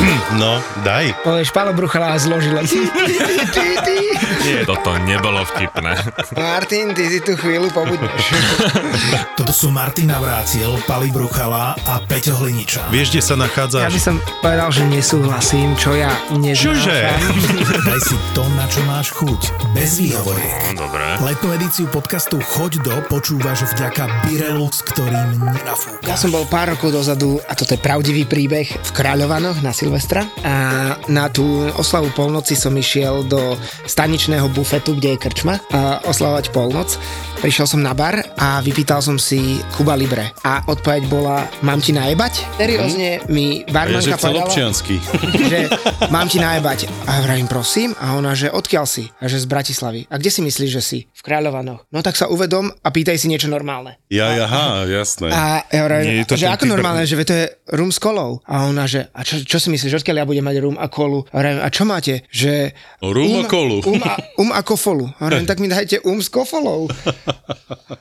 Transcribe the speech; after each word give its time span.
No, 0.32 0.62
daj. 0.86 1.10
Povieš, 1.26 1.50
Pálo 1.50 1.74
Bruchala 1.74 2.14
zložila. 2.16 2.62
Nie, 4.40 4.62
toto 4.64 4.94
nebolo 5.02 5.42
vtipné. 5.44 5.92
Martin, 6.32 6.94
ty 6.94 7.10
si 7.10 7.18
tu 7.20 7.34
chvíľu 7.34 7.68
pobudneš. 7.70 8.22
Toto 9.38 9.50
sú 9.50 9.68
Martina 9.68 10.22
Vráciel, 10.22 10.70
Pali 10.86 11.10
Bruchala 11.10 11.74
a 11.82 11.98
Peťo 12.00 12.38
Hliniča. 12.38 12.88
Vieš, 12.88 13.08
kde 13.10 13.22
sa 13.22 13.34
Ja 13.34 13.40
nachádzaš? 13.42 13.90
by 13.90 14.00
som 14.00 14.16
povedal, 14.38 14.68
že 14.70 14.82
nesúhlasím, 14.86 15.74
čo 15.74 15.92
ja 15.92 16.12
Čože? 16.30 16.38
neznášam. 16.38 17.84
Daj 17.90 18.00
si 18.00 18.16
to, 18.32 18.42
na 18.54 18.64
čo 18.66 18.80
máš 18.86 19.10
chuť. 19.12 19.40
Bez 19.72 19.98
výhovoriek. 19.98 20.72
No, 20.72 20.86
dobre. 20.86 21.04
Letnú 21.20 21.48
edíciu 21.52 21.86
podcastu 21.88 22.38
Choď 22.38 22.80
do 22.80 22.94
počúvaš 23.06 23.66
vďaka 23.74 24.06
Birelux, 24.24 24.80
ktorým 24.86 25.42
nenafúka. 25.42 26.04
Ja 26.06 26.14
som 26.14 26.30
bol 26.30 26.46
pár 26.46 26.72
rokov 26.72 26.94
dozadu, 26.94 27.42
a 27.44 27.52
toto 27.52 27.74
je 27.74 27.80
pravdivý 27.80 28.24
príbeh, 28.24 28.66
v 28.70 28.90
Kráľovanoch 28.92 29.58
na 29.60 29.72
Silvestra 29.90 30.22
a 30.46 30.94
na 31.10 31.26
tú 31.34 31.66
oslavu 31.74 32.14
polnoci 32.14 32.54
som 32.54 32.70
išiel 32.78 33.26
do 33.26 33.58
staničného 33.90 34.46
bufetu, 34.54 34.94
kde 34.94 35.18
je 35.18 35.22
krčma, 35.26 35.58
a 35.74 35.98
oslavovať 36.06 36.54
polnoc. 36.54 36.94
Prišiel 37.40 37.64
som 37.64 37.80
na 37.80 37.96
bar 37.96 38.20
a 38.36 38.60
vypýtal 38.60 39.00
som 39.00 39.16
si 39.16 39.64
Kuba 39.72 39.96
Libre. 39.96 40.28
A 40.44 40.60
odpoveď 40.68 41.08
bola, 41.08 41.48
mám 41.64 41.80
ti 41.80 41.88
najebať? 41.88 42.60
Seriózne 42.60 43.24
mi 43.32 43.64
Je, 43.64 43.64
že 43.64 43.72
barmanka 43.72 44.20
povedala, 44.20 44.44
celobčiansky. 44.44 45.00
že 45.48 45.72
mám 46.12 46.28
ti 46.28 46.36
najebať. 46.36 46.92
A 47.08 47.24
vravím, 47.24 47.48
prosím. 47.48 47.96
A 47.96 48.12
ona, 48.20 48.36
že 48.36 48.52
odkiaľ 48.52 48.84
si? 48.84 49.08
A 49.16 49.24
že 49.24 49.40
z 49.40 49.48
Bratislavy. 49.48 50.04
A 50.12 50.20
kde 50.20 50.28
si 50.28 50.44
myslíš, 50.44 50.68
že 50.68 50.82
si? 50.84 50.98
V 51.16 51.22
Kráľovanoch. 51.24 51.88
No 51.88 52.04
tak 52.04 52.20
sa 52.20 52.28
uvedom 52.28 52.68
a 52.76 52.88
pýtaj 52.92 53.16
si 53.16 53.32
niečo 53.32 53.48
normálne. 53.48 53.96
Ja, 54.12 54.36
aha, 54.44 54.84
jasné. 54.84 55.32
A 55.32 55.64
ja 55.64 55.88
vravím, 55.88 56.12
Nie 56.12 56.16
je 56.20 56.28
to 56.28 56.36
že 56.36 56.44
ako 56.44 56.68
normálne, 56.68 57.08
že 57.08 57.24
to 57.24 57.32
je 57.40 57.46
rum 57.72 57.88
s 57.88 57.96
kolou. 57.96 58.44
A 58.44 58.68
ona, 58.68 58.84
že 58.84 59.08
a 59.16 59.24
čo, 59.24 59.40
čo 59.40 59.56
si 59.56 59.72
myslíš, 59.72 60.04
odkiaľ 60.04 60.20
ja 60.20 60.28
budem 60.28 60.44
mať 60.44 60.56
rum 60.60 60.76
a 60.76 60.92
kolu? 60.92 61.24
A 61.32 61.40
vravím, 61.40 61.64
a 61.64 61.72
čo 61.72 61.88
máte? 61.88 62.28
Že 62.28 62.76
Rum 63.00 63.32
a 63.40 63.42
kolu. 63.48 63.80
Um 63.88 64.04
a, 64.04 64.12
um 64.36 64.52
a 64.52 64.60
kofolu. 64.60 65.08
A 65.16 65.32
vravím, 65.32 65.48
tak 65.48 65.56
mi 65.56 65.72
dajte 65.72 66.04
um 66.04 66.20
s 66.20 66.28
kofolou. 66.28 66.84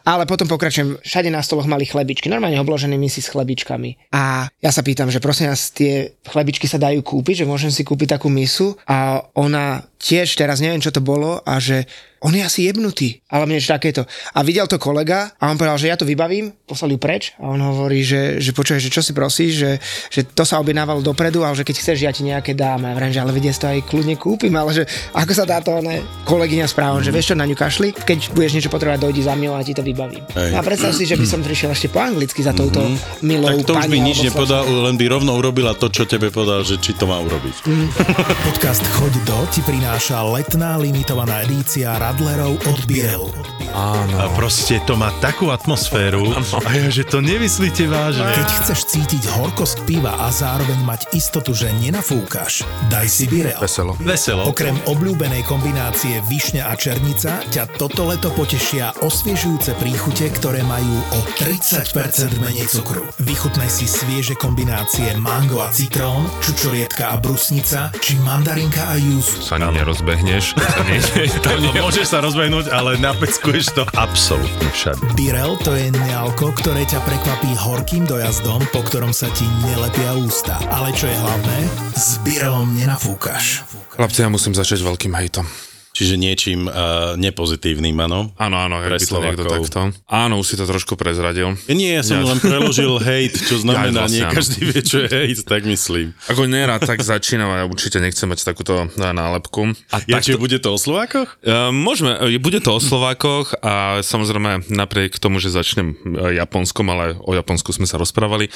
Ale 0.06 0.24
potom 0.30 0.46
pokračujem, 0.46 1.02
všade 1.02 1.30
na 1.34 1.42
stoloch 1.42 1.66
mali 1.66 1.90
chlebičky, 1.90 2.30
normálne 2.30 2.62
obložené 2.62 2.96
si 3.10 3.26
s 3.26 3.34
chlebičkami. 3.34 4.14
A 4.14 4.48
ja 4.62 4.72
sa 4.72 4.86
pýtam, 4.86 5.10
že 5.10 5.24
prosím 5.24 5.50
vás, 5.50 5.74
tie 5.74 6.14
chlebičky 6.30 6.70
sa 6.70 6.78
dajú 6.78 7.02
kúpiť, 7.02 7.44
že 7.44 7.50
môžem 7.50 7.74
si 7.74 7.82
kúpiť 7.82 8.20
takú 8.20 8.30
misu? 8.30 8.78
A 8.86 9.26
ona 9.34 9.89
tiež 10.00 10.40
teraz 10.40 10.64
neviem, 10.64 10.80
čo 10.80 10.96
to 10.96 11.04
bolo 11.04 11.44
a 11.44 11.60
že 11.60 11.84
on 12.20 12.36
je 12.36 12.44
asi 12.44 12.68
jebnutý, 12.68 13.24
ale 13.32 13.48
mne 13.48 13.64
takéto. 13.64 14.04
A 14.36 14.44
videl 14.44 14.68
to 14.68 14.76
kolega 14.76 15.32
a 15.40 15.48
on 15.48 15.56
povedal, 15.56 15.80
že 15.80 15.88
ja 15.88 15.96
to 15.96 16.04
vybavím, 16.04 16.52
poslal 16.68 16.92
ju 16.92 17.00
preč 17.00 17.32
a 17.40 17.48
on 17.48 17.64
hovorí, 17.64 18.04
že, 18.04 18.44
že 18.44 18.52
počuje, 18.52 18.84
že 18.84 18.92
čo 18.92 19.00
si 19.00 19.16
prosíš, 19.16 19.52
že, 19.56 19.72
že 20.12 20.22
to 20.28 20.44
sa 20.44 20.60
objednávalo 20.60 21.00
dopredu, 21.00 21.48
ale 21.48 21.56
že 21.56 21.64
keď 21.64 21.76
chceš, 21.80 21.98
ja 22.04 22.12
ti 22.12 22.28
nejaké 22.28 22.60
dám. 22.60 22.84
A 22.84 22.96
vrajím, 22.96 23.16
že 23.16 23.24
ale 23.24 23.32
vedie 23.32 23.56
to 23.56 23.72
aj 23.72 23.88
kľudne 23.88 24.20
kúpim, 24.20 24.52
ale 24.52 24.72
že 24.76 24.84
ako 25.16 25.32
sa 25.32 25.48
dá 25.48 25.64
to 25.64 25.80
ne, 25.80 26.04
kolegyňa 26.28 26.68
správa, 26.68 27.00
že 27.00 27.16
vieš 27.16 27.32
čo, 27.32 27.36
na 27.40 27.48
ňu 27.48 27.56
kašli, 27.56 27.96
keď 27.96 28.36
budeš 28.36 28.52
niečo 28.60 28.72
potrebovať, 28.72 29.00
dojdi 29.00 29.22
za 29.24 29.40
mňou 29.40 29.56
a 29.56 29.64
ti 29.64 29.72
to 29.72 29.84
vybavím. 29.84 30.24
Hej. 30.36 30.52
A 30.56 30.60
predstav 30.60 30.92
si, 30.92 31.08
že 31.08 31.16
by 31.16 31.24
som 31.24 31.40
prišiel 31.40 31.72
ešte 31.72 31.88
po 31.88 32.04
anglicky 32.04 32.44
za 32.44 32.52
touto 32.52 32.84
milou 33.24 33.64
Tak 33.64 33.64
to 33.64 33.74
už 33.80 33.88
by 33.88 34.00
nič 34.00 34.28
nepodal, 34.28 34.68
len 34.68 35.00
by 35.00 35.06
rovno 35.08 35.40
urobila 35.40 35.72
to, 35.72 35.88
čo 35.88 36.04
tebe 36.04 36.28
podal, 36.28 36.68
že 36.68 36.76
či 36.84 36.92
to 37.00 37.08
má 37.08 37.16
urobiť. 37.24 37.64
Podcast 38.48 38.84
Choď 39.00 39.14
do 39.24 39.40
ti 39.56 39.64
prináša 39.64 39.89
letná 39.98 40.78
limitovaná 40.78 41.42
edícia 41.42 41.98
Radlerov 41.98 42.62
od 42.62 42.80
Birelu. 42.86 43.34
Áno. 43.74 44.18
A 44.18 44.26
proste 44.34 44.82
to 44.90 44.98
má 44.98 45.14
takú 45.22 45.54
atmosféru. 45.54 46.34
A 46.66 46.70
ja, 46.74 46.90
že 46.90 47.06
to 47.06 47.22
nemyslíte 47.22 47.86
vážne. 47.86 48.26
Keď 48.34 48.50
chceš 48.66 48.80
cítiť 48.90 49.30
horkosť 49.38 49.86
piva 49.86 50.18
a 50.18 50.34
zároveň 50.34 50.82
mať 50.82 51.14
istotu, 51.14 51.54
že 51.54 51.70
nenafúkaš, 51.78 52.66
daj 52.90 53.06
si 53.06 53.30
Birel. 53.30 53.62
Veselo. 53.62 53.94
Veselo. 54.02 54.50
Okrem 54.50 54.74
obľúbenej 54.90 55.46
kombinácie 55.46 56.18
višňa 56.26 56.66
a 56.66 56.74
černica 56.74 57.46
ťa 57.54 57.78
toto 57.78 58.10
leto 58.10 58.34
potešia 58.34 58.94
osviežujúce 59.06 59.78
príchute, 59.78 60.34
ktoré 60.34 60.66
majú 60.66 60.98
o 61.14 61.20
30% 61.38 62.42
menej 62.42 62.66
cukru. 62.66 63.06
Vychutnaj 63.22 63.70
si 63.70 63.86
svieže 63.86 64.34
kombinácie 64.34 65.14
mango 65.22 65.62
a 65.62 65.70
citrón, 65.70 66.26
čučorietka 66.42 67.14
a 67.14 67.22
brusnica, 67.22 67.94
či 68.02 68.18
mandarinka 68.26 68.90
a 68.90 68.98
júzu. 68.98 69.46
Sa 69.46 69.62
nerozbehneš. 69.80 70.60
Sa 70.60 70.84
nie, 70.84 71.00
No, 71.64 71.72
môžeš 71.88 72.12
sa 72.12 72.20
rozbehnúť, 72.20 72.68
ale 72.72 73.00
napeckuješ 73.00 73.72
to 73.76 73.84
absolútne 73.96 74.68
všade. 74.76 75.00
Birel 75.16 75.56
to 75.64 75.72
je 75.76 75.88
nealko, 75.92 76.52
ktoré 76.56 76.84
ťa 76.84 77.00
prekvapí 77.08 77.52
horkým 77.56 78.04
dojazdom, 78.04 78.64
po 78.76 78.84
ktorom 78.84 79.16
sa 79.16 79.32
ti 79.32 79.48
nelepia 79.64 80.16
ústa. 80.20 80.60
Ale 80.68 80.92
čo 80.92 81.08
je 81.08 81.16
hlavné, 81.16 81.58
s 81.96 82.20
Birelom 82.24 82.76
nenafúkaš. 82.76 83.64
Chlapci, 83.96 84.24
ja 84.24 84.30
musím 84.32 84.56
začať 84.56 84.84
veľkým 84.84 85.16
hejtom. 85.16 85.69
Čiže 86.00 86.16
niečím 86.16 86.64
uh, 86.64 87.20
nepozitívnym, 87.20 87.92
áno? 88.00 88.32
Áno, 88.40 88.56
áno, 88.56 88.80
Pre 88.80 88.96
by 88.96 89.04
to 89.04 89.20
niekto 89.20 89.44
takto. 89.44 89.80
Áno, 90.08 90.40
už 90.40 90.48
si 90.48 90.56
to 90.56 90.64
trošku 90.64 90.96
prezradil. 90.96 91.60
Nie, 91.68 92.00
ja 92.00 92.04
som 92.08 92.24
Ja- 92.24 92.32
len 92.32 92.40
preložil 92.40 92.96
hate, 93.04 93.36
čo 93.36 93.60
znamená, 93.60 93.92
Ja, 93.92 94.08
vlastne 94.08 94.16
nie 94.16 94.24
áno. 94.24 94.32
každý 94.32 94.60
vie, 94.64 94.80
čo 94.80 95.04
je 95.04 95.08
hate, 95.12 95.44
tak 95.44 95.68
myslím. 95.68 96.16
Ako 96.32 96.48
nerad 96.48 96.80
tak 96.80 97.04
začínam 97.04 97.52
a 97.52 97.56
ja 97.60 97.66
určite 97.68 98.00
nechcem 98.00 98.32
mať 98.32 98.48
takúto 98.48 98.88
e, 98.88 99.04
nálepku. 99.04 99.76
A 99.92 100.00
Ja, 100.08 100.24
či 100.24 100.32
takto- 100.32 100.40
bude 100.40 100.58
to 100.64 100.72
o 100.72 100.80
Slovákoch? 100.80 101.36
E, 101.44 101.68
Môžeme, 101.70 102.16
bude 102.40 102.64
to 102.64 102.72
o 102.72 102.80
Slovákoch 102.80 103.60
a 103.60 104.00
samozrejme 104.00 104.72
napriek 104.72 105.20
tomu, 105.20 105.44
že 105.44 105.52
začnem 105.52 106.00
Japonskom, 106.16 106.88
ale 106.88 107.20
o 107.20 107.36
Japonsku 107.36 107.76
sme 107.76 107.84
sa 107.84 108.00
rozprávali 108.00 108.48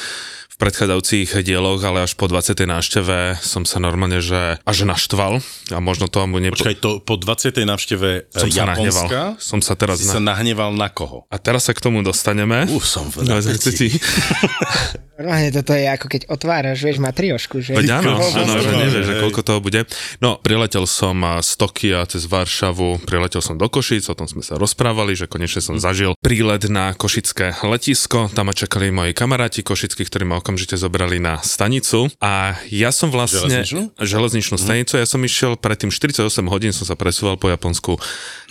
v 0.47 0.61
predchádzajúcich 0.61 1.41
dieloch, 1.41 1.81
ale 1.81 2.05
až 2.05 2.13
po 2.13 2.29
20. 2.29 2.53
návšteve 2.61 3.41
som 3.41 3.65
sa 3.65 3.81
normálne, 3.81 4.21
že 4.21 4.61
až 4.61 4.85
naštval 4.85 5.41
a 5.73 5.77
možno 5.81 6.05
to 6.05 6.21
mu 6.29 6.37
nepo... 6.37 6.53
Počkaj, 6.53 6.77
to 6.77 7.01
po 7.01 7.17
20. 7.17 7.32
návšteve 7.37 8.09
e, 8.29 8.39
som 8.39 8.49
sa 8.49 8.65
nahneval. 8.69 9.05
Japonska 9.07 9.21
Som 9.41 9.59
sa 9.61 9.73
teraz 9.73 9.99
si 10.01 10.07
sa 10.07 10.21
na... 10.21 10.33
nahneval 10.33 10.71
na 10.73 10.89
koho? 10.89 11.25
A 11.31 11.37
teraz 11.41 11.65
sa 11.67 11.73
k 11.73 11.81
tomu 11.81 12.05
dostaneme. 12.05 12.69
Uf, 12.69 12.85
som 12.85 13.09
v 13.09 13.25
No, 13.25 13.39
napätí. 13.39 13.89
Normálne 15.13 15.53
toto 15.53 15.77
je 15.77 15.85
ako 15.85 16.09
keď 16.09 16.21
otváraš, 16.25 16.81
vieš, 16.81 16.97
matriošku, 16.97 17.61
že? 17.61 17.77
Veď 17.77 18.01
áno, 18.01 18.17
áno, 18.17 18.53
že 18.57 18.71
nevieš, 18.73 19.05
že 19.05 19.15
koľko 19.21 19.41
toho 19.45 19.59
bude. 19.61 19.85
No, 20.17 20.41
priletel 20.41 20.89
som 20.89 21.21
a, 21.21 21.37
z 21.45 21.53
Tokia 21.53 22.01
cez 22.09 22.25
Varšavu, 22.25 23.05
priletel 23.05 23.45
som 23.45 23.53
do 23.53 23.69
Košic, 23.69 24.09
o 24.09 24.17
tom 24.17 24.25
sme 24.25 24.41
sa 24.41 24.57
rozprávali, 24.57 25.13
že 25.13 25.29
konečne 25.29 25.61
som 25.61 25.77
zažil 25.77 26.17
prílet 26.17 26.65
na 26.65 26.97
košické 26.97 27.61
letisko, 27.61 28.33
tam 28.33 28.49
ma 28.49 28.57
čakali 28.57 28.89
moji 28.89 29.13
kamaráti 29.13 29.61
košickí, 29.61 30.01
ktorí 30.01 30.25
ma 30.25 30.41
okamžite 30.41 30.81
zobrali 30.81 31.21
na 31.21 31.37
stanicu 31.45 32.09
a 32.17 32.57
ja 32.73 32.89
som 32.89 33.13
vlastne... 33.13 33.63
Železničnú? 33.63 33.81
Železničnú 34.01 34.57
stanicu, 34.57 34.97
ja 34.97 35.05
som 35.05 35.21
išiel 35.21 35.61
predtým 35.61 35.93
48 35.93 36.25
hodín, 36.49 36.73
som 36.73 36.89
sa 36.89 36.97
presúval 37.23 37.39
po 37.39 37.55
Japonsku 37.55 37.91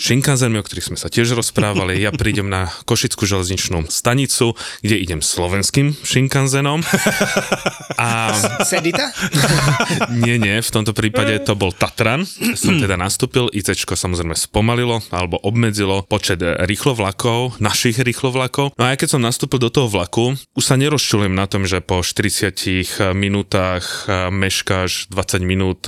Shinkansenmi, 0.01 0.57
o 0.57 0.65
ktorých 0.65 0.89
sme 0.89 0.97
sa 0.97 1.13
tiež 1.13 1.37
rozprávali. 1.37 2.01
Ja 2.01 2.09
prídem 2.09 2.49
na 2.49 2.73
Košickú 2.89 3.29
železničnú 3.29 3.85
stanicu, 3.93 4.57
kde 4.81 4.97
idem 4.97 5.21
slovenským 5.21 5.93
Shinkansenom. 5.93 6.81
A 8.01 8.33
Sedita? 8.65 9.13
nie, 10.25 10.41
nie, 10.41 10.57
v 10.57 10.71
tomto 10.73 10.97
prípade 10.97 11.37
to 11.45 11.53
bol 11.53 11.69
Tatran. 11.69 12.25
Som 12.57 12.81
teda 12.81 12.97
nastúpil, 12.97 13.53
ICčko 13.53 13.93
samozrejme 13.93 14.33
spomalilo 14.33 15.05
alebo 15.13 15.37
obmedzilo 15.45 16.09
počet 16.09 16.41
rýchlovlakov, 16.41 17.61
našich 17.61 18.01
rýchlovlakov. 18.01 18.73
No 18.81 18.89
a 18.89 18.97
ja 18.97 18.97
keď 18.97 19.21
som 19.21 19.23
nastúpil 19.23 19.61
do 19.61 19.69
toho 19.69 19.93
vlaku, 19.93 20.33
už 20.57 20.65
sa 20.65 20.81
nerozčulim 20.81 21.37
na 21.37 21.45
tom, 21.45 21.69
že 21.69 21.85
po 21.85 22.01
40 22.01 23.13
minútach 23.13 24.09
meškáš 24.33 25.13
20 25.13 25.45
minút 25.45 25.85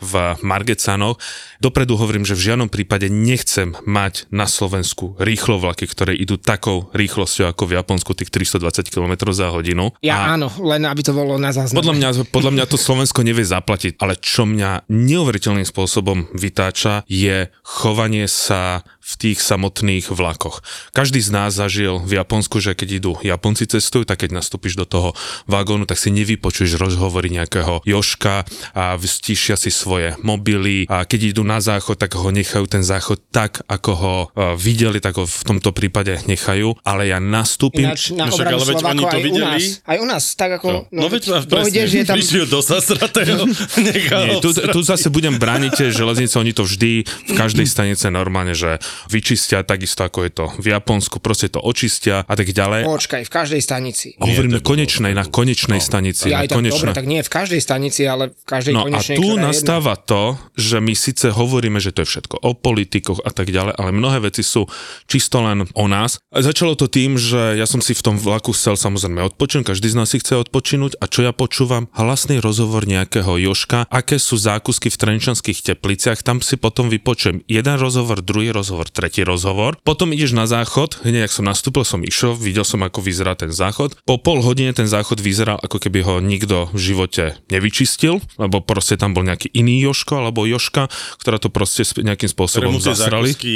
v 0.00 0.12
Margecanoch. 0.40 1.20
Dopredu 1.60 1.94
hovorím, 1.94 2.21
že 2.22 2.34
v 2.34 2.52
žiadnom 2.52 2.68
prípade 2.68 3.06
nechcem 3.06 3.74
mať 3.84 4.26
na 4.30 4.46
Slovensku 4.46 5.14
rýchlovlaky, 5.18 5.86
ktoré 5.86 6.12
idú 6.14 6.38
takou 6.38 6.88
rýchlosťou 6.94 7.50
ako 7.50 7.62
v 7.68 7.72
Japonsku, 7.78 8.10
tých 8.14 8.30
320 8.30 8.88
km 8.88 9.12
za 9.30 9.50
hodinu. 9.50 9.92
Ja 10.00 10.30
A- 10.30 10.38
áno, 10.38 10.48
len 10.62 10.86
aby 10.86 11.02
to 11.02 11.12
bolo 11.12 11.36
na 11.36 11.50
záznam. 11.50 11.82
podľa 11.82 11.94
mňa, 11.98 12.08
podľa 12.30 12.52
mňa 12.54 12.64
to 12.66 12.78
Slovensko 12.86 13.20
nevie 13.22 13.44
zaplatiť, 13.44 13.98
ale 13.98 14.16
čo 14.16 14.46
mňa 14.46 14.88
neuveriteľným 14.88 15.66
spôsobom 15.66 16.30
vytáča, 16.32 17.04
je 17.06 17.50
chovanie 17.62 18.26
sa 18.26 18.86
v 19.02 19.14
tých 19.18 19.38
samotných 19.42 20.14
vlakoch. 20.14 20.62
Každý 20.94 21.18
z 21.18 21.30
nás 21.34 21.50
zažil 21.52 21.98
v 22.00 22.22
Japonsku, 22.22 22.62
že 22.62 22.78
keď 22.78 22.88
idú 23.02 23.12
Japonci 23.18 23.66
cestujú, 23.66 24.06
tak 24.06 24.22
keď 24.22 24.38
nastúpiš 24.38 24.78
do 24.78 24.86
toho 24.86 25.12
vagónu, 25.50 25.84
tak 25.84 25.98
si 25.98 26.14
nevypočuješ 26.14 26.78
rozhovory 26.78 27.34
nejakého 27.34 27.82
Joška 27.82 28.46
a 28.72 28.94
stíšia 29.02 29.58
si 29.58 29.74
svoje 29.74 30.14
mobily 30.22 30.86
a 30.86 31.02
keď 31.02 31.34
idú 31.36 31.42
na 31.42 31.58
záchod, 31.58 31.98
tak 31.98 32.14
ho 32.14 32.30
nechajú 32.30 32.64
ten 32.70 32.86
záchod 32.86 33.18
tak, 33.34 33.66
ako 33.66 33.90
ho 33.92 34.14
uh, 34.30 34.54
videli, 34.54 35.02
tak 35.02 35.18
ho 35.18 35.26
v 35.26 35.42
tomto 35.42 35.74
prípade 35.74 36.22
nechajú, 36.30 36.78
ale 36.86 37.10
ja 37.10 37.18
nastúpim... 37.18 37.90
Ináč 37.90 38.14
na 38.14 38.30
No 38.30 38.38
však, 38.38 38.46
ale 38.48 38.64
veď 38.64 38.80
oni 38.86 39.02
to 39.02 39.08
aj 39.10 39.20
u 39.20 39.26
videli. 39.26 39.44
nás. 39.44 39.64
Aj 39.82 39.98
u 39.98 40.06
nás, 40.06 40.24
tak 40.38 40.50
ako... 40.62 40.88
No, 40.94 41.10
veď 41.10 41.22
keď 41.26 41.44
presne, 41.50 41.74
dojdeš, 41.74 41.90
je 41.90 42.04
tam... 42.06 42.16
do 42.48 42.60
zasratého, 42.62 43.42
Nie, 43.82 44.38
tu, 44.38 44.50
tu 44.54 44.80
zase 44.86 45.10
budem 45.10 45.36
brániť 45.36 45.90
železnice, 45.90 46.34
oni 46.38 46.52
to 46.54 46.62
vždy 46.62 47.02
v 47.04 47.32
každej 47.34 47.66
stanice 47.66 48.06
normálne, 48.08 48.54
že 48.54 48.78
vyčistia 49.08 49.62
takisto 49.62 50.02
ako 50.02 50.18
je 50.26 50.30
to 50.32 50.44
v 50.58 50.66
Japonsku, 50.72 51.18
proste 51.18 51.48
to 51.48 51.58
očistia 51.58 52.24
a 52.24 52.34
tak 52.34 52.50
ďalej. 52.50 52.84
Počkaj, 52.86 53.22
v 53.26 53.32
každej 53.32 53.60
stanici. 53.62 54.14
A 54.18 54.26
hovoríme 54.26 54.58
to 54.58 54.64
bolo- 54.64 54.70
konečnej, 54.76 55.12
na 55.12 55.24
konečnej 55.24 55.80
stanici. 55.80 56.28
Ja 56.28 56.40
na 56.40 56.46
aj 56.46 56.48
tak, 56.48 56.56
dobre, 56.58 56.70
konečnej. 56.72 56.94
tak 56.94 57.06
nie 57.06 57.20
v 57.22 57.30
každej 57.30 57.60
stanici, 57.60 58.02
ale 58.04 58.32
v 58.32 58.44
každej 58.44 58.72
No 58.72 58.80
a 58.82 58.84
konečnej, 58.88 59.16
tu 59.16 59.22
ktorá 59.22 59.38
je 59.38 59.44
nastáva 59.46 59.94
to, 59.96 60.22
že 60.56 60.76
my 60.78 60.94
síce 60.96 61.26
hovoríme, 61.30 61.78
že 61.78 61.92
to 61.92 62.02
je 62.02 62.08
všetko 62.08 62.36
o 62.40 62.50
politikoch 62.52 63.20
a 63.22 63.30
tak 63.30 63.52
ďalej, 63.52 63.74
ale 63.76 63.90
mnohé 63.92 64.18
veci 64.24 64.42
sú 64.42 64.66
čisto 65.06 65.42
len 65.42 65.64
o 65.74 65.86
nás. 65.86 66.18
A 66.32 66.40
začalo 66.40 66.74
to 66.74 66.88
tým, 66.88 67.20
že 67.20 67.54
ja 67.56 67.66
som 67.68 67.78
si 67.84 67.92
v 67.92 68.02
tom 68.02 68.16
vlaku 68.16 68.52
chcel 68.52 68.74
samozrejme 68.74 69.20
odpočinúť, 69.32 69.74
každý 69.74 69.88
z 69.92 69.96
nás 69.98 70.08
si 70.10 70.18
chce 70.18 70.40
odpočinúť 70.40 70.98
a 70.98 71.06
čo 71.06 71.22
ja 71.22 71.32
počúvam? 71.32 71.86
Hlasný 71.92 72.40
rozhovor 72.40 72.88
nejakého 72.88 73.36
Joška, 73.38 73.86
aké 73.88 74.16
sú 74.18 74.40
zákusky 74.40 74.88
v 74.88 74.96
Trenčanských 74.96 75.62
tepliciach, 75.62 76.24
tam 76.24 76.40
si 76.40 76.56
potom 76.56 76.88
vypočujem 76.88 77.44
jeden 77.46 77.76
rozhovor, 77.78 78.24
druhý 78.24 78.50
rozhovor, 78.50 78.81
tretí 78.88 79.22
rozhovor. 79.22 79.76
Potom 79.84 80.10
ideš 80.10 80.32
na 80.32 80.48
záchod, 80.48 81.04
hneď 81.04 81.28
ak 81.28 81.32
som 81.34 81.46
nastúpil, 81.46 81.84
som 81.84 82.00
išiel, 82.02 82.34
videl 82.34 82.64
som, 82.64 82.80
ako 82.82 83.04
vyzerá 83.04 83.36
ten 83.36 83.52
záchod. 83.52 83.98
Po 84.08 84.18
pol 84.18 84.40
hodine 84.40 84.72
ten 84.72 84.88
záchod 84.88 85.20
vyzeral, 85.20 85.60
ako 85.60 85.78
keby 85.78 86.00
ho 86.02 86.14
nikto 86.18 86.72
v 86.72 86.80
živote 86.80 87.24
nevyčistil, 87.52 88.18
lebo 88.40 88.64
proste 88.64 88.96
tam 88.96 89.12
bol 89.12 89.22
nejaký 89.26 89.52
iný 89.52 89.84
Joško 89.90 90.24
alebo 90.24 90.48
Joška, 90.48 90.88
ktorá 91.20 91.36
to 91.36 91.52
proste 91.52 91.84
nejakým 92.00 92.30
spôsobom 92.30 92.80
tie 92.80 92.94
zasrali 92.96 93.34
zákusky 93.36 93.54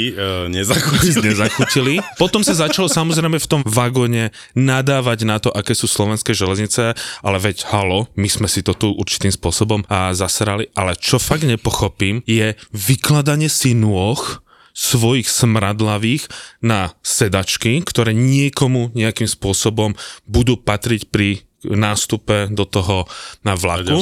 nezachutili. 0.49 1.25
nezachutili. 1.31 1.93
Potom 2.19 2.41
sa 2.43 2.53
začalo 2.53 2.91
samozrejme 2.91 3.37
v 3.39 3.47
tom 3.49 3.61
vagóne 3.65 4.35
nadávať 4.53 5.19
na 5.23 5.37
to, 5.39 5.49
aké 5.53 5.73
sú 5.73 5.87
slovenské 5.87 6.33
železnice, 6.35 6.93
ale 7.23 7.37
veď 7.39 7.67
halo, 7.71 8.11
my 8.19 8.27
sme 8.27 8.47
si 8.49 8.61
to 8.61 8.75
tu 8.75 8.91
určitým 8.91 9.31
spôsobom 9.31 9.85
a 9.87 10.11
zasrali, 10.11 10.69
ale 10.73 10.97
čo 10.97 11.21
fakt 11.21 11.47
nepochopím, 11.47 12.21
je 12.27 12.53
vykladanie 12.73 13.47
si 13.47 13.77
nôh 13.77 14.19
svojich 14.77 15.25
smradlavých 15.25 16.29
na 16.61 16.93
sedačky, 17.01 17.81
ktoré 17.81 18.13
niekomu 18.13 18.93
nejakým 18.93 19.25
spôsobom 19.25 19.97
budú 20.29 20.61
patriť 20.61 21.09
pri 21.09 21.46
nástupe 21.65 22.51
do 22.53 22.69
toho 22.69 23.09
na 23.41 23.57
vlaku. 23.57 23.97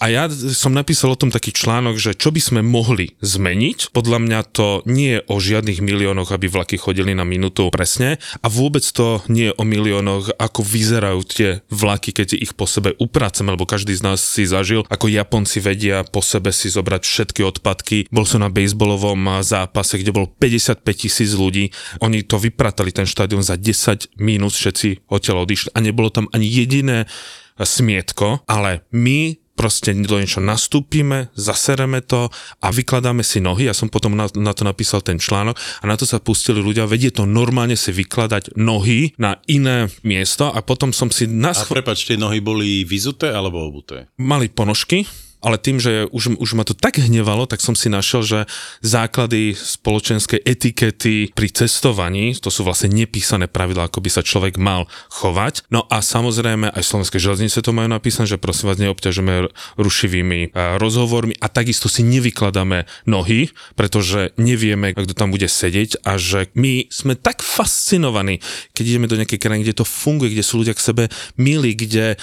A 0.00 0.06
ja 0.08 0.30
som 0.32 0.72
napísal 0.72 1.12
o 1.12 1.20
tom 1.20 1.28
taký 1.28 1.52
článok, 1.52 2.00
že 2.00 2.16
čo 2.16 2.32
by 2.32 2.40
sme 2.40 2.60
mohli 2.64 3.12
zmeniť. 3.20 3.92
Podľa 3.92 4.18
mňa 4.22 4.40
to 4.48 4.80
nie 4.88 5.18
je 5.18 5.20
o 5.28 5.36
žiadnych 5.36 5.84
miliónoch, 5.84 6.32
aby 6.32 6.48
vlaky 6.48 6.80
chodili 6.80 7.12
na 7.12 7.28
minútu 7.28 7.68
presne 7.68 8.16
a 8.40 8.46
vôbec 8.48 8.84
to 8.84 9.20
nie 9.28 9.52
je 9.52 9.56
o 9.56 9.64
miliónoch, 9.64 10.32
ako 10.40 10.60
vyzerajú 10.64 11.20
tie 11.28 11.48
vlaky, 11.68 12.16
keď 12.16 12.38
ich 12.40 12.52
po 12.56 12.64
sebe 12.64 12.96
upraceme, 12.96 13.52
lebo 13.52 13.68
každý 13.68 13.92
z 13.92 14.02
nás 14.04 14.20
si 14.20 14.48
zažil, 14.48 14.88
ako 14.88 15.12
Japonci 15.12 15.60
vedia 15.60 16.04
po 16.06 16.24
sebe 16.24 16.52
si 16.52 16.72
zobrať 16.72 17.02
všetky 17.04 17.40
odpadky. 17.44 18.08
Bol 18.08 18.24
som 18.24 18.40
na 18.40 18.48
bejsbolovom 18.48 19.44
zápase, 19.44 20.00
kde 20.00 20.14
bolo 20.14 20.26
55 20.30 20.80
tisíc 20.96 21.36
ľudí. 21.36 21.72
Oni 22.00 22.24
to 22.24 22.40
vypratali 22.40 22.92
ten 22.92 23.04
štadión 23.04 23.44
za 23.44 23.60
10 23.60 24.16
minút, 24.16 24.56
všetci 24.56 25.08
odtiaľ 25.10 25.44
odišli 25.44 25.74
a 25.76 25.78
nebolo 25.84 26.08
tam 26.08 26.26
ani 26.32 26.48
jediné 26.86 27.10
smietko, 27.56 28.44
ale 28.46 28.84
my 28.92 29.40
proste 29.56 29.96
do 29.96 30.20
niečo 30.20 30.44
nastúpime, 30.44 31.32
zasereme 31.32 32.04
to 32.04 32.28
a 32.60 32.68
vykladáme 32.68 33.24
si 33.24 33.40
nohy. 33.40 33.64
Ja 33.64 33.72
som 33.72 33.88
potom 33.88 34.12
na, 34.12 34.28
na 34.36 34.52
to 34.52 34.68
napísal 34.68 35.00
ten 35.00 35.16
článok 35.16 35.56
a 35.80 35.84
na 35.88 35.96
to 35.96 36.04
sa 36.04 36.20
pustili 36.20 36.60
ľudia. 36.60 36.84
Vedie 36.84 37.08
to 37.08 37.24
normálne 37.24 37.72
si 37.72 37.88
vykladať 37.88 38.52
nohy 38.60 39.16
na 39.16 39.40
iné 39.48 39.88
miesto 40.04 40.52
a 40.52 40.60
potom 40.60 40.92
som 40.92 41.08
si 41.08 41.24
A 41.24 41.32
nas... 41.32 41.64
prepač, 41.64 42.04
tie 42.04 42.20
nohy 42.20 42.44
boli 42.44 42.84
vyzuté 42.84 43.32
alebo 43.32 43.64
obuté? 43.64 44.12
mali 44.20 44.52
ponožky, 44.52 45.08
ale 45.44 45.60
tým, 45.60 45.78
že 45.78 46.08
už, 46.10 46.36
už 46.40 46.50
ma 46.56 46.64
to 46.64 46.72
tak 46.72 46.98
hnevalo, 47.00 47.46
tak 47.46 47.60
som 47.60 47.76
si 47.76 47.92
našiel, 47.92 48.22
že 48.24 48.38
základy 48.82 49.52
spoločenskej 49.54 50.42
etikety 50.42 51.30
pri 51.32 51.48
cestovaní, 51.52 52.34
to 52.36 52.50
sú 52.50 52.66
vlastne 52.66 52.92
nepísané 52.92 53.46
pravidlá, 53.46 53.88
ako 53.88 54.00
by 54.02 54.10
sa 54.10 54.22
človek 54.24 54.58
mal 54.58 54.90
chovať. 55.12 55.68
No 55.70 55.84
a 55.86 56.00
samozrejme 56.02 56.72
aj 56.72 56.82
slovenské 56.82 57.20
železnice 57.20 57.62
to 57.62 57.76
majú 57.76 57.88
napísané, 57.90 58.26
že 58.26 58.40
prosím 58.40 58.72
vás 58.72 58.80
neobťažujeme 58.80 59.50
rušivými 59.78 60.56
rozhovormi 60.80 61.38
a 61.38 61.46
takisto 61.52 61.86
si 61.86 62.02
nevykladáme 62.02 62.88
nohy, 63.06 63.52
pretože 63.78 64.34
nevieme, 64.40 64.96
kto 64.96 65.14
tam 65.14 65.30
bude 65.30 65.46
sedieť 65.46 66.02
a 66.02 66.18
že 66.18 66.50
my 66.56 66.88
sme 66.88 67.14
tak 67.14 67.44
fascinovaní, 67.44 68.40
keď 68.74 68.84
ideme 68.84 69.10
do 69.10 69.18
nejakej 69.20 69.40
krajiny, 69.40 69.62
kde 69.68 69.78
to 69.82 69.86
funguje, 69.86 70.32
kde 70.32 70.44
sú 70.46 70.64
ľudia 70.64 70.74
k 70.74 70.84
sebe 70.84 71.04
milí, 71.38 71.76
kde 71.76 72.18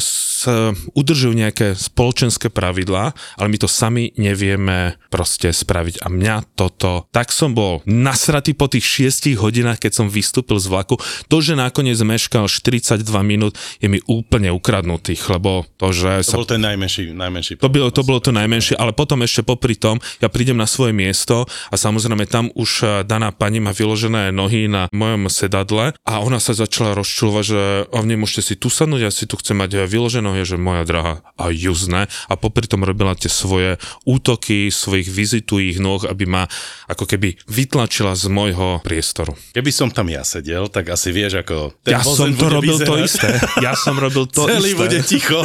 sa 0.00 0.72
udržujú 0.94 1.34
nejaké 1.34 1.74
spoločenské 1.74 2.48
pravidlá, 2.54 3.10
ale 3.34 3.48
my 3.50 3.58
to 3.58 3.66
sami 3.66 4.14
nevieme 4.14 4.94
proste 5.10 5.50
spraviť. 5.50 6.06
A 6.06 6.08
mňa 6.08 6.54
toto, 6.54 7.10
tak 7.10 7.34
som 7.34 7.50
bol 7.50 7.82
nasratý 7.82 8.54
po 8.54 8.70
tých 8.70 8.86
šiestich 8.86 9.42
hodinách, 9.42 9.82
keď 9.82 9.92
som 9.98 10.06
vystúpil 10.06 10.62
z 10.62 10.70
vlaku. 10.70 10.94
To, 11.26 11.36
že 11.42 11.58
nakoniec 11.58 11.98
meškal 11.98 12.46
42 12.46 13.02
minút, 13.26 13.58
je 13.82 13.90
mi 13.90 13.98
úplne 14.06 14.54
ukradnutých, 14.54 15.26
lebo 15.34 15.66
to, 15.74 15.90
že 15.90 16.22
To 16.22 16.38
sa 16.38 16.40
bol 16.40 16.46
ten 16.46 16.62
najmenší, 16.62 17.10
najmenší 17.10 17.64
to 17.64 17.72
bolo, 17.72 17.88
to 17.88 18.04
bolo 18.04 18.20
to 18.20 18.28
najmenšie, 18.28 18.76
ale 18.76 18.92
potom 18.92 19.24
ešte 19.24 19.40
popri 19.40 19.72
tom, 19.72 19.96
ja 20.20 20.28
prídem 20.28 20.60
na 20.60 20.68
svoje 20.68 20.92
miesto 20.92 21.48
a 21.72 21.74
samozrejme 21.80 22.28
tam 22.28 22.52
už 22.52 22.70
eh, 22.84 22.88
daná 23.08 23.32
pani 23.32 23.64
má 23.64 23.72
vyložené 23.72 24.28
nohy 24.36 24.68
na 24.68 24.92
mojom 24.92 25.32
sedadle 25.32 25.96
a 26.04 26.12
ona 26.20 26.36
sa 26.36 26.52
začala 26.52 26.92
rozčulovať, 26.92 27.44
že 27.48 27.60
a 27.88 27.98
nemôžete 28.04 28.52
si 28.52 28.54
tu 28.60 28.68
sadnúť, 28.68 29.00
ja 29.00 29.08
si 29.08 29.24
tu 29.24 29.40
chcem 29.40 29.56
mať 29.56 29.70
eh, 29.72 29.88
vyložené 29.88 30.28
nohy, 30.28 30.44
že 30.44 30.60
moja 30.60 30.84
drahá 30.84 31.24
a 31.40 31.48
juzne 31.48 32.04
a 32.06 32.33
popri 32.34 32.66
tom 32.66 32.82
robila 32.82 33.12
tie 33.12 33.28
svoje 33.28 33.76
útoky, 34.04 34.68
svojich 34.68 35.06
vizitujých 35.06 35.78
nôh, 35.78 36.02
aby 36.04 36.24
ma 36.24 36.44
ako 36.86 37.04
keby 37.04 37.36
vytlačila 37.46 38.12
z 38.14 38.28
môjho 38.28 38.80
priestoru. 38.80 39.34
Keby 39.52 39.70
som 39.70 39.88
tam 39.88 40.08
ja 40.08 40.22
sedel, 40.22 40.68
tak 40.68 40.90
asi 40.90 41.10
vieš, 41.10 41.40
ako 41.40 41.72
ten 41.80 41.96
ja 41.96 42.02
som 42.02 42.30
to 42.30 42.46
robil 42.46 42.76
to 42.76 42.94
vyzerať. 42.94 43.06
isté. 43.06 43.28
Ja 43.60 43.72
som 43.74 43.96
robil 43.96 44.24
to 44.26 44.46
Celý 44.46 44.72
isté. 44.72 44.80
bude 44.80 44.98
ticho. 45.02 45.40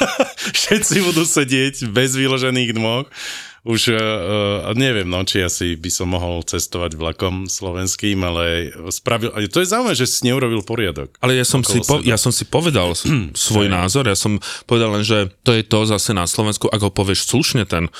Všetci 0.58 0.96
budú 1.02 1.22
sedieť 1.22 1.90
bez 1.90 2.14
vyložených 2.14 2.70
nôh. 2.72 3.06
Už 3.66 3.90
uh, 3.90 4.70
neviem, 4.78 5.10
no, 5.10 5.26
či 5.26 5.42
asi 5.42 5.74
by 5.74 5.90
som 5.90 6.14
mohol 6.14 6.46
cestovať 6.46 6.94
vlakom 6.94 7.50
slovenským, 7.50 8.22
ale 8.22 8.70
spravil, 8.94 9.34
ale 9.34 9.50
to 9.50 9.58
je 9.58 9.66
zaujímavé, 9.74 9.98
že 9.98 10.06
si 10.06 10.30
neurobil 10.30 10.62
poriadok. 10.62 11.10
Ale 11.18 11.34
ja 11.34 11.42
som, 11.42 11.66
si 11.66 11.82
po, 11.82 11.98
ja 12.06 12.14
som 12.14 12.30
si 12.30 12.46
povedal 12.46 12.94
svoj 13.34 13.66
názor, 13.66 14.06
ja 14.06 14.14
som 14.14 14.38
povedal 14.70 14.94
len, 14.94 15.02
že 15.02 15.34
to 15.42 15.50
je 15.50 15.66
to 15.66 15.82
zase 15.82 16.14
na 16.14 16.30
Slovensku, 16.30 16.70
ak 16.70 16.78
ho 16.78 16.94
povieš 16.94 17.26
slušne 17.26 17.66
ten 17.66 17.90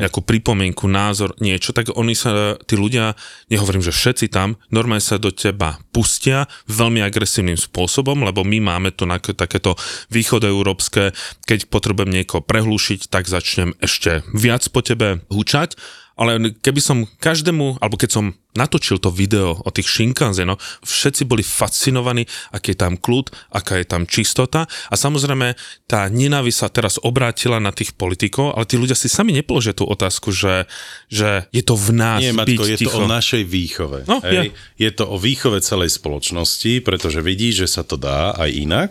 nejakú 0.00 0.24
pripomienku, 0.24 0.88
názor, 0.88 1.36
niečo, 1.42 1.76
tak 1.76 1.92
oni 1.92 2.16
sa, 2.16 2.56
tí 2.64 2.78
ľudia, 2.78 3.12
nehovorím, 3.52 3.84
že 3.84 3.92
všetci 3.92 4.32
tam, 4.32 4.56
normálne 4.72 5.04
sa 5.04 5.20
do 5.20 5.28
teba 5.34 5.76
pustia 5.92 6.48
veľmi 6.70 7.04
agresívnym 7.04 7.58
spôsobom, 7.58 8.24
lebo 8.24 8.46
my 8.46 8.62
máme 8.62 8.94
to 8.94 9.04
na, 9.04 9.20
takéto 9.20 9.76
východoeurópske, 10.14 11.12
keď 11.44 11.68
potrebujem 11.68 12.12
niekoho 12.12 12.40
prehlúšiť, 12.40 13.12
tak 13.12 13.28
začnem 13.28 13.76
ešte 13.82 14.24
viac 14.32 14.64
po 14.72 14.80
tebe 14.80 15.11
hučať, 15.28 15.76
ale 16.12 16.52
keby 16.60 16.80
som 16.80 17.08
každému, 17.08 17.80
alebo 17.80 17.96
keď 17.96 18.10
som 18.20 18.36
natočil 18.52 19.00
to 19.00 19.08
video 19.08 19.56
o 19.56 19.70
tých 19.72 19.88
Shinkansen, 19.88 20.44
no, 20.44 20.60
všetci 20.84 21.24
boli 21.24 21.40
fascinovaní, 21.40 22.28
aký 22.52 22.76
je 22.76 22.78
tam 22.84 23.00
kľud, 23.00 23.32
aká 23.48 23.80
je 23.80 23.86
tam 23.88 24.04
čistota 24.04 24.68
a 24.68 24.94
samozrejme 24.94 25.56
tá 25.88 26.12
nenávisť 26.12 26.58
sa 26.58 26.68
teraz 26.68 27.00
obrátila 27.00 27.56
na 27.64 27.72
tých 27.72 27.96
politikov, 27.96 28.52
ale 28.52 28.68
tí 28.68 28.76
ľudia 28.76 28.92
si 28.92 29.08
sami 29.08 29.32
nepoložia 29.32 29.72
tú 29.72 29.88
otázku, 29.88 30.36
že, 30.36 30.68
že 31.08 31.48
je 31.48 31.64
to 31.64 31.80
v 31.80 31.90
nás 31.96 32.20
Nie, 32.20 32.36
byť 32.36 32.38
Matko, 32.38 32.62
je 32.68 32.76
ticho. 32.76 32.92
to 32.92 32.98
o 33.00 33.08
našej 33.08 33.42
výchove. 33.48 33.98
No, 34.04 34.20
hej? 34.20 34.52
Je 34.76 34.90
to 34.92 35.08
o 35.08 35.16
výchove 35.16 35.64
celej 35.64 35.96
spoločnosti, 35.96 36.84
pretože 36.84 37.24
vidí, 37.24 37.56
že 37.56 37.64
sa 37.64 37.80
to 37.88 37.96
dá 37.96 38.36
aj 38.36 38.50
inak. 38.52 38.90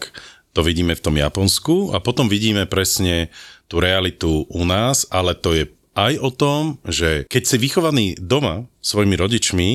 To 0.58 0.66
vidíme 0.66 0.98
v 0.98 1.04
tom 1.06 1.16
Japonsku 1.16 1.96
a 1.96 2.04
potom 2.04 2.28
vidíme 2.28 2.68
presne 2.68 3.32
tú 3.72 3.80
realitu 3.80 4.44
u 4.51 4.68
nás, 4.68 5.08
ale 5.08 5.32
to 5.32 5.56
je 5.56 5.63
aj 5.95 6.13
o 6.24 6.29
tom, 6.31 6.62
že 6.88 7.27
keď 7.27 7.43
si 7.43 7.57
vychovaný 7.60 8.05
doma 8.19 8.67
svojimi 8.79 9.15
rodičmi, 9.19 9.69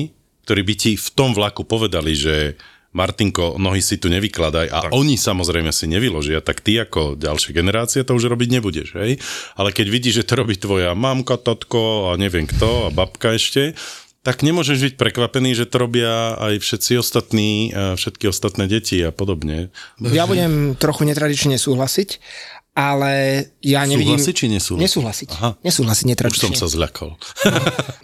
ktorí 0.47 0.61
by 0.63 0.73
ti 0.79 0.91
v 0.95 1.09
tom 1.13 1.35
vlaku 1.35 1.67
povedali, 1.67 2.15
že 2.15 2.57
Martinko, 2.95 3.61
nohy 3.61 3.83
si 3.83 4.01
tu 4.01 4.09
nevykladaj 4.09 4.67
a 4.73 4.79
tak. 4.87 4.91
oni 4.95 5.19
samozrejme 5.19 5.69
si 5.69 5.85
nevyložia, 5.85 6.41
tak 6.41 6.65
ty 6.65 6.81
ako 6.81 7.19
ďalšia 7.19 7.51
generácia 7.53 8.01
to 8.01 8.17
už 8.17 8.31
robiť 8.31 8.49
nebudeš, 8.57 8.97
hej? 8.97 9.21
Ale 9.53 9.69
keď 9.69 9.87
vidíš, 9.91 10.23
že 10.23 10.27
to 10.27 10.33
robí 10.39 10.57
tvoja 10.57 10.97
mamka, 10.97 11.37
tatko 11.37 12.09
a 12.09 12.17
neviem 12.17 12.49
kto 12.49 12.87
a 12.87 12.93
babka 12.95 13.37
ešte, 13.37 13.77
tak 14.25 14.43
nemôžeš 14.43 14.91
byť 14.91 14.93
prekvapený, 14.99 15.55
že 15.55 15.69
to 15.71 15.79
robia 15.79 16.35
aj 16.35 16.59
všetci 16.59 16.99
ostatní, 16.99 17.71
eh, 17.71 17.95
všetky 17.95 18.27
ostatné 18.27 18.67
deti 18.67 18.99
a 18.99 19.15
podobne. 19.15 19.71
Ja 20.03 20.27
budem 20.27 20.75
trochu 20.75 21.07
netradične 21.07 21.55
súhlasiť, 21.55 22.19
ale 22.77 23.41
ja 23.65 23.81
nevidím... 23.89 24.21
Súhlasiť 24.21 24.35
či 24.37 24.45
nesúhlasiť? 24.53 24.85
Nesúhlasiť. 24.85 25.27
Aha. 25.33 25.49
Nesúhlasiť 25.65 26.05
Už 26.05 26.11
netradične. 26.13 26.53
som 26.53 26.53
sa 26.53 26.67
zľakol. 26.69 27.17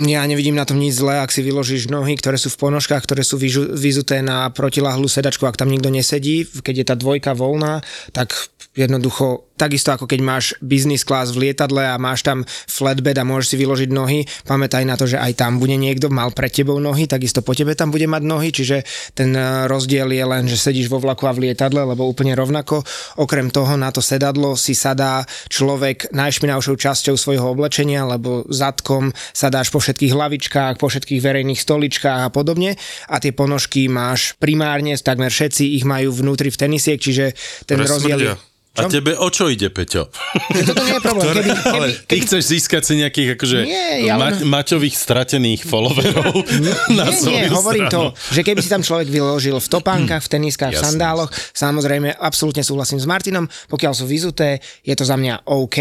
Ja 0.04 0.26
nevidím 0.28 0.58
na 0.58 0.68
tom 0.68 0.82
nič 0.82 1.00
zlé, 1.00 1.22
ak 1.22 1.32
si 1.32 1.46
vyložíš 1.46 1.88
nohy, 1.88 2.18
ktoré 2.20 2.36
sú 2.36 2.52
v 2.52 2.60
ponožkách, 2.60 3.06
ktoré 3.08 3.24
sú 3.24 3.40
vyžu- 3.40 3.72
vyzuté 3.72 4.20
na 4.20 4.50
protiláhlu 4.52 5.06
sedačku, 5.08 5.46
ak 5.48 5.56
tam 5.56 5.72
nikto 5.72 5.88
nesedí, 5.88 6.44
keď 6.44 6.76
je 6.76 6.86
tá 6.90 6.96
dvojka 6.98 7.32
voľná, 7.38 7.80
tak 8.12 8.36
jednoducho, 8.74 9.54
takisto 9.54 9.94
ako 9.94 10.10
keď 10.10 10.20
máš 10.26 10.58
business 10.58 11.06
class 11.06 11.30
v 11.30 11.50
lietadle 11.50 11.86
a 11.86 12.02
máš 12.02 12.26
tam 12.26 12.42
flatbed 12.50 13.14
a 13.22 13.24
môžeš 13.24 13.54
si 13.54 13.58
vyložiť 13.62 13.90
nohy, 13.94 14.26
pamätaj 14.50 14.82
na 14.84 14.98
to, 14.98 15.06
že 15.06 15.22
aj 15.22 15.38
tam 15.38 15.62
bude 15.62 15.78
niekto, 15.78 16.10
mal 16.10 16.34
pred 16.34 16.50
tebou 16.50 16.82
nohy, 16.82 17.06
takisto 17.06 17.46
po 17.46 17.54
tebe 17.54 17.78
tam 17.78 17.94
bude 17.94 18.10
mať 18.10 18.24
nohy, 18.26 18.50
čiže 18.50 18.82
ten 19.14 19.30
eh, 19.38 19.70
rozdiel 19.70 20.10
je 20.10 20.26
len, 20.26 20.44
že 20.50 20.58
sedíš 20.58 20.90
vo 20.90 20.98
vlaku 20.98 21.30
a 21.30 21.34
v 21.38 21.50
lietadle, 21.50 21.86
lebo 21.86 22.10
úplne 22.10 22.34
rovnako. 22.34 22.82
Okrem 23.22 23.54
toho 23.54 23.78
na 23.78 23.94
to 23.94 24.02
sedadlo 24.02 24.58
si 24.64 24.72
sadá 24.72 25.28
človek 25.52 26.16
najšpinavšou 26.16 26.80
časťou 26.80 27.20
svojho 27.20 27.52
oblečenia, 27.52 28.08
lebo 28.08 28.48
zadkom 28.48 29.12
sadáš 29.36 29.68
po 29.68 29.84
všetkých 29.84 30.16
hlavičkách, 30.16 30.80
po 30.80 30.88
všetkých 30.88 31.20
verejných 31.20 31.60
stoličkách 31.60 32.24
a 32.24 32.30
podobne. 32.32 32.80
A 33.12 33.20
tie 33.20 33.36
ponožky 33.36 33.92
máš 33.92 34.40
primárne, 34.40 34.96
takmer 34.96 35.28
všetci 35.28 35.76
ich 35.76 35.84
majú 35.84 36.16
vnútri 36.16 36.48
v 36.48 36.60
tenisiek, 36.64 36.96
čiže 36.96 37.36
ten 37.68 37.84
Ktoré 37.84 37.92
rozdiel... 37.92 38.53
smrdia. 38.76 38.82
A 38.84 38.92
tebe 38.92 39.12
o 39.16 39.28
čo 39.28 39.46
ide, 39.48 39.70
Peťo? 39.70 40.10
Toto 40.66 40.82
nie 40.82 40.94
je 40.94 41.04
problém. 41.04 41.26
Keby, 41.30 41.42
keby, 41.46 41.70
Ale 41.70 41.88
ty 42.04 42.16
chceš 42.20 42.44
získať 42.48 42.82
si 42.82 42.94
nejakých 42.98 43.30
akože 43.34 43.58
Nie, 43.64 43.90
ja 44.04 44.16
ma- 44.16 44.34
len- 44.34 44.42
maťových 44.44 44.96
stratených 44.96 45.62
followerov 45.62 46.34
na 46.92 47.06
nie, 47.08 47.22
nie, 47.24 47.46
hovorím 47.48 47.86
stranu. 47.86 48.12
to, 48.12 48.34
že 48.34 48.42
keby 48.42 48.60
si 48.60 48.70
tam 48.70 48.82
človek 48.82 49.08
vyložil 49.08 49.56
v 49.56 49.68
topánkach, 49.70 50.22
v 50.22 50.30
teniskách, 50.32 50.74
v 50.74 50.76
Jasné. 50.76 50.90
sandáloch, 50.90 51.30
samozrejme, 51.54 52.10
absolútne 52.12 52.62
súhlasím 52.62 52.98
s 52.98 53.06
Martinom, 53.06 53.46
pokiaľ 53.70 53.94
sú 53.94 54.06
vyzuté, 54.06 54.58
je 54.82 54.92
to 54.92 55.04
za 55.04 55.14
mňa 55.14 55.46
OK, 55.46 55.78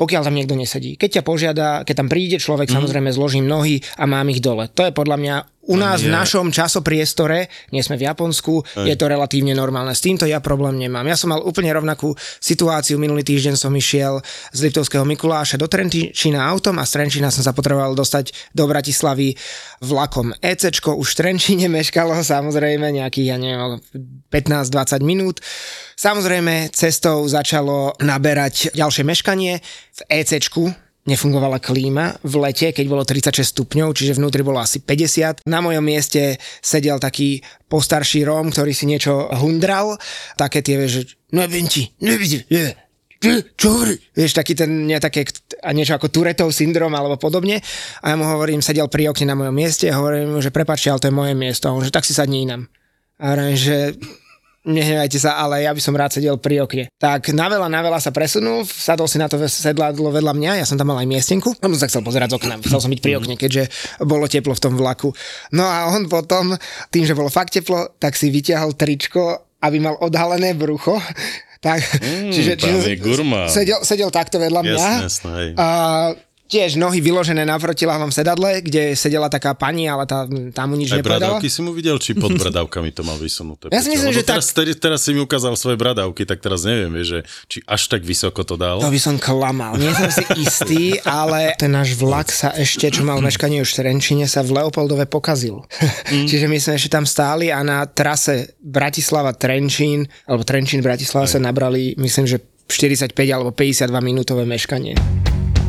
pokiaľ 0.00 0.24
tam 0.24 0.32
niekto 0.32 0.56
nesedí. 0.56 0.96
Keď 0.96 1.20
ťa 1.20 1.26
požiada, 1.28 1.68
keď 1.84 1.94
tam 2.00 2.08
príde 2.08 2.40
človek, 2.40 2.72
samozrejme 2.72 3.12
zložím 3.12 3.44
nohy 3.44 3.84
a 4.00 4.08
mám 4.08 4.32
ich 4.32 4.40
dole. 4.40 4.72
To 4.72 4.88
je 4.88 4.96
podľa 4.96 5.16
mňa 5.20 5.34
u 5.68 5.76
nás 5.76 6.00
v 6.00 6.08
nie. 6.08 6.16
našom 6.16 6.48
časopriestore, 6.48 7.52
nie 7.70 7.84
sme 7.84 8.00
v 8.00 8.08
Japonsku, 8.08 8.64
je 8.80 8.96
to 8.96 9.06
relatívne 9.06 9.52
normálne. 9.52 9.92
S 9.92 10.00
týmto 10.02 10.24
ja 10.24 10.40
problém 10.40 10.80
nemám. 10.80 11.04
Ja 11.04 11.20
som 11.20 11.30
mal 11.30 11.44
úplne 11.44 11.70
rovnakú 11.70 12.16
situáciu. 12.40 12.96
Minulý 12.96 13.22
týždeň 13.22 13.54
som 13.60 13.70
išiel 13.76 14.24
z 14.50 14.58
Liptovského 14.66 15.04
Mikuláša 15.04 15.60
do 15.60 15.68
Trenčína 15.68 16.42
autom 16.42 16.80
a 16.80 16.88
z 16.88 16.96
Trenčína 16.96 17.28
som 17.28 17.44
sa 17.44 17.52
potreboval 17.52 17.92
dostať 17.92 18.32
do 18.56 18.64
Bratislavy 18.64 19.36
vlakom. 19.84 20.32
ECčko 20.40 20.96
už 20.96 21.12
v 21.12 21.18
Trenčíne 21.22 21.68
meškalo 21.76 22.16
samozrejme 22.18 22.90
nejakých, 22.90 23.28
ja 23.30 23.36
neviem, 23.36 23.78
15-20 24.32 25.04
minút. 25.04 25.44
Samozrejme, 26.00 26.72
cestou 26.72 27.28
začalo 27.28 27.92
naberať 28.00 28.72
ďalšie 28.72 29.04
meškanie. 29.04 29.60
V 29.90 30.00
ECčku 30.06 30.70
nefungovala 31.08 31.58
klíma 31.58 32.20
v 32.20 32.34
lete, 32.44 32.70
keď 32.70 32.86
bolo 32.86 33.02
36 33.02 33.56
stupňov, 33.56 33.96
čiže 33.96 34.20
vnútri 34.20 34.44
bolo 34.44 34.60
asi 34.60 34.84
50. 34.84 35.48
Na 35.48 35.64
mojom 35.64 35.82
mieste 35.82 36.36
sedel 36.60 37.00
taký 37.00 37.40
postarší 37.66 38.28
Róm, 38.28 38.52
ktorý 38.52 38.70
si 38.76 38.84
niečo 38.84 39.26
hundral. 39.40 39.96
Také 40.36 40.60
tie, 40.60 40.86
že 40.86 41.08
neviem 41.32 41.66
ti, 41.66 41.90
neviem 41.98 42.44
nie. 42.46 42.70
Čo? 43.20 43.84
Vieš, 44.16 44.32
taký 44.32 44.56
ten, 44.56 44.88
nie, 44.88 44.96
také, 44.96 45.28
a 45.60 45.76
niečo 45.76 45.92
ako 45.92 46.08
Turetov 46.08 46.56
syndrom 46.56 46.88
alebo 46.96 47.20
podobne. 47.20 47.60
A 48.00 48.12
ja 48.12 48.16
mu 48.16 48.24
hovorím, 48.24 48.64
sedel 48.64 48.88
pri 48.88 49.12
okne 49.12 49.28
na 49.28 49.36
mojom 49.36 49.52
mieste 49.52 49.92
a 49.92 50.00
hovorím 50.00 50.32
mu, 50.32 50.40
že 50.40 50.48
prepáčte, 50.48 50.88
ale 50.88 51.04
to 51.04 51.08
je 51.12 51.18
moje 51.20 51.34
miesto. 51.36 51.68
A 51.68 51.76
on, 51.76 51.84
že 51.84 51.92
tak 51.92 52.08
si 52.08 52.16
sadni 52.16 52.48
inam. 52.48 52.64
A 53.20 53.36
hovorím, 53.36 53.60
že 53.60 53.92
nehnevajte 54.62 55.16
sa, 55.16 55.36
ale 55.36 55.64
ja 55.64 55.72
by 55.72 55.80
som 55.80 55.92
rád 55.92 56.12
sedel 56.12 56.36
pri 56.36 56.60
okne. 56.60 56.92
Tak 56.94 57.32
na 57.32 57.48
veľa, 57.48 57.66
na 57.66 57.80
veľa 57.80 57.96
sa 57.96 58.12
presunul, 58.12 58.64
sadol 58.64 59.08
si 59.08 59.16
na 59.16 59.24
to 59.24 59.40
sedladlo 59.40 60.10
vedľa 60.10 60.32
mňa, 60.32 60.50
ja 60.60 60.66
som 60.68 60.76
tam 60.76 60.92
mal 60.92 61.00
aj 61.00 61.08
miestenku, 61.08 61.56
on 61.56 61.72
sa 61.74 61.88
chcel 61.88 62.00
pozerať 62.00 62.32
z 62.32 62.36
okna, 62.36 62.54
chcel 62.60 62.80
som 62.80 62.90
byť 62.90 63.00
pri 63.00 63.16
okne, 63.16 63.34
keďže 63.34 63.72
bolo 64.02 64.28
teplo 64.28 64.52
v 64.52 64.60
tom 64.60 64.76
vlaku. 64.76 65.08
No 65.50 65.64
a 65.64 65.88
on 65.88 66.06
potom, 66.06 66.52
tým, 66.88 67.04
že 67.04 67.16
bolo 67.16 67.28
fakt 67.28 67.52
teplo, 67.52 67.96
tak 67.96 68.14
si 68.14 68.28
vyťahol 68.28 68.76
tričko, 68.76 69.22
aby 69.60 69.76
mal 69.78 69.96
odhalené 70.00 70.52
brucho. 70.52 70.96
Tak, 71.60 71.76
Mm, 72.00 72.32
čiže, 72.32 72.56
gurmán. 72.96 73.44
sedel, 73.52 73.84
sedel 73.84 74.08
takto 74.08 74.40
vedľa 74.40 74.64
mňa. 74.64 74.88
Jasné, 75.04 75.30
hej. 75.36 75.50
A 75.60 75.68
tiež 76.50 76.74
nohy 76.74 76.98
vyložené 76.98 77.46
na 77.46 77.54
protiláhnom 77.54 78.10
sedadle, 78.10 78.58
kde 78.58 78.92
sedela 78.92 79.30
taká 79.30 79.54
pani, 79.54 79.86
ale 79.86 80.02
tá, 80.02 80.26
tá 80.50 80.66
mu 80.66 80.74
nič 80.74 80.90
Aj 80.90 80.98
nepovedala. 80.98 81.38
bradavky 81.38 81.46
si 81.46 81.62
mu 81.62 81.70
videl, 81.70 81.94
či 81.96 82.12
pod 82.12 82.34
bradavkami 82.42 82.90
to 82.90 83.06
mal 83.06 83.14
vysunuté? 83.14 83.70
Ja 83.70 83.78
si 83.78 83.88
myslím, 83.88 84.10
že 84.10 84.26
tak- 84.26 84.42
teraz, 84.42 84.50
teraz, 84.50 84.74
teraz 84.76 85.00
si 85.00 85.14
mi 85.14 85.22
ukázal 85.22 85.54
svoje 85.54 85.78
bradavky, 85.78 86.26
tak 86.26 86.42
teraz 86.42 86.66
neviem, 86.66 86.90
že 87.00 87.22
či 87.46 87.62
až 87.62 87.86
tak 87.86 88.02
vysoko 88.02 88.42
to 88.42 88.58
dal. 88.58 88.82
To 88.82 88.90
by 88.90 88.98
som 88.98 89.14
klamal. 89.16 89.78
Nie 89.78 89.94
som 89.94 90.10
si 90.10 90.26
istý, 90.36 90.82
ale 91.06 91.54
ten 91.54 91.70
náš 91.70 91.94
vlak 91.94 92.28
sa 92.28 92.50
ešte, 92.50 92.90
čo 92.90 93.06
mal 93.06 93.22
meškanie 93.22 93.62
už 93.62 93.70
v 93.70 93.76
Trenčine, 93.80 94.26
sa 94.26 94.42
v 94.42 94.58
Leopoldove 94.58 95.06
pokazil. 95.06 95.62
Čiže 96.30 96.50
my 96.50 96.58
sme 96.58 96.74
ešte 96.74 96.90
tam 96.90 97.06
stáli 97.06 97.54
a 97.54 97.62
na 97.62 97.86
trase 97.86 98.58
Bratislava-Trenčín, 98.58 100.02
alebo 100.26 100.42
Trenčín-Bratislava 100.42 101.30
sa 101.30 101.38
nabrali, 101.38 101.94
myslím, 101.94 102.26
že 102.26 102.42
45 102.66 103.14
alebo 103.30 103.50
52 103.50 103.86
minútové 104.02 104.42
meškanie. 104.42 104.94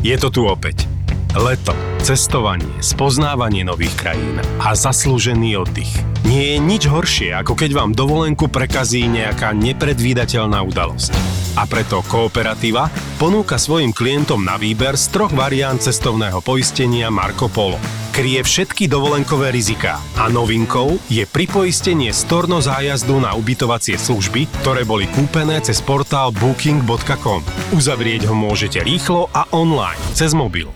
Je 0.01 0.17
to 0.17 0.34
tu 0.34 0.50
opäť. 0.50 0.89
Leto, 1.38 1.77
cestovanie, 2.01 2.81
spoznávanie 2.81 3.62
nových 3.62 3.93
krajín 3.93 4.41
a 4.58 4.74
zaslúžený 4.74 5.62
oddych. 5.62 5.93
Nie 6.25 6.58
je 6.58 6.58
nič 6.58 6.89
horšie, 6.89 7.38
ako 7.38 7.53
keď 7.53 7.77
vám 7.77 7.93
dovolenku 7.93 8.50
prekazí 8.50 9.05
nejaká 9.05 9.53
nepredvídateľná 9.53 10.58
udalosť. 10.65 11.41
A 11.60 11.67
preto 11.67 12.00
Kooperativa 12.08 12.88
ponúka 13.20 13.60
svojim 13.60 13.91
klientom 13.91 14.39
na 14.39 14.55
výber 14.55 14.96
z 14.96 15.12
troch 15.12 15.34
variant 15.36 15.75
cestovného 15.75 16.39
poistenia 16.39 17.12
Marco 17.12 17.51
Polo. 17.51 17.75
Kryje 18.12 18.43
všetky 18.43 18.91
dovolenkové 18.91 19.55
riziká 19.55 20.00
a 20.20 20.27
novinkou 20.27 21.00
je 21.08 21.24
pripoistenie 21.24 22.12
storno 22.12 22.60
zájazdu 22.60 23.20
na 23.24 23.36
ubytovacie 23.36 23.96
služby, 23.96 24.48
ktoré 24.63 24.84
boli 24.84 25.08
kúpené 25.12 25.60
cez 25.63 25.79
portál 25.79 26.31
booking.com. 26.36 27.43
Uzavrieť 27.75 28.27
ho 28.27 28.36
môžete 28.36 28.84
rýchlo 28.84 29.31
a 29.31 29.48
online, 29.55 30.00
cez 30.12 30.36
mobil. 30.36 30.72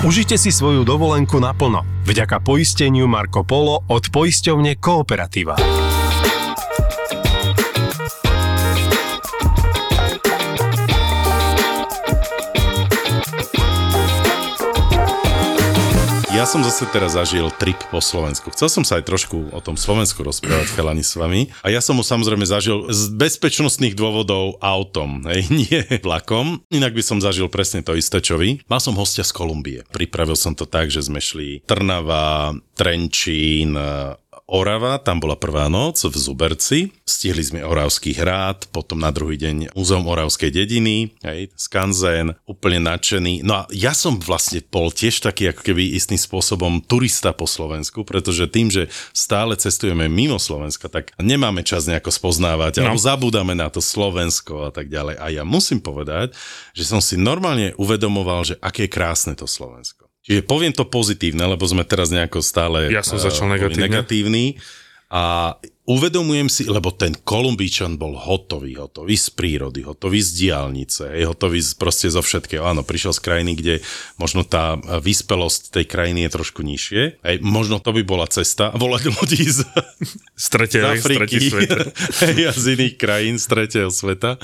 Užite 0.00 0.38
si 0.38 0.54
svoju 0.54 0.86
dovolenku 0.86 1.42
naplno 1.42 1.82
vďaka 2.08 2.40
poisteniu 2.40 3.04
Marco 3.04 3.44
Polo 3.44 3.84
od 3.90 4.08
poisťovne 4.08 4.80
Kooperativa. 4.80 5.87
Ja 16.38 16.46
som 16.46 16.62
zase 16.62 16.86
teraz 16.94 17.18
zažil 17.18 17.50
trip 17.58 17.82
po 17.90 17.98
Slovensku. 17.98 18.54
Chcel 18.54 18.70
som 18.70 18.86
sa 18.86 19.02
aj 19.02 19.10
trošku 19.10 19.50
o 19.50 19.58
tom 19.58 19.74
Slovensku 19.74 20.22
rozprávať 20.22 20.70
chalani 20.70 21.02
s 21.02 21.18
vami. 21.18 21.50
A 21.66 21.74
ja 21.74 21.82
som 21.82 21.98
ho 21.98 22.04
samozrejme 22.06 22.46
zažil 22.46 22.86
z 22.94 23.10
bezpečnostných 23.10 23.98
dôvodov 23.98 24.54
autom, 24.62 25.26
hej, 25.26 25.50
nie 25.66 25.82
vlakom. 25.98 26.62
Inak 26.70 26.94
by 26.94 27.02
som 27.02 27.18
zažil 27.18 27.50
presne 27.50 27.82
to 27.82 27.98
isté, 27.98 28.22
čo 28.22 28.38
vy. 28.38 28.62
Mal 28.70 28.78
som 28.78 28.94
hostia 28.94 29.26
z 29.26 29.34
Kolumbie. 29.34 29.82
Pripravil 29.90 30.38
som 30.38 30.54
to 30.54 30.62
tak, 30.62 30.94
že 30.94 31.02
sme 31.02 31.18
šli 31.18 31.66
Trnava, 31.66 32.54
Trenčín, 32.78 33.74
Orava, 34.48 34.96
tam 34.96 35.20
bola 35.20 35.36
prvá 35.36 35.68
noc 35.68 36.00
v 36.08 36.16
Zuberci, 36.16 36.88
stihli 37.04 37.44
sme 37.44 37.60
Oravský 37.60 38.16
hrad, 38.16 38.64
potom 38.72 38.96
na 38.96 39.12
druhý 39.12 39.36
deň 39.36 39.76
Múzeum 39.76 40.08
Oravskej 40.08 40.48
dediny, 40.48 41.12
hej, 41.20 41.52
Skanzen, 41.52 42.32
úplne 42.48 42.80
nadšený. 42.80 43.44
No 43.44 43.60
a 43.60 43.62
ja 43.68 43.92
som 43.92 44.16
vlastne 44.16 44.64
bol 44.64 44.88
tiež 44.88 45.20
taký 45.20 45.52
ako 45.52 45.60
keby 45.68 45.92
istým 45.92 46.16
spôsobom 46.16 46.80
turista 46.80 47.36
po 47.36 47.44
Slovensku, 47.44 48.08
pretože 48.08 48.48
tým, 48.48 48.72
že 48.72 48.88
stále 49.12 49.52
cestujeme 49.52 50.08
mimo 50.08 50.40
Slovenska, 50.40 50.88
tak 50.88 51.12
nemáme 51.20 51.60
čas 51.60 51.84
nejako 51.84 52.08
spoznávať, 52.08 52.80
no. 52.80 52.88
alebo 52.88 53.04
zabúdame 53.04 53.52
na 53.52 53.68
to 53.68 53.84
Slovensko 53.84 54.64
a 54.64 54.70
tak 54.72 54.88
ďalej. 54.88 55.20
A 55.20 55.28
ja 55.28 55.44
musím 55.44 55.84
povedať, 55.84 56.32
že 56.72 56.88
som 56.88 57.04
si 57.04 57.20
normálne 57.20 57.76
uvedomoval, 57.76 58.48
že 58.48 58.54
aké 58.64 58.88
krásne 58.88 59.36
to 59.36 59.44
Slovensko. 59.44 60.07
Čiže 60.28 60.44
poviem 60.44 60.76
to 60.76 60.84
pozitívne, 60.84 61.40
lebo 61.48 61.64
sme 61.64 61.88
teraz 61.88 62.12
nejako 62.12 62.44
stále 62.44 62.92
Ja 62.92 63.00
som 63.00 63.16
eh, 63.16 63.24
začal 63.24 63.48
boli 63.48 63.56
negatívne. 63.56 63.84
negatívny. 63.88 64.44
A 65.08 65.56
uvedomujem 65.88 66.52
si, 66.52 66.68
lebo 66.68 66.92
ten 66.92 67.16
Kolumbíčan 67.16 67.96
bol 67.96 68.12
hotový, 68.12 68.76
hotový 68.76 69.16
z 69.16 69.32
prírody, 69.32 69.80
hotový 69.80 70.20
z 70.20 70.36
diálnice, 70.36 71.16
je 71.16 71.24
hotový 71.24 71.64
z, 71.64 71.72
proste 71.80 72.12
zo 72.12 72.20
všetkého. 72.20 72.60
Áno, 72.60 72.84
prišiel 72.84 73.16
z 73.16 73.24
krajiny, 73.24 73.56
kde 73.56 73.74
možno 74.20 74.44
tá 74.44 74.76
eh, 74.76 75.00
vyspelosť 75.00 75.72
tej 75.80 75.88
krajiny 75.88 76.28
je 76.28 76.30
trošku 76.36 76.60
nižšie. 76.60 77.24
Ej, 77.24 77.36
možno 77.40 77.80
to 77.80 77.96
by 77.96 78.04
bola 78.04 78.28
cesta 78.28 78.68
volať 78.76 79.08
ľudí 79.16 79.48
z, 79.48 79.64
Z 80.36 80.46
tretej, 80.52 80.84
z 80.84 81.00
z 81.00 81.08
Afriky 81.08 81.36
sveta. 81.40 81.76
Hej, 82.28 82.38
a 82.44 82.52
z 82.52 82.64
iných 82.76 82.94
krajín, 83.00 83.40
z 83.40 83.46
tretieho 83.48 83.88
sveta. 83.88 84.36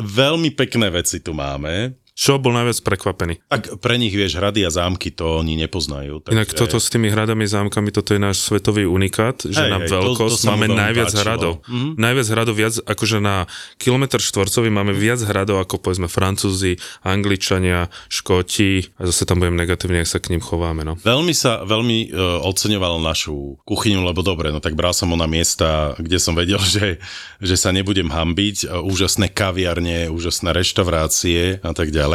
Veľmi 0.00 0.54
pekné 0.56 0.88
veci 0.88 1.20
tu 1.20 1.36
máme. 1.36 1.99
Čo 2.20 2.36
bol 2.36 2.52
najviac 2.52 2.84
prekvapený? 2.84 3.40
Tak 3.48 3.80
pre 3.80 3.96
nich, 3.96 4.12
vieš, 4.12 4.36
hrady 4.36 4.68
a 4.68 4.70
zámky 4.70 5.08
to 5.08 5.40
oni 5.40 5.56
nepoznajú. 5.56 6.20
Takže... 6.20 6.36
Inak 6.36 6.52
toto 6.52 6.76
s 6.76 6.92
tými 6.92 7.08
hradami, 7.08 7.48
zámkami, 7.48 7.88
toto 7.88 8.12
je 8.12 8.20
náš 8.20 8.44
svetový 8.44 8.84
unikát, 8.84 9.40
že 9.40 9.56
Hej, 9.56 9.72
na 9.72 9.80
hej, 9.80 9.88
to- 9.88 10.04
veľkosť 10.04 10.36
to 10.36 10.44
mu 10.44 10.50
máme 10.52 10.66
najviac 10.68 11.16
páčilo. 11.16 11.22
hradov. 11.24 11.52
Mhm. 11.64 11.88
Najviac 11.96 12.26
hradov, 12.28 12.54
viac 12.60 12.74
akože 12.84 13.18
na 13.24 13.48
kilometr 13.80 14.20
štvorcový 14.20 14.68
máme 14.68 14.92
viac 14.92 15.24
hradov 15.24 15.64
ako 15.64 15.80
povedzme 15.80 16.12
Francúzi, 16.12 16.76
Angličania, 17.00 17.88
Škóti 18.12 18.84
a 19.00 19.08
zase 19.08 19.24
tam 19.24 19.40
budem 19.40 19.56
negatívne, 19.56 20.04
ak 20.04 20.12
sa 20.12 20.20
k 20.20 20.36
ním 20.36 20.44
chováme. 20.44 20.84
No. 20.84 21.00
Veľmi 21.00 21.32
sa, 21.32 21.64
veľmi 21.64 22.12
uh, 22.12 22.44
oceňoval 22.44 23.00
našu 23.00 23.56
kuchyňu, 23.64 24.04
lebo 24.04 24.20
dobre, 24.20 24.52
no 24.52 24.60
tak 24.60 24.76
bral 24.76 24.92
som 24.92 25.08
ho 25.08 25.16
na 25.16 25.24
miesta, 25.24 25.96
kde 25.96 26.20
som 26.20 26.36
vedel, 26.36 26.60
že, 26.76 27.00
že 27.40 27.56
sa 27.56 27.72
nebudem 27.72 28.12
hambiť. 28.12 28.68
Uh, 28.68 28.84
úžasné 28.84 29.32
kaviarne, 29.32 30.12
úžasné 30.12 30.52
reštaurácie 30.52 31.64
a 31.64 31.72
tak 31.72 31.88
ďalej. 31.88 32.09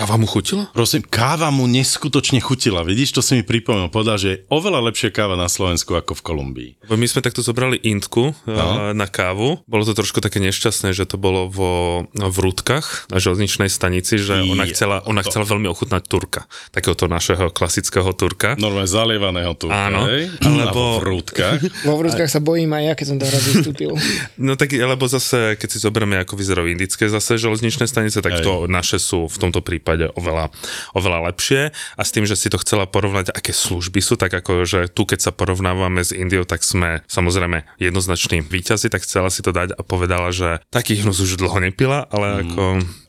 Káva 0.00 0.16
mu 0.16 0.24
chutila? 0.24 0.70
Prosím, 0.72 1.04
káva 1.04 1.52
mu 1.52 1.68
neskutočne 1.68 2.40
chutila. 2.40 2.80
Vidíš, 2.80 3.12
to 3.12 3.20
si 3.20 3.36
mi 3.36 3.42
pripomenul. 3.44 3.92
Povedal, 3.92 4.16
že 4.16 4.28
je 4.30 4.40
oveľa 4.48 4.80
lepšia 4.88 5.12
káva 5.12 5.36
na 5.36 5.50
Slovensku 5.50 5.92
ako 5.92 6.16
v 6.16 6.22
Kolumbii. 6.24 6.70
My 6.88 7.04
sme 7.04 7.20
takto 7.20 7.44
zobrali 7.44 7.76
Intku 7.84 8.32
no. 8.46 8.92
na 8.94 9.06
kávu. 9.08 9.60
Bolo 9.68 9.82
to 9.84 9.92
trošku 9.92 10.24
také 10.24 10.40
nešťastné, 10.40 10.96
že 10.96 11.04
to 11.04 11.20
bolo 11.20 11.50
vo, 11.50 12.04
v 12.14 12.36
Rúdkach 12.40 13.10
na 13.12 13.20
železničnej 13.20 13.68
stanici, 13.68 14.16
že 14.16 14.40
ona 14.44 14.64
chcela, 14.70 15.04
ona 15.04 15.20
to- 15.20 15.28
chcela 15.28 15.44
veľmi 15.44 15.68
ochutnať 15.68 16.02
Turka. 16.08 16.48
Takéhoto 16.72 17.10
našeho 17.10 17.52
klasického 17.52 18.08
Turka. 18.16 18.56
Normálne 18.56 18.88
zalievaného 18.88 19.52
tu. 19.58 19.68
Áno, 19.68 20.08
hej? 20.08 20.32
alebo- 20.40 21.02
v 21.02 21.20
rúdkach. 21.20 21.58
Vo 21.88 21.98
vrútkach 21.98 22.30
sa 22.30 22.40
bojím 22.40 22.70
aj 22.76 22.82
ja, 22.84 22.92
keď 22.94 23.06
som 23.06 23.16
tam 23.18 23.28
raz 23.28 23.44
vystúpil. 23.44 23.92
No 24.34 24.58
tak, 24.58 24.74
lebo 24.74 25.06
zase, 25.06 25.54
keď 25.56 25.68
si 25.70 25.78
zoberieme, 25.80 26.18
ako 26.20 26.34
vyzerajú 26.36 26.68
indické 26.68 27.06
zase 27.06 27.38
železničné 27.38 27.86
stanice, 27.86 28.18
tak 28.20 28.40
Hej. 28.40 28.44
to 28.44 28.52
naše 28.66 28.98
sú 28.98 29.26
v 29.30 29.33
tomto 29.40 29.60
prípade 29.64 30.10
oveľa, 30.14 30.50
oveľa 30.92 31.32
lepšie. 31.32 31.70
A 31.96 32.02
s 32.02 32.12
tým, 32.14 32.24
že 32.28 32.36
si 32.36 32.50
to 32.50 32.60
chcela 32.60 32.84
porovnať, 32.86 33.30
aké 33.32 33.50
služby 33.50 34.00
sú, 34.00 34.14
tak 34.18 34.32
ako, 34.34 34.64
že 34.64 34.80
tu, 34.92 35.06
keď 35.08 35.30
sa 35.30 35.32
porovnávame 35.32 36.02
s 36.02 36.14
Indiou, 36.14 36.44
tak 36.46 36.62
sme 36.66 37.02
samozrejme 37.06 37.64
jednoznační 37.78 38.44
víťazi, 38.44 38.90
tak 38.90 39.02
chcela 39.06 39.28
si 39.32 39.40
to 39.42 39.50
dať 39.50 39.74
a 39.74 39.82
povedala, 39.82 40.30
že 40.34 40.60
takých 40.70 41.04
hnus 41.06 41.20
už 41.22 41.38
dlho 41.40 41.58
nepila, 41.62 42.06
ale 42.10 42.46
ako... 42.46 42.62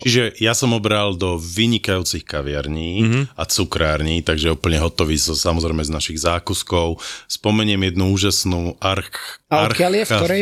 Čiže 0.06 0.38
ja 0.38 0.54
som 0.54 0.74
obral 0.76 1.18
do 1.18 1.38
vynikajúcich 1.42 2.24
kaviarní 2.26 2.86
Mhm. 2.96 3.04
mm-hmm. 3.06 3.24
a 3.38 3.44
cukrární, 3.46 4.22
takže 4.22 4.52
úplne 4.54 4.78
hotový 4.80 5.18
so, 5.18 5.34
samozrejme 5.36 5.82
z 5.84 5.92
našich 5.92 6.20
zákuskov. 6.22 7.00
Spomeniem 7.28 7.92
jednu 7.92 8.12
úžasnú 8.14 8.78
arch... 8.80 9.42
A 9.50 9.70
odkiaľ 9.70 9.92
je? 9.94 10.04
V 10.04 10.12
ktorej? 10.12 10.42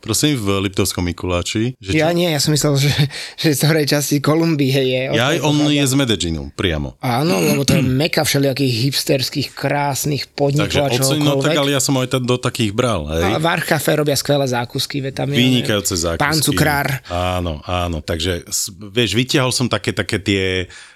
Prosím, 0.00 0.36
v 0.36 0.68
Liptovskom 0.68 1.04
Mikuláči. 1.04 1.74
Že 1.80 1.90
Ja 1.96 2.12
čo? 2.12 2.16
nie, 2.16 2.28
ja 2.28 2.40
som 2.40 2.52
myslel, 2.52 2.76
že, 2.76 2.92
že 3.40 3.56
z 3.56 3.60
ktorej 3.60 3.86
časti 3.88 4.16
Kolumbie 4.20 4.72
je. 4.72 5.13
Ja 5.14 5.30
aj 5.32 5.38
on 5.40 5.56
pochádza. 5.56 5.74
je 5.74 5.84
z 5.86 5.94
Medellínu, 5.94 6.42
priamo. 6.52 6.88
Áno, 6.98 7.38
lebo 7.38 7.62
to 7.62 7.78
je 7.78 7.82
meka 8.02 8.26
všelijakých 8.26 8.74
hipsterských, 8.90 9.48
krásnych 9.54 10.28
Takže 10.28 10.36
podnikov 10.36 10.84
a 10.84 10.90
oceň, 10.90 11.18
no 11.22 11.34
tak 11.38 11.54
ale 11.54 11.70
ja 11.72 11.80
som 11.80 11.94
aj 11.96 12.18
do 12.20 12.36
takých 12.36 12.74
bral, 12.74 13.06
hej. 13.08 13.22
A 13.24 13.38
v 13.38 13.46
Arch 13.46 13.70
Cafe 13.70 13.94
robia 13.94 14.18
skvelé 14.18 14.44
zákusky, 14.50 14.98
veď 15.00 15.12
tam 15.24 15.28
je 15.30 15.36
Vynikajúce 15.38 15.94
zákusky. 15.94 16.22
Pán 16.22 16.38
cukrár. 16.42 16.88
Áno, 17.08 17.62
áno, 17.64 18.02
takže 18.02 18.42
vieš, 18.90 19.14
vytiahol 19.14 19.54
som 19.54 19.70
také, 19.70 19.94
také 19.94 20.18
tie 20.18 20.44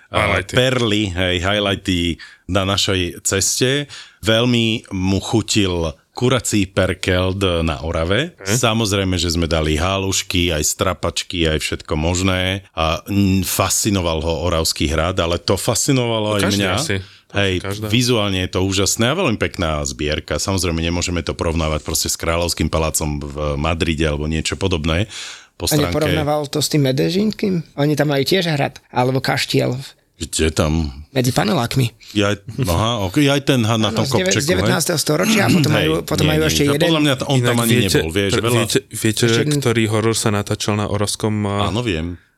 a, 0.08 0.24
Highlighty. 0.24 0.54
perly, 0.56 1.02
hej, 1.12 1.36
highlighty 1.44 2.00
na 2.48 2.64
našej 2.64 3.20
ceste. 3.28 3.86
Veľmi 4.24 4.88
mu 4.90 5.20
chutil 5.20 5.92
kurací 6.18 6.66
perkeld 6.66 7.62
na 7.62 7.78
Orave. 7.86 8.34
Samozrejme, 8.42 9.14
že 9.14 9.30
sme 9.30 9.46
dali 9.46 9.78
halušky, 9.78 10.50
aj 10.50 10.66
strapačky, 10.66 11.46
aj 11.46 11.62
všetko 11.62 11.94
možné 11.94 12.66
a 12.74 13.06
fascinoval 13.46 14.18
ho 14.26 14.34
Oravský 14.50 14.90
hrad, 14.90 15.14
ale 15.22 15.38
to 15.38 15.54
fascinovalo 15.54 16.34
aj 16.34 16.42
každý 16.42 16.66
mňa. 16.66 16.74
asi. 16.74 16.96
Hej, 17.28 17.60
Každá. 17.60 17.92
vizuálne 17.92 18.40
je 18.48 18.56
to 18.56 18.64
úžasné 18.64 19.12
a 19.12 19.14
veľmi 19.14 19.36
pekná 19.36 19.84
zbierka. 19.84 20.40
Samozrejme, 20.40 20.80
nemôžeme 20.80 21.20
to 21.20 21.36
porovnávať 21.36 21.84
proste 21.84 22.08
s 22.08 22.16
Kráľovským 22.16 22.72
palácom 22.72 23.20
v 23.20 23.36
Madride 23.60 24.08
alebo 24.08 24.24
niečo 24.24 24.56
podobné. 24.56 25.12
Po 25.60 25.68
A 25.68 25.76
stránke... 25.76 25.92
neporovnával 25.92 26.48
to 26.48 26.64
s 26.64 26.72
tým 26.72 26.88
Medežínským? 26.88 27.76
Oni 27.76 28.00
tam 28.00 28.16
majú 28.16 28.24
tiež 28.24 28.48
hrad, 28.48 28.80
alebo 28.88 29.20
kaštiel 29.20 29.76
Kde 30.18 30.50
tam? 30.50 30.90
medzi 31.14 31.30
panelákmi. 31.30 32.14
Ja, 32.14 32.34
aha, 32.66 33.06
ok, 33.06 33.22
ja 33.22 33.38
aj 33.38 33.42
ten 33.46 33.62
na 33.62 33.90
tom 33.94 34.02
No, 34.02 34.10
z, 34.10 34.12
deve- 34.12 34.30
kopčeku, 34.30 34.44
z 34.44 34.46
19. 34.50 34.98
storočia 34.98 35.42
a 35.46 35.50
potom 35.50 35.70
majú, 35.72 35.90
potom 36.02 36.24
nie, 36.26 36.30
majú 36.34 36.40
nie, 36.42 36.50
ešte 36.50 36.62
to 36.62 36.72
jeden. 36.74 36.86
Podľa 36.90 37.02
mňa 37.02 37.14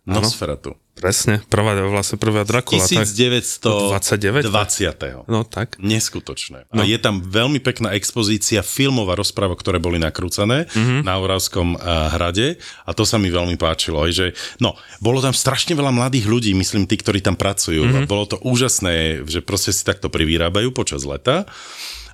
Nosferatu. 0.02 0.74
Presne, 0.92 1.40
prvá, 1.46 1.72
vlastne 1.82 2.16
prvá 2.16 2.42
Dracula. 2.42 2.80
tak- 2.82 3.08
1929. 3.08 4.44
29? 4.44 5.24
No 5.26 5.44
tak. 5.44 5.76
Neskutočné. 5.78 6.68
A 6.68 6.82
je 6.82 6.98
tam 6.98 7.20
veľmi 7.20 7.56
pekná 7.58 7.92
expozícia 7.92 8.60
filmov 8.60 9.08
a 9.08 9.14
rozprávok, 9.14 9.56
ktoré 9.58 9.78
boli 9.78 9.96
nakrúcané 9.96 10.66
Mhm. 10.66 10.76
mm-hmm. 10.76 11.00
na 11.02 11.14
Oravskom 11.16 11.72
uh, 11.72 11.80
hrade 12.10 12.56
a 12.82 12.90
to 12.92 13.02
sa 13.02 13.16
mi 13.16 13.28
veľmi 13.28 13.56
páčilo. 13.56 14.00
Aj, 14.00 14.10
že, 14.10 14.32
no, 14.56 14.72
bolo 14.98 15.18
tam 15.18 15.32
strašne 15.32 15.72
veľa 15.72 15.88
mladých 15.90 16.26
ľudí, 16.26 16.52
myslím 16.52 16.84
tí, 16.84 16.96
ktorí 16.96 17.20
tam 17.20 17.34
pracujú. 17.34 17.80
Mhm. 17.80 17.88
Mm-hmm. 17.90 18.06
Bolo 18.06 18.24
to 18.26 18.36
úžasné, 18.42 19.24
že 19.24 19.40
proste 19.40 19.72
si 19.72 19.80
takto 19.82 20.08
privyrábajú 20.08 20.68
počas 20.70 21.02
leta. 21.02 21.48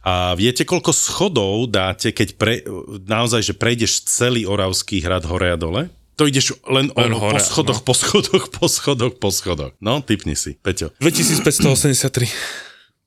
A 0.01 0.35
viete, 0.35 0.63
koľko 0.63 0.95
schodov 0.95 1.67
dáte, 1.67 2.15
keď 2.15 2.29
pre, 2.35 2.63
naozaj, 3.03 3.43
že 3.43 3.53
prejdeš 3.53 4.07
celý 4.07 4.47
Oravský 4.47 5.03
hrad 5.03 5.27
hore 5.27 5.51
a 5.51 5.59
dole? 5.59 5.91
To 6.17 6.25
ideš 6.25 6.57
len, 6.65 6.89
Len 6.97 7.13
o, 7.13 7.21
hore, 7.21 7.37
po 7.37 7.41
schodoch, 7.45 7.81
no. 7.81 7.85
po 7.85 7.93
schodoch, 7.93 8.45
po 8.49 8.67
schodoch, 8.73 9.15
po 9.21 9.29
schodoch. 9.29 9.73
No, 9.85 10.01
typni 10.01 10.33
si, 10.33 10.57
Peťo. 10.57 10.89
2583. 10.97 12.33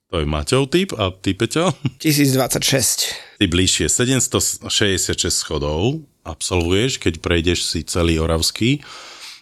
To 0.10 0.22
je 0.22 0.26
Maťov 0.26 0.70
typ 0.70 0.94
a 0.94 1.10
ty, 1.14 1.34
Peťo? 1.34 1.74
1026. 2.02 3.42
Ty 3.42 3.46
bližšie, 3.50 3.90
766 3.90 4.70
schodov 5.34 6.06
absolvuješ, 6.22 7.02
keď 7.02 7.18
prejdeš 7.18 7.66
si 7.66 7.82
celý 7.82 8.22
Oravský 8.22 8.86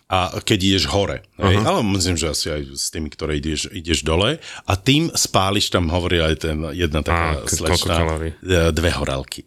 a 0.07 0.39
keď 0.39 0.59
ideš 0.63 0.85
hore. 0.87 1.27
Hej? 1.35 1.67
Ale 1.67 1.83
myslím, 1.83 2.15
že 2.15 2.31
asi 2.31 2.47
aj 2.47 2.61
s 2.79 2.87
tými, 2.95 3.11
ktoré 3.11 3.43
ideš, 3.43 3.67
ideš 3.75 4.07
dole 4.07 4.39
a 4.39 4.73
tým 4.79 5.11
spáliš, 5.11 5.67
tam 5.67 5.91
hovorí 5.91 6.23
aj 6.23 6.35
ten 6.47 6.57
jedna 6.71 7.03
taká 7.03 7.35
Á, 7.35 7.43
k- 7.43 7.51
slečna, 7.51 7.67
koľko 7.75 7.87
kalórií? 7.91 8.31
e, 8.39 8.71
dve 8.71 8.91
horálky. 8.95 9.41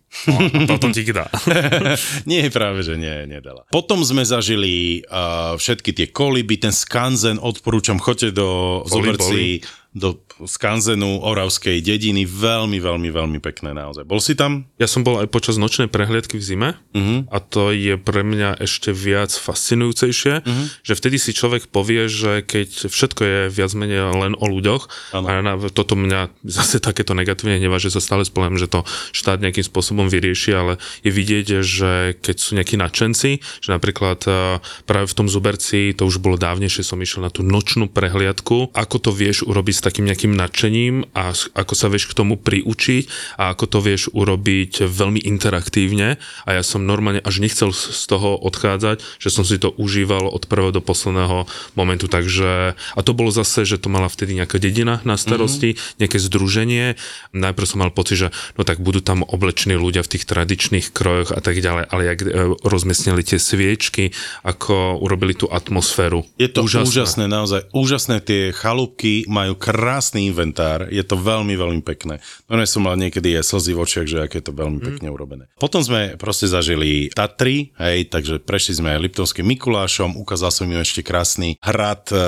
Potom 0.69 0.93
ti 0.93 1.07
dá. 1.09 1.33
nie, 2.31 2.45
práve, 2.53 2.85
že 2.85 3.01
nie, 3.01 3.25
nedala. 3.25 3.65
Potom 3.73 4.03
sme 4.05 4.27
zažili 4.27 5.01
uh, 5.07 5.55
všetky 5.57 5.95
tie 5.95 6.07
koliby, 6.11 6.59
ten 6.61 6.75
skanzen, 6.75 7.39
odporúčam, 7.39 7.97
choďte 7.97 8.35
do, 8.37 8.83
si 9.23 9.63
do 9.91 10.23
skanzenu 10.47 11.19
Oravskej 11.19 11.83
dediny, 11.83 12.23
veľmi, 12.23 12.79
veľmi, 12.79 13.11
veľmi 13.11 13.39
pekné 13.43 13.75
naozaj. 13.75 14.07
Bol 14.07 14.23
si 14.23 14.39
tam? 14.39 14.71
Ja 14.79 14.87
som 14.87 15.03
bol 15.03 15.19
aj 15.19 15.27
počas 15.35 15.59
nočnej 15.59 15.91
prehliadky 15.91 16.39
v 16.39 16.45
zime 16.47 16.71
uh-huh. 16.95 17.27
a 17.27 17.43
to 17.43 17.75
je 17.75 17.99
pre 17.99 18.23
mňa 18.23 18.63
ešte 18.63 18.95
viac 18.95 19.35
fascinujúcejšie, 19.35 20.47
uh-huh. 20.47 20.67
že 20.87 20.93
vtedy 20.95 21.19
si 21.19 21.35
človek 21.35 21.67
povie, 21.75 22.07
že 22.07 22.47
keď 22.47 22.87
všetko 22.87 23.21
je 23.27 23.41
viac 23.51 23.75
menej 23.75 24.15
len 24.15 24.39
o 24.39 24.47
ľuďoch 24.47 25.11
Áno. 25.11 25.27
a 25.27 25.33
na, 25.43 25.53
toto 25.75 25.99
mňa 25.99 26.39
zase 26.63 26.79
takéto 26.79 27.11
negatívne 27.19 27.59
hnevá, 27.59 27.83
že 27.83 27.91
sa 27.91 27.99
stále 27.99 28.23
spolem, 28.23 28.55
že 28.63 28.71
to 28.71 28.87
štát 29.11 29.43
nejakým 29.43 29.67
spôsobom 29.67 30.07
vyrieši, 30.07 30.55
ale 30.55 30.73
je 31.03 31.11
vidieť, 31.11 31.47
že 31.67 31.91
keď 32.23 32.37
sú 32.39 32.55
nejakí 32.55 32.79
nadšenci, 32.79 33.31
že 33.43 33.69
napríklad 33.75 34.23
eh, 34.31 34.63
práve 34.87 35.11
v 35.11 35.17
tom 35.19 35.27
Zuberci, 35.27 35.99
to 35.99 36.07
už 36.07 36.23
bolo 36.23 36.39
dávnejšie, 36.39 36.87
som 36.87 37.03
išiel 37.03 37.27
na 37.27 37.35
tú 37.35 37.43
nočnú 37.43 37.91
prehliadku, 37.91 38.71
ako 38.71 38.97
to 39.03 39.11
vieš 39.11 39.43
urobiť 39.43 39.80
s 39.81 39.83
takým 39.83 40.05
nejakým 40.05 40.37
nadšením 40.37 41.09
a 41.17 41.33
ako 41.33 41.73
sa 41.73 41.89
vieš 41.89 42.13
k 42.13 42.21
tomu 42.21 42.37
priučiť 42.37 43.37
a 43.41 43.57
ako 43.57 43.65
to 43.65 43.79
vieš 43.81 44.13
urobiť 44.13 44.85
veľmi 44.85 45.25
interaktívne 45.25 46.21
a 46.45 46.51
ja 46.53 46.61
som 46.61 46.85
normálne 46.85 47.25
až 47.25 47.41
nechcel 47.41 47.73
z 47.73 48.05
toho 48.05 48.37
odchádzať, 48.37 49.01
že 49.17 49.33
som 49.33 49.49
si 49.49 49.57
to 49.57 49.73
užíval 49.73 50.29
od 50.29 50.45
prvého 50.45 50.77
do 50.77 50.85
posledného 50.85 51.49
momentu, 51.81 52.13
takže 52.13 52.77
a 52.77 53.01
to 53.01 53.17
bolo 53.17 53.33
zase, 53.33 53.65
že 53.65 53.81
to 53.81 53.89
mala 53.89 54.13
vtedy 54.13 54.37
nejaká 54.37 54.61
dedina 54.61 55.01
na 55.09 55.17
starosti, 55.17 55.73
mm-hmm. 55.73 55.97
nejaké 55.97 56.19
združenie, 56.21 57.01
najprv 57.33 57.65
som 57.65 57.81
mal 57.81 57.95
pocit, 57.95 58.21
že 58.21 58.29
no 58.61 58.69
tak 58.69 58.85
budú 58.85 59.01
tam 59.01 59.25
oblečení 59.25 59.81
ľudia 59.81 60.05
v 60.05 60.13
tých 60.19 60.29
tradičných 60.29 60.93
krojoch 60.93 61.33
a 61.33 61.41
tak 61.41 61.57
ďalej, 61.57 61.85
ale 61.89 62.03
jak 62.05 62.19
e, 62.21 62.29
rozmiestnili 62.61 63.23
tie 63.25 63.41
sviečky, 63.41 64.13
ako 64.45 65.01
urobili 65.01 65.33
tú 65.33 65.49
atmosféru. 65.49 66.27
Je 66.37 66.51
to 66.51 66.67
úžasné. 66.67 66.91
úžasné, 66.91 67.25
naozaj 67.31 67.61
úžasné. 67.71 68.17
Tie 68.21 68.51
chalúbky 68.53 69.25
majú 69.31 69.55
krásny 69.71 70.27
inventár, 70.27 70.91
je 70.91 71.03
to 71.07 71.15
veľmi, 71.15 71.55
veľmi 71.55 71.83
pekné. 71.87 72.19
No 72.51 72.59
ne 72.59 72.67
som 72.67 72.83
mal 72.83 72.99
niekedy 72.99 73.39
aj 73.39 73.47
slzy 73.47 73.73
v 73.73 73.83
očiach, 73.87 74.07
že 74.11 74.19
aké 74.19 74.43
je 74.43 74.51
to 74.51 74.55
veľmi 74.55 74.83
Mhm. 74.83 74.87
pekne 74.91 75.09
urobené. 75.15 75.45
Potom 75.63 75.79
sme 75.79 76.19
proste 76.19 76.51
zažili 76.51 77.07
Tatry, 77.15 77.71
hej, 77.79 78.11
takže 78.11 78.43
prešli 78.43 78.83
sme 78.83 78.99
Liptovským 78.99 79.47
Mikulášom, 79.47 80.19
ukázal 80.19 80.51
som 80.51 80.67
im 80.67 80.83
ešte 80.83 81.07
krásny 81.07 81.55
hrad, 81.63 82.11
e, 82.11 82.19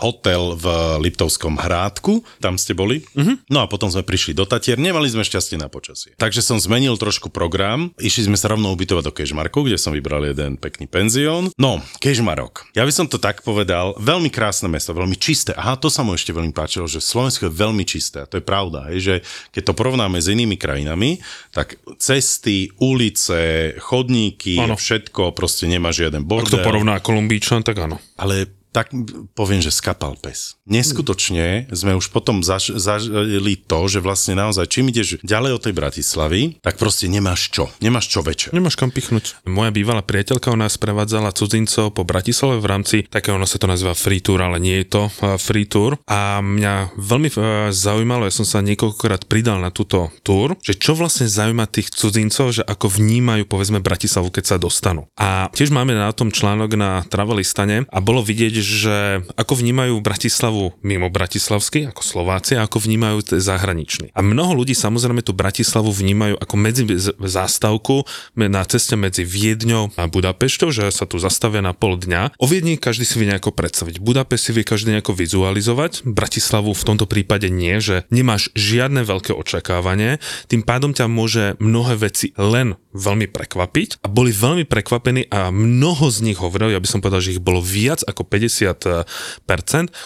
hotel 0.00 0.56
v 0.56 0.64
Liptovskom 1.02 1.58
hrádku, 1.60 2.24
tam 2.40 2.56
ste 2.56 2.72
boli. 2.72 3.04
Mhm. 3.12 3.50
No 3.52 3.60
a 3.60 3.66
potom 3.68 3.92
sme 3.92 4.00
prišli 4.02 4.32
do 4.32 4.48
Tatier, 4.48 4.80
nemali 4.80 5.10
sme 5.10 5.26
šťastie 5.26 5.60
na 5.60 5.68
počasie. 5.68 6.16
Takže 6.16 6.40
som 6.40 6.56
zmenil 6.56 6.96
trošku 6.96 7.28
program, 7.28 7.92
išli 8.00 8.30
sme 8.30 8.38
sa 8.38 8.48
rovno 8.48 8.72
ubytovať 8.72 9.04
do 9.04 9.12
Kežmarku, 9.12 9.66
kde 9.66 9.76
som 9.76 9.92
vybral 9.92 10.24
jeden 10.24 10.56
pekný 10.56 10.86
penzión. 10.86 11.50
No, 11.58 11.82
Kežmarok. 12.00 12.70
Ja 12.72 12.86
by 12.86 12.92
som 12.94 13.06
to 13.10 13.18
tak 13.18 13.42
povedal, 13.42 13.98
veľmi 13.98 14.30
krásne 14.30 14.70
mesto, 14.70 14.94
veľmi 14.94 15.18
čisté. 15.18 15.52
Aha, 15.52 15.76
to 15.76 15.90
sa 15.90 16.06
mu 16.06 16.14
ešte 16.14 16.32
veľmi 16.32 16.54
páčilo, 16.62 16.86
že 16.86 17.02
Slovensko 17.02 17.50
je 17.50 17.52
veľmi 17.52 17.82
čisté. 17.82 18.22
A 18.22 18.30
to 18.30 18.38
je 18.38 18.44
pravda, 18.46 18.86
hej, 18.94 18.98
že 19.02 19.14
keď 19.50 19.62
to 19.66 19.72
porovnáme 19.74 20.22
s 20.22 20.30
inými 20.30 20.54
krajinami, 20.54 21.18
tak 21.50 21.74
cesty, 21.98 22.70
ulice, 22.78 23.74
chodníky, 23.82 24.62
Áno. 24.62 24.78
všetko 24.78 25.34
proste 25.34 25.66
nemá 25.66 25.90
žiaden 25.90 26.22
Ak 26.22 26.30
bordel. 26.30 26.54
to 26.54 26.62
porovná 26.62 27.02
Kolumbíčan, 27.02 27.66
tak 27.66 27.82
áno. 27.82 27.98
Ale 28.14 28.46
tak 28.72 28.90
poviem, 29.36 29.60
že 29.60 29.70
skapal 29.70 30.16
pes. 30.16 30.56
Neskutočne 30.64 31.68
sme 31.70 31.92
už 31.92 32.08
potom 32.08 32.40
zaž, 32.40 32.74
zažili 32.80 33.60
to, 33.60 33.86
že 33.86 34.00
vlastne 34.00 34.34
naozaj, 34.34 34.72
čím 34.72 34.88
ideš 34.88 35.20
ďalej 35.20 35.60
od 35.60 35.62
tej 35.68 35.74
Bratislavy, 35.76 36.40
tak 36.64 36.80
proste 36.80 37.06
nemáš 37.12 37.52
čo. 37.52 37.68
Nemáš 37.84 38.08
čo 38.08 38.24
večer. 38.24 38.56
Nemáš 38.56 38.80
kam 38.80 38.88
pichnúť. 38.88 39.44
Moja 39.44 39.68
bývalá 39.68 40.00
priateľka 40.00 40.48
u 40.48 40.58
nás 40.58 40.80
prevádzala 40.80 41.36
cudzincov 41.36 41.92
po 41.92 42.08
Bratislave 42.08 42.58
v 42.58 42.66
rámci 42.66 42.96
takého, 43.04 43.36
ono 43.36 43.44
sa 43.44 43.60
to 43.60 43.68
nazýva 43.68 43.92
free 43.92 44.24
tour, 44.24 44.40
ale 44.40 44.56
nie 44.56 44.80
je 44.80 44.86
to 44.88 45.02
free 45.36 45.68
tour. 45.68 46.00
A 46.08 46.40
mňa 46.40 46.96
veľmi 46.96 47.28
eh, 47.28 47.36
zaujímalo, 47.68 48.24
ja 48.24 48.32
som 48.32 48.48
sa 48.48 48.64
niekoľkokrát 48.64 49.28
pridal 49.28 49.60
na 49.60 49.68
túto 49.68 50.08
tour, 50.24 50.56
že 50.64 50.72
čo 50.72 50.96
vlastne 50.96 51.28
zaujíma 51.28 51.68
tých 51.68 51.92
cudzincov, 51.92 52.56
že 52.56 52.62
ako 52.64 52.88
vnímajú 52.88 53.44
povedzme 53.44 53.84
Bratislavu, 53.84 54.32
keď 54.32 54.44
sa 54.48 54.56
dostanú. 54.56 55.04
A 55.20 55.52
tiež 55.52 55.68
máme 55.68 55.92
na 55.92 56.08
tom 56.16 56.32
článok 56.32 56.72
na 56.78 57.04
Travelistane 57.04 57.84
a 57.92 57.98
bolo 58.00 58.24
vidieť, 58.24 58.61
že 58.62 59.26
ako 59.34 59.58
vnímajú 59.58 59.98
Bratislavu 60.00 60.72
mimo 60.80 61.10
Bratislavsky, 61.10 61.90
ako 61.90 62.02
Slováci, 62.06 62.56
a 62.56 62.64
ako 62.64 62.78
vnímajú 62.78 63.18
t- 63.26 63.36
zahraniční. 63.42 64.14
A 64.14 64.22
mnoho 64.22 64.56
ľudí 64.62 64.72
samozrejme 64.72 65.20
tú 65.20 65.34
Bratislavu 65.36 65.90
vnímajú 65.90 66.38
ako 66.38 66.54
medzi 66.56 66.82
zástavku 67.18 68.06
na 68.38 68.62
ceste 68.64 68.94
medzi 68.94 69.26
Viedňou 69.26 69.92
a 69.98 70.08
Budapešťou, 70.08 70.70
že 70.70 70.88
sa 70.94 71.04
tu 71.04 71.18
zastavia 71.18 71.60
na 71.60 71.74
pol 71.76 71.98
dňa. 71.98 72.38
O 72.38 72.46
Viedni 72.46 72.78
každý 72.78 73.04
si 73.04 73.18
vie 73.18 73.28
nejako 73.28 73.52
predstaviť. 73.52 73.98
Budapešť 74.00 74.42
si 74.42 74.50
vie 74.54 74.64
každý 74.64 74.88
nejako 74.94 75.12
vizualizovať. 75.12 76.06
Bratislavu 76.06 76.72
v 76.72 76.86
tomto 76.86 77.04
prípade 77.10 77.50
nie, 77.52 77.76
že 77.82 78.06
nemáš 78.08 78.48
žiadne 78.54 79.02
veľké 79.02 79.34
očakávanie, 79.34 80.22
tým 80.46 80.62
pádom 80.62 80.94
ťa 80.94 81.10
môže 81.10 81.44
mnohé 81.58 81.98
veci 81.98 82.30
len 82.38 82.78
veľmi 82.92 83.28
prekvapiť 83.32 84.04
a 84.04 84.06
boli 84.08 84.30
veľmi 84.30 84.68
prekvapení 84.68 85.32
a 85.32 85.48
mnoho 85.48 86.12
z 86.12 86.28
nich 86.28 86.38
hovorili, 86.38 86.76
ja 86.76 86.82
by 86.82 86.88
som 86.88 87.00
povedal, 87.00 87.24
že 87.24 87.36
ich 87.36 87.42
bolo 87.42 87.64
viac 87.64 88.04
ako 88.04 88.28
50%, 88.28 88.51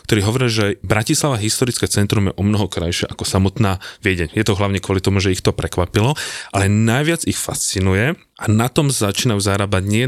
ktorí 0.06 0.22
hovoria, 0.22 0.46
že 0.46 0.66
Bratislava 0.86 1.40
historické 1.42 1.90
centrum 1.90 2.30
je 2.30 2.38
o 2.38 2.42
mnoho 2.46 2.70
krajšie 2.70 3.10
ako 3.10 3.26
samotná 3.26 3.82
Viedeň. 4.06 4.30
Je 4.38 4.46
to 4.46 4.54
hlavne 4.54 4.78
kvôli 4.78 5.02
tomu, 5.02 5.18
že 5.18 5.34
ich 5.34 5.42
to 5.42 5.50
prekvapilo, 5.50 6.14
ale 6.54 6.70
najviac 6.70 7.26
ich 7.26 7.36
fascinuje 7.36 8.14
a 8.36 8.52
na 8.52 8.68
tom 8.68 8.92
začínajú 8.92 9.40
zarábať 9.40 9.82
nie 9.88 10.04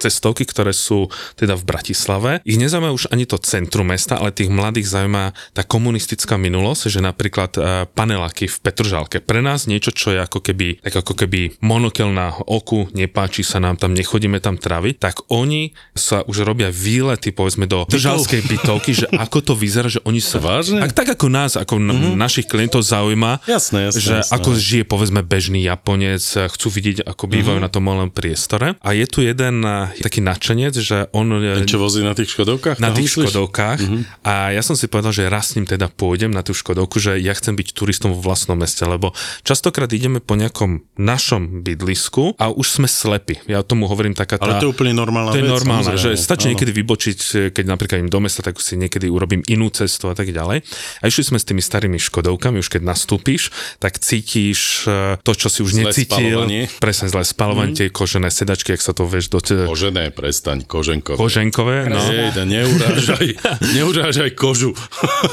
cestovky, 0.00 0.48
ktoré 0.48 0.72
sú 0.72 1.12
teda 1.36 1.60
v 1.60 1.64
Bratislave. 1.68 2.30
Ich 2.48 2.56
nezaujíma 2.56 2.88
už 2.88 3.12
ani 3.12 3.28
to 3.28 3.36
centrum 3.36 3.92
mesta, 3.92 4.16
ale 4.16 4.32
tých 4.32 4.48
mladých 4.48 4.88
zaujíma 4.88 5.36
tá 5.52 5.60
komunistická 5.60 6.40
minulosť, 6.40 6.88
že 6.88 7.04
napríklad 7.04 7.52
e, 7.54 7.60
paneláky 7.92 8.48
v 8.48 8.56
Petržalke. 8.64 9.20
Pre 9.20 9.44
nás 9.44 9.68
niečo, 9.68 9.92
čo 9.92 10.16
je 10.16 10.24
ako 10.24 10.40
keby, 10.40 10.80
tak 10.80 11.04
ako 11.04 11.12
keby 11.12 11.60
monokel 11.60 12.08
na 12.16 12.32
oku, 12.48 12.88
nepáči 12.96 13.44
sa 13.44 13.60
nám 13.60 13.76
tam, 13.76 13.92
nechodíme 13.92 14.40
tam 14.40 14.56
traviť, 14.56 14.94
tak 14.96 15.28
oni 15.28 15.76
sa 15.92 16.24
už 16.24 16.48
robia 16.48 16.72
výlety, 16.72 17.30
povedzme, 17.30 17.68
do 17.68 17.84
držalskej 17.92 18.40
bytovky, 18.48 18.96
že 18.96 19.06
ako 19.12 19.52
to 19.52 19.52
vyzerá, 19.52 19.92
že 19.92 20.00
oni 20.08 20.24
sa... 20.24 20.40
Vážne? 20.40 20.80
Ak, 20.80 20.96
tak 20.96 21.12
ako 21.12 21.28
nás, 21.28 21.60
ako 21.60 21.76
mm-hmm. 21.76 22.16
našich 22.16 22.48
klientov 22.48 22.80
zaujíma, 22.88 23.44
Jasné, 23.44 23.92
jasné, 23.92 24.00
že 24.00 24.14
jasné. 24.24 24.32
ako 24.32 24.50
žije 24.56 24.84
povedzme 24.88 25.20
bežný 25.20 25.60
Japonec, 25.60 26.24
chcú 26.24 26.68
vidieť, 26.72 27.04
ako 27.04 27.24
bývajú 27.28 27.65
na 27.66 27.68
tom 27.68 27.82
malom 27.82 28.08
priestore. 28.08 28.78
A 28.80 28.94
je 28.94 29.04
tu 29.04 29.20
jeden 29.20 29.60
eh, 29.60 29.90
taký 29.98 30.22
nadšenec, 30.22 30.74
že 30.78 31.10
on... 31.10 31.26
eh, 31.36 31.66
Čo 31.66 31.82
vozí 31.82 32.00
na 32.00 32.14
tých 32.14 32.30
škodovkách? 32.32 32.78
na 32.78 32.94
tých 32.94 33.10
myslíš? 33.10 33.26
Škodovkách 33.34 33.78
a 34.22 34.54
ja 34.54 34.62
som 34.62 34.78
si 34.78 34.86
povedal, 34.86 35.10
že 35.10 35.26
raz 35.26 35.50
s 35.50 35.58
ním 35.58 35.66
teda 35.66 35.90
pôjdem 35.90 36.30
na 36.30 36.42
tú 36.42 36.54
Škodovku, 36.54 36.98
že 36.98 37.18
ja 37.18 37.34
chcem 37.34 37.54
byť 37.54 37.74
turistom 37.74 38.14
vo 38.14 38.22
vlastnom 38.22 38.54
meste, 38.54 38.82
lebo 38.82 39.10
častokrát 39.42 39.90
ideme 39.90 40.18
po 40.18 40.34
nejakom 40.34 40.86
našom 40.96 41.62
bydlisku 41.62 42.36
a 42.36 42.48
už 42.48 42.78
sme 42.78 42.86
slepi. 42.86 43.42
Ja 43.46 43.62
tomu 43.62 43.86
hovorím 43.86 44.14
taká 44.14 44.38
tá... 44.38 44.46
Ale 44.46 44.60
to 44.60 44.68
je 44.68 44.72
úplne 44.72 44.92
normálna 44.92 45.32
To 45.32 45.38
je 45.38 45.46
normálne, 45.46 45.94
že 45.96 46.14
stačí 46.14 46.46
Áno. 46.46 46.54
niekedy 46.54 46.70
vybočiť, 46.72 47.18
keď 47.50 47.64
napríklad 47.66 47.98
im 48.02 48.10
do 48.10 48.20
mesta, 48.20 48.42
tak 48.42 48.58
si 48.58 48.76
niekedy 48.76 49.08
urobím 49.08 49.42
inú 49.46 49.72
cestu 49.72 50.06
a 50.06 50.14
tak 50.14 50.30
ďalej. 50.30 50.62
A 51.00 51.04
išli 51.06 51.24
sme 51.24 51.38
s 51.40 51.46
tými 51.46 51.58
starými 51.58 51.96
Škodovkami, 51.96 52.60
už 52.60 52.68
keď 52.68 52.82
nastúpiš, 52.84 53.48
tak 53.78 53.96
cítiš 53.96 54.84
eh, 54.84 55.16
to, 55.22 55.32
čo 55.32 55.48
si 55.48 55.60
už 55.62 55.72
Zlé 55.72 55.90
necítil. 55.90 56.12
spaľovanie. 56.12 56.60
Presne 56.76 57.06
zlé 57.08 57.22
spalovanie, 57.24 57.55
tie 57.72 57.88
kožené 57.88 58.28
sedačky, 58.28 58.76
ak 58.76 58.82
sa 58.82 58.92
to 58.92 59.06
vieš 59.06 59.32
do... 59.32 59.38
Kožené, 59.40 60.12
prestaň, 60.12 60.66
koženko. 60.66 61.16
Koženkové, 61.16 61.88
no. 61.88 62.00
Ej, 62.00 62.34
da 62.36 62.44
neurážaj, 62.44 63.26
neurážaj 63.76 64.30
kožu. 64.36 64.74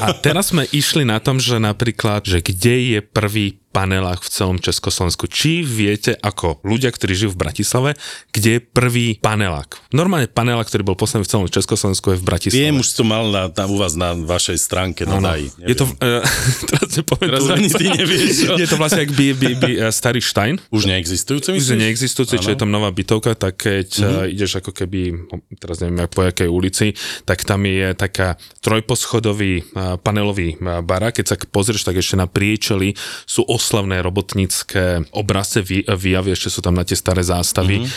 A 0.00 0.14
teraz 0.16 0.54
sme 0.54 0.64
išli 0.70 1.04
na 1.04 1.20
tom, 1.20 1.42
že 1.42 1.60
napríklad, 1.60 2.24
že 2.24 2.40
kde 2.40 2.96
je 2.96 3.00
prvý 3.02 3.63
panelák 3.74 4.22
v 4.22 4.30
celom 4.30 4.56
Československu. 4.62 5.26
Či 5.26 5.66
viete, 5.66 6.14
ako 6.22 6.62
ľudia, 6.62 6.94
ktorí 6.94 7.18
žijú 7.18 7.34
v 7.34 7.42
Bratislave, 7.42 7.90
kde 8.30 8.56
je 8.56 8.60
prvý 8.62 9.18
panelák? 9.18 9.90
Normálne 9.90 10.30
panelák, 10.30 10.70
ktorý 10.70 10.86
bol 10.86 10.94
posledný 10.94 11.26
v 11.26 11.30
celom 11.34 11.46
Československu, 11.50 12.14
je 12.14 12.18
v 12.22 12.24
Bratislave. 12.24 12.70
Viem, 12.70 12.78
už 12.78 12.94
som 12.94 13.10
mal 13.10 13.26
na, 13.34 13.50
na, 13.50 13.64
u 13.66 13.74
vás 13.74 13.98
na 13.98 14.14
vašej 14.14 14.62
stránke, 14.62 15.02
no 15.02 15.18
Áno. 15.18 15.34
daj. 15.34 15.50
Je 15.66 15.74
to, 15.74 15.90
uh, 15.90 16.22
teraz 16.70 16.88
nepoviem 16.94 17.28
Teraz 17.34 17.44
ani 17.50 17.68
ty 17.74 17.84
nevieš? 17.90 18.36
Je 18.62 18.68
to 18.70 18.78
vlastne 18.78 19.02
by, 19.10 19.26
by, 19.34 19.50
by, 19.58 19.70
starý 19.90 20.22
Stein. 20.22 20.62
Už 20.70 20.86
neexistujúce, 20.86 21.50
Už 21.50 21.58
myslíš? 21.58 21.72
je 21.74 21.82
neexistujúci, 21.82 22.34
čo 22.38 22.54
je 22.54 22.58
tam 22.60 22.70
nová 22.70 22.94
bytovka, 22.94 23.34
tak 23.34 23.66
keď 23.66 23.88
uh, 23.98 24.06
ideš 24.30 24.62
ako 24.62 24.70
keby, 24.70 25.26
no, 25.26 25.42
teraz 25.58 25.82
neviem 25.82 26.06
po 26.06 26.22
jakej 26.22 26.46
ulici, 26.46 26.94
tak 27.26 27.42
tam 27.42 27.66
je 27.66 27.90
taká 27.98 28.38
trojposchodový 28.62 29.66
uh, 29.74 29.98
panelový 29.98 30.54
barák. 30.62 31.18
Keď 31.18 31.26
sa 31.26 31.36
pozrieš, 31.50 31.82
tak 31.82 31.98
ešte 31.98 32.14
na 32.14 32.30
priečeli 32.30 32.94
sú 33.26 33.42
oslavné 33.64 34.04
robotnícke 34.04 35.08
obrazce, 35.16 35.64
vy, 35.64 35.88
výjavy, 35.88 36.36
ešte 36.36 36.52
sú 36.52 36.60
tam 36.60 36.76
na 36.76 36.84
tie 36.84 36.94
staré 36.94 37.24
zástavy. 37.24 37.80
Mhm. 37.80 37.88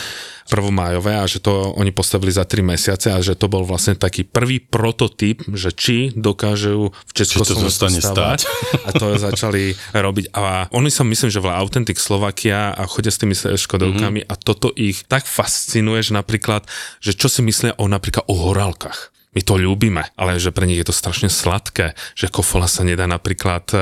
prvomájové 0.48 1.20
a 1.20 1.28
že 1.28 1.44
to 1.44 1.76
oni 1.76 1.92
postavili 1.92 2.32
za 2.32 2.48
3 2.48 2.64
mesiace 2.64 3.12
a 3.12 3.20
že 3.20 3.36
to 3.36 3.52
bol 3.52 3.68
vlastne 3.68 4.00
taký 4.00 4.24
prvý 4.24 4.64
prototyp, 4.64 5.44
že 5.52 5.76
či 5.76 6.16
dokážu 6.16 6.96
v 6.96 7.12
Československu 7.12 7.92
stavať. 8.00 8.48
A 8.88 8.96
to 8.96 9.20
začali 9.20 9.76
robiť. 9.92 10.32
A 10.32 10.72
oni 10.72 10.88
sa 10.88 11.04
myslím, 11.04 11.28
že 11.28 11.44
volá 11.44 11.60
Authentic 11.60 12.00
Slovakia 12.00 12.72
a 12.72 12.88
chodia 12.88 13.12
s 13.12 13.20
tými 13.20 13.36
škodovkami 13.36 14.24
mm-hmm. 14.24 14.32
a 14.32 14.40
toto 14.40 14.72
ich 14.72 15.04
tak 15.12 15.28
fascinuje, 15.28 16.00
že 16.00 16.16
napríklad, 16.16 16.64
že 17.04 17.12
čo 17.12 17.28
si 17.28 17.44
myslia 17.44 17.76
o 17.76 17.92
napríklad 17.92 18.24
o 18.32 18.36
horálkach. 18.40 19.12
My 19.38 19.46
to 19.46 19.54
ľúbime, 19.54 20.02
ale 20.18 20.42
že 20.42 20.50
pre 20.50 20.66
nich 20.66 20.82
je 20.82 20.90
to 20.90 20.96
strašne 20.98 21.30
sladké, 21.30 21.94
že 22.18 22.26
kofola 22.26 22.66
sa 22.66 22.82
nedá 22.82 23.06
napríklad 23.06 23.70
e, 23.70 23.78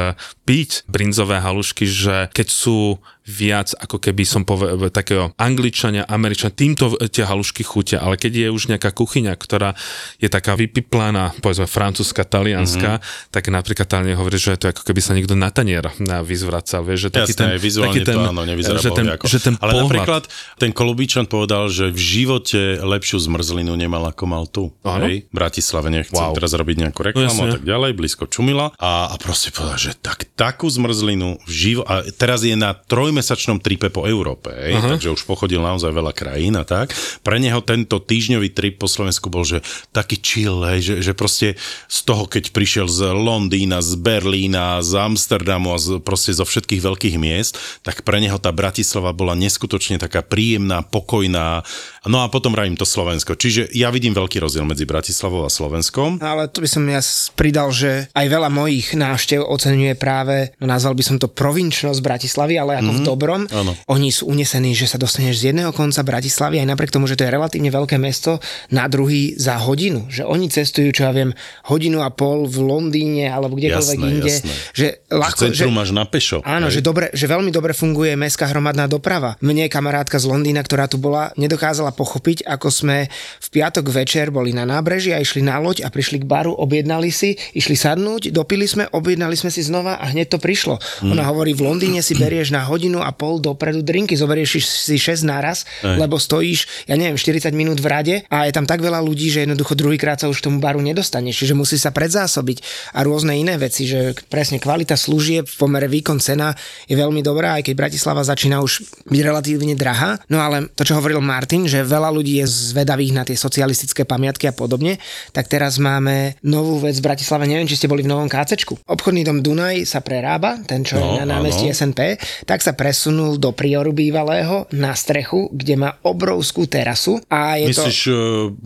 piť, 0.46 0.86
brinzové 0.86 1.42
halušky, 1.42 1.90
že 1.90 2.30
keď 2.32 2.48
sú 2.48 3.02
viac 3.26 3.74
ako 3.82 3.98
keby 3.98 4.22
som 4.22 4.46
povedal 4.46 4.94
takého 4.94 5.34
angličania, 5.42 6.06
američania, 6.06 6.54
týmto 6.54 6.94
tie 7.10 7.26
halušky 7.26 7.66
chutia, 7.66 7.98
ale 8.06 8.22
keď 8.22 8.46
je 8.46 8.48
už 8.54 8.70
nejaká 8.70 8.94
kuchyňa, 8.94 9.34
ktorá 9.34 9.74
je 10.22 10.30
taká 10.30 10.54
vypiplaná, 10.54 11.34
povedzme 11.42 11.66
francúzska, 11.66 12.22
talianská, 12.22 13.02
mm-hmm. 13.02 13.34
tak 13.34 13.50
napríklad 13.50 13.90
Taliani 13.90 14.14
hovorí, 14.14 14.38
že 14.38 14.54
je 14.54 14.60
to 14.62 14.68
ako 14.70 14.86
keby 14.86 15.02
sa 15.02 15.18
niekto 15.18 15.34
na 15.34 15.50
tanier 15.50 15.90
na- 15.98 16.22
vyzvracal, 16.22 16.86
vieš, 16.86 17.10
že 17.10 17.18
taký 17.18 17.34
Jasné, 17.34 17.58
ten, 17.58 17.62
vizuálne 17.62 17.98
taký 17.98 18.02
ten, 18.06 18.16
to 18.16 18.22
áno, 18.30 18.42
nevyzerá 18.46 18.78
že 18.78 18.92
ten, 18.94 19.06
že 19.26 19.40
ten 19.42 19.56
Ale 19.58 19.72
pohľad, 19.74 19.86
napríklad 19.90 20.24
ten 20.62 20.72
Kolubíčan 20.74 21.26
povedal, 21.26 21.66
že 21.74 21.90
v 21.90 21.98
živote 21.98 22.78
lepšiu 22.78 23.18
zmrzlinu 23.26 23.74
nemal 23.74 24.06
ako 24.06 24.24
mal 24.30 24.46
tu. 24.46 24.70
Áno. 24.86 25.10
Hej? 25.10 25.26
Bratislave 25.34 25.90
nechcem 25.90 26.14
Wow. 26.16 26.38
teraz 26.38 26.56
robiť 26.56 26.88
nejakú 26.88 27.02
reklamu 27.12 27.28
No 27.36 27.52
a 27.52 27.56
tak 27.60 27.66
ďalej, 27.68 27.92
blízko 27.98 28.30
Čumila. 28.30 28.72
A, 28.80 29.12
a 29.12 29.16
proste 29.20 29.52
povedal, 29.52 29.78
že 29.78 29.92
tak 29.98 30.30
takú 30.36 30.68
zmrzlinu 30.68 31.40
v 31.48 31.52
živo... 31.52 31.84
A 31.88 32.04
teraz 32.16 32.44
je 32.44 32.54
na 32.60 32.76
trojmesačnom 32.76 33.64
tripe 33.64 33.88
po 33.88 34.04
Európe, 34.04 34.52
hej, 34.52 34.78
takže 34.84 35.16
už 35.16 35.24
pochodil 35.24 35.64
naozaj 35.64 35.92
veľa 35.96 36.12
krajín 36.12 36.60
a 36.60 36.68
tak. 36.68 36.92
Pre 37.24 37.40
neho 37.40 37.64
tento 37.64 38.04
týždňový 38.04 38.52
trip 38.52 38.76
po 38.76 38.92
Slovensku 38.92 39.32
bol, 39.32 39.48
že 39.48 39.64
taký 39.96 40.20
chill, 40.20 40.60
hej, 40.68 40.80
že, 40.84 40.96
že 41.00 41.12
proste 41.16 41.56
z 41.88 42.00
toho, 42.04 42.28
keď 42.28 42.52
prišiel 42.52 42.92
z 42.92 43.16
Londýna, 43.16 43.80
z 43.80 43.96
Berlína, 43.96 44.84
z 44.84 44.92
Amsterdamu 45.00 45.72
a 45.72 45.80
z, 45.80 46.04
proste 46.04 46.36
zo 46.36 46.44
všetkých 46.44 46.84
veľkých 46.84 47.16
miest, 47.16 47.56
tak 47.82 48.04
pre 48.04 48.20
neho 48.20 48.36
tá 48.36 48.52
Bratislava 48.52 49.16
bola 49.16 49.40
neskutočne 49.40 49.96
taká 49.96 50.20
príjemná, 50.20 50.84
pokojná. 50.84 51.64
No 52.06 52.22
a 52.22 52.28
potom 52.28 52.52
rajím 52.52 52.76
to 52.76 52.84
Slovensko. 52.84 53.40
Čiže 53.40 53.72
ja 53.72 53.88
vidím 53.90 54.12
veľký 54.12 54.44
rozdiel 54.44 54.68
medzi 54.68 54.84
Bratislavou 54.84 55.48
a 55.48 55.50
Slovenskom. 55.50 56.20
Ale 56.20 56.52
tu 56.52 56.60
by 56.60 56.70
som 56.70 56.84
ja 56.86 57.00
pridal, 57.40 57.72
že 57.72 58.12
aj 58.12 58.28
veľa 58.28 58.50
mojich 58.52 58.94
návštev 58.98 59.42
oceňuje 59.46 59.94
práve, 59.98 60.25
no 60.60 60.66
nazval 60.66 60.98
by 60.98 61.04
som 61.06 61.16
to 61.22 61.30
provinčnosť 61.30 62.00
Bratislavy, 62.02 62.58
ale 62.58 62.82
ako 62.82 62.92
mm-hmm. 62.92 63.06
v 63.06 63.08
dobrom. 63.08 63.42
Áno. 63.52 63.72
Oni 63.92 64.10
sú 64.10 64.28
unesení, 64.30 64.74
že 64.74 64.90
sa 64.90 64.98
dostaneš 64.98 65.42
z 65.42 65.54
jedného 65.54 65.72
konca 65.72 66.02
Bratislavy, 66.02 66.62
aj 66.62 66.68
napriek 66.68 66.92
tomu, 66.94 67.06
že 67.06 67.16
to 67.16 67.26
je 67.28 67.32
relatívne 67.34 67.70
veľké 67.70 67.98
mesto, 68.02 68.42
na 68.74 68.90
druhý 68.90 69.38
za 69.38 69.60
hodinu. 69.62 70.08
Že 70.10 70.26
oni 70.26 70.46
cestujú, 70.50 70.90
čo 70.92 71.08
ja 71.08 71.14
viem, 71.14 71.32
hodinu 71.70 72.02
a 72.02 72.10
pol 72.10 72.50
v 72.50 72.58
Londýne 72.62 73.30
alebo 73.30 73.58
kdekoľvek 73.58 73.98
Jasné, 74.00 74.12
inde. 74.12 74.32
jasné. 74.32 74.54
Že 74.74 74.88
ľahko, 75.12 75.42
Že 75.42 75.46
centrum 75.52 75.74
máš 75.76 75.90
na 75.92 76.04
pešo. 76.08 76.38
Áno, 76.46 76.68
hej. 76.68 76.80
že, 76.80 76.82
dobre, 76.82 77.12
že 77.14 77.26
veľmi 77.28 77.52
dobre 77.54 77.76
funguje 77.76 78.14
mestská 78.16 78.50
hromadná 78.50 78.88
doprava. 78.90 79.38
Mne 79.44 79.68
kamarátka 79.68 80.18
z 80.18 80.26
Londýna, 80.30 80.64
ktorá 80.64 80.90
tu 80.90 80.98
bola, 80.98 81.36
nedokázala 81.36 81.92
pochopiť, 81.94 82.48
ako 82.48 82.68
sme 82.72 82.98
v 83.42 83.48
piatok 83.52 83.86
večer 83.92 84.30
boli 84.32 84.56
na 84.56 84.64
nábreží 84.64 85.12
a 85.12 85.20
išli 85.22 85.44
na 85.44 85.60
loď 85.60 85.86
a 85.86 85.92
prišli 85.92 86.24
k 86.24 86.26
baru, 86.26 86.56
objednali 86.56 87.12
si, 87.12 87.36
išli 87.54 87.76
sadnúť, 87.76 88.32
dopili 88.32 88.66
sme, 88.66 88.88
objednali 88.90 89.36
sme 89.36 89.52
si 89.52 89.62
znova 89.62 90.00
a 90.00 90.06
hneď 90.16 90.32
to 90.32 90.40
prišlo. 90.40 90.80
Hmm. 91.04 91.12
Ona 91.12 91.28
hovorí, 91.28 91.52
v 91.52 91.68
Londýne 91.68 92.00
si 92.00 92.16
berieš 92.16 92.56
na 92.56 92.64
hodinu 92.64 93.04
a 93.04 93.12
pol 93.12 93.44
dopredu 93.44 93.84
drinky, 93.84 94.16
zoberieš 94.16 94.64
si 94.64 94.96
6 94.96 95.28
naraz, 95.28 95.68
Hej. 95.84 96.00
lebo 96.00 96.16
stojíš, 96.16 96.88
ja 96.88 96.96
neviem, 96.96 97.20
40 97.20 97.52
minút 97.52 97.84
v 97.84 97.88
rade 97.92 98.16
a 98.32 98.48
je 98.48 98.56
tam 98.56 98.64
tak 98.64 98.80
veľa 98.80 99.04
ľudí, 99.04 99.28
že 99.28 99.44
jednoducho 99.44 99.76
druhýkrát 99.76 100.24
sa 100.24 100.32
už 100.32 100.40
k 100.40 100.48
tomu 100.48 100.64
baru 100.64 100.80
nedostaneš, 100.80 101.44
čiže 101.44 101.54
musí 101.54 101.76
sa 101.76 101.92
predzásobiť 101.92 102.64
a 102.96 103.04
rôzne 103.04 103.36
iné 103.36 103.60
veci, 103.60 103.84
že 103.84 104.16
presne 104.32 104.58
kvalita 104.58 104.96
služieb 104.96 105.46
v 105.46 105.56
pomere 105.60 105.92
výkon 105.92 106.24
cena 106.24 106.56
je 106.88 106.96
veľmi 106.96 107.20
dobrá, 107.20 107.60
aj 107.60 107.68
keď 107.68 107.74
Bratislava 107.76 108.24
začína 108.24 108.64
už 108.64 108.86
byť 109.12 109.22
relatívne 109.22 109.76
drahá. 109.76 110.22
No 110.32 110.40
ale 110.40 110.72
to, 110.72 110.88
čo 110.88 110.96
hovoril 110.96 111.20
Martin, 111.20 111.68
že 111.68 111.84
veľa 111.84 112.14
ľudí 112.14 112.40
je 112.40 112.48
zvedavých 112.48 113.12
na 113.12 113.24
tie 113.28 113.36
socialistické 113.36 114.08
pamiatky 114.08 114.48
a 114.48 114.54
podobne, 114.56 115.02
tak 115.34 115.52
teraz 115.52 115.82
máme 115.82 116.38
novú 116.46 116.80
vec 116.80 116.96
v 116.98 117.06
Bratislave, 117.06 117.50
neviem, 117.50 117.68
či 117.68 117.76
ste 117.76 117.90
boli 117.90 118.06
v 118.06 118.12
novom 118.12 118.30
KCčku. 118.30 118.86
Obchodný 118.86 119.26
dom 119.26 119.42
Dunaj 119.42 119.90
sa 119.90 120.00
prerába, 120.06 120.62
ten, 120.70 120.86
čo 120.86 121.02
No, 121.02 121.18
je 121.18 121.26
na 121.26 121.42
námestí 121.42 121.66
áno. 121.66 121.74
SNP, 121.74 122.22
tak 122.46 122.62
sa 122.62 122.78
presunul 122.78 123.42
do 123.42 123.50
prioru 123.50 123.90
bývalého 123.90 124.70
na 124.70 124.94
strechu, 124.94 125.50
kde 125.50 125.74
má 125.76 125.98
obrovskú 126.06 126.70
terasu 126.70 127.18
a 127.26 127.58
je 127.58 127.74
to... 127.74 127.82
Myslíš 127.82 128.00
eh, 128.08 128.16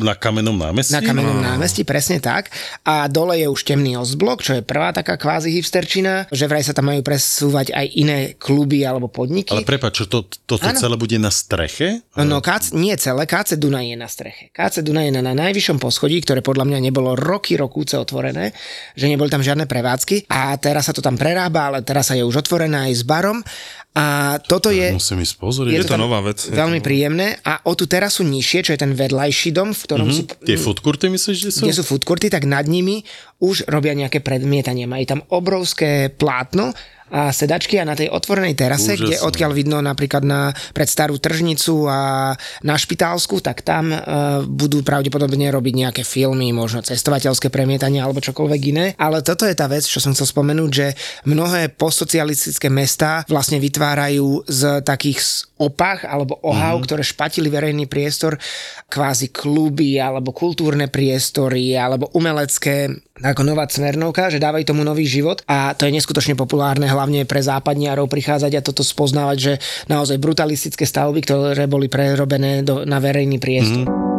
na 0.04 0.14
kamennom 0.14 0.60
námestí? 0.60 0.92
Na 0.92 1.00
kamennom 1.00 1.40
námestí, 1.40 1.88
presne 1.88 2.20
tak. 2.20 2.52
A 2.84 3.08
dole 3.08 3.40
je 3.40 3.48
už 3.48 3.64
temný 3.64 3.96
ozblok, 3.96 4.44
čo 4.44 4.60
je 4.60 4.62
prvá 4.62 4.92
taká 4.92 5.16
kvázi 5.16 5.48
hipsterčina, 5.56 6.28
že 6.28 6.46
vraj 6.46 6.68
sa 6.68 6.76
tam 6.76 6.92
majú 6.92 7.00
presúvať 7.00 7.72
aj 7.72 7.86
iné 7.96 8.18
kluby 8.36 8.84
alebo 8.84 9.08
podniky. 9.08 9.56
Ale 9.56 9.64
prepáč, 9.64 10.04
to, 10.12 10.28
toto 10.28 10.66
Áno. 10.68 10.76
celé 10.76 11.00
bude 11.00 11.16
na 11.16 11.32
streche? 11.32 12.04
No, 12.20 12.44
KC, 12.44 12.76
nie 12.76 12.98
celé, 13.00 13.24
KC 13.24 13.56
Dunaj 13.56 13.86
je 13.88 13.98
na 13.98 14.10
streche. 14.12 14.52
KC 14.52 14.84
Dunaj 14.84 15.08
je 15.08 15.14
na, 15.16 15.22
na 15.24 15.34
najvyššom 15.38 15.78
poschodí, 15.80 16.20
ktoré 16.20 16.44
podľa 16.44 16.66
mňa 16.68 16.80
nebolo 16.84 17.14
roky, 17.16 17.56
rokúce 17.56 17.96
otvorené, 17.96 18.52
že 18.98 19.08
neboli 19.08 19.30
tam 19.30 19.40
žiadne 19.40 19.70
prevádzky 19.70 20.28
a 20.28 20.58
teraz 20.58 20.90
sa 20.90 20.94
to 20.98 21.00
tam 21.00 21.16
prerába, 21.30 21.70
ale 21.70 21.86
teraz 21.86 22.10
sa 22.10 22.18
je 22.18 22.26
už 22.26 22.42
otvorené 22.42 22.90
aj 22.90 22.94
s 22.98 23.04
barom 23.06 23.46
a 23.94 24.38
toto 24.42 24.74
je... 24.74 24.90
Musím 24.90 25.22
ísť 25.22 25.36
pozrieť. 25.38 25.74
Je 25.74 25.82
to 25.86 25.94
tam 25.94 26.10
nová 26.10 26.26
vec. 26.26 26.42
To 26.42 26.54
Veľmi 26.54 26.82
príjemné 26.82 27.38
a 27.46 27.62
o 27.70 27.74
tú 27.78 27.86
terasu 27.86 28.26
nižšie, 28.26 28.66
čo 28.66 28.72
je 28.74 28.80
ten 28.82 28.98
vedľajší 28.98 29.50
dom, 29.54 29.74
v 29.74 29.82
ktorom 29.86 30.08
sú 30.10 30.24
Tie 30.46 30.58
food 30.58 30.82
courty 30.82 31.10
myslíš, 31.10 31.38
že 31.38 31.50
sú? 31.54 31.62
kde 31.66 31.78
sú 31.78 31.84
food 31.86 32.06
courty, 32.06 32.34
tak 32.34 32.50
nad 32.50 32.66
nimi 32.66 33.06
už 33.42 33.70
robia 33.70 33.94
nejaké 33.94 34.26
predmietanie. 34.26 34.90
Majú 34.90 35.06
tam 35.06 35.22
obrovské 35.30 36.10
plátno 36.10 36.74
a 37.10 37.34
sedačky 37.34 37.82
a 37.82 37.86
na 37.86 37.98
tej 37.98 38.14
otvorenej 38.14 38.56
terase, 38.56 38.96
Úžasné. 38.96 39.06
kde 39.06 39.16
odkiaľ 39.26 39.52
vidno 39.54 39.78
napríklad 39.82 40.24
na, 40.24 40.54
pred 40.74 40.86
starú 40.86 41.18
tržnicu 41.18 41.90
a 41.90 42.34
na 42.62 42.76
špitálsku, 42.78 43.42
tak 43.42 43.66
tam 43.66 43.92
uh, 43.92 44.46
budú 44.46 44.86
pravdepodobne 44.86 45.50
robiť 45.50 45.74
nejaké 45.76 46.04
filmy, 46.06 46.54
možno 46.54 46.86
cestovateľské 46.86 47.50
premietanie 47.50 48.00
alebo 48.00 48.22
čokoľvek 48.22 48.62
iné. 48.70 48.86
Ale 48.96 49.26
toto 49.26 49.44
je 49.50 49.58
tá 49.58 49.66
vec, 49.66 49.84
čo 49.84 49.98
som 50.02 50.14
chcel 50.14 50.30
spomenúť, 50.30 50.72
že 50.72 50.88
mnohé 51.26 51.74
postsocialistické 51.74 52.70
mestá 52.70 53.26
vlastne 53.26 53.58
vytvárajú 53.58 54.46
z 54.46 54.86
takých 54.86 55.49
opách 55.60 56.08
alebo 56.08 56.40
ohav, 56.42 56.80
mm-hmm. 56.80 56.88
ktoré 56.88 57.04
špatili 57.04 57.52
verejný 57.52 57.86
priestor, 57.86 58.40
kvázi 58.88 59.30
kluby 59.30 60.00
alebo 60.00 60.32
kultúrne 60.32 60.88
priestory 60.88 61.76
alebo 61.76 62.08
umelecké 62.16 62.90
ako 63.20 63.44
nová 63.44 63.68
Cvernovka, 63.68 64.32
že 64.32 64.40
dávajú 64.40 64.64
tomu 64.64 64.88
nový 64.88 65.04
život 65.04 65.44
a 65.44 65.76
to 65.76 65.84
je 65.84 65.92
neskutočne 65.92 66.40
populárne 66.40 66.88
hlavne 66.88 67.28
pre 67.28 67.44
západniarov 67.44 68.08
prichádzať 68.08 68.52
a 68.56 68.66
toto 68.66 68.82
spoznávať, 68.82 69.38
že 69.38 69.54
naozaj 69.92 70.24
brutalistické 70.24 70.88
stavby, 70.88 71.20
ktoré 71.28 71.68
boli 71.68 71.92
prerobené 71.92 72.64
do, 72.64 72.88
na 72.88 73.04
verejný 73.04 73.38
priestor. 73.38 73.86
Mm. 73.86 74.10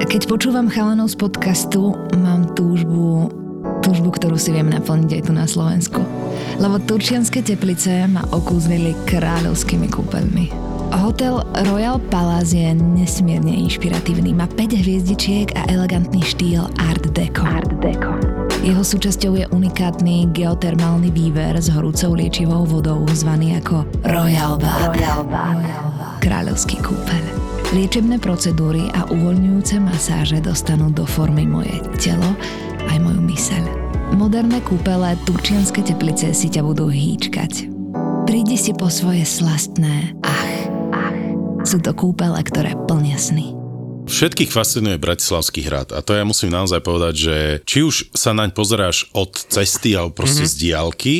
Keď 0.00 0.26
počúvam 0.26 0.72
chalanov 0.72 1.12
z 1.12 1.20
podcastu, 1.20 1.92
mám 2.16 2.56
túžbu, 2.56 3.28
túžbu, 3.84 4.08
ktorú 4.16 4.40
si 4.40 4.48
viem 4.50 4.72
naplniť 4.72 5.20
aj 5.20 5.22
tu 5.28 5.32
na 5.36 5.44
Slovensku. 5.44 6.00
Lebo 6.56 6.80
turčianske 6.80 7.44
teplice 7.44 8.08
ma 8.08 8.24
okúzlili 8.32 8.96
kráľovskými 9.04 9.86
kúpeľmi. 9.92 10.69
Hotel 10.90 11.38
Royal 11.70 12.02
Palace 12.10 12.58
je 12.58 12.74
nesmierne 12.74 13.54
inšpiratívny. 13.66 14.34
Má 14.34 14.50
5 14.50 14.74
hviezdičiek 14.74 15.54
a 15.54 15.62
elegantný 15.70 16.18
štýl 16.18 16.66
Art 16.82 17.06
Deco. 17.14 17.46
Art 17.46 17.70
Deco. 17.78 18.18
Jeho 18.66 18.82
súčasťou 18.82 19.38
je 19.38 19.46
unikátny 19.54 20.34
geotermálny 20.34 21.14
výver 21.14 21.54
s 21.54 21.70
horúcou 21.70 22.18
liečivou 22.18 22.66
vodou 22.66 23.06
zvaný 23.14 23.62
ako 23.62 23.86
Royal 24.02 24.58
Bath. 24.58 24.90
Royal 24.90 25.22
Bath. 25.30 25.62
Kráľovský 26.26 26.82
kúpeľ. 26.82 27.22
Liečebné 27.70 28.18
procedúry 28.18 28.90
a 28.90 29.06
uvoľňujúce 29.06 29.78
masáže 29.78 30.42
dostanú 30.42 30.90
do 30.90 31.06
formy 31.06 31.46
moje 31.46 31.78
telo 32.02 32.34
aj 32.90 32.98
moju 32.98 33.22
myseľ. 33.22 33.62
Moderné 34.18 34.58
kúpele 34.66 35.14
turčianske 35.22 35.86
teplice 35.86 36.34
si 36.34 36.50
ťa 36.50 36.66
budú 36.66 36.90
hýčkať. 36.90 37.70
Prídi 38.26 38.58
si 38.58 38.74
po 38.74 38.90
svoje 38.90 39.22
slastné 39.22 40.18
ach. 40.26 40.59
Sú 41.60 41.76
to 41.76 41.92
kúpele, 41.92 42.40
ktoré 42.40 42.72
plnia 42.88 43.20
sny. 43.20 43.52
Všetkých 44.08 44.48
fascinuje 44.48 44.96
Bratislavský 44.96 45.68
hrad 45.68 45.92
a 45.92 46.00
to 46.00 46.16
ja 46.16 46.24
musím 46.24 46.56
naozaj 46.56 46.80
povedať, 46.80 47.14
že 47.14 47.36
či 47.68 47.84
už 47.84 48.16
sa 48.16 48.32
naň 48.32 48.56
pozeráš 48.56 49.12
od 49.12 49.36
cesty 49.36 49.92
alebo 49.92 50.24
proste 50.24 50.48
mm-hmm. 50.48 50.56
z 50.56 50.62
diálky, 50.64 51.16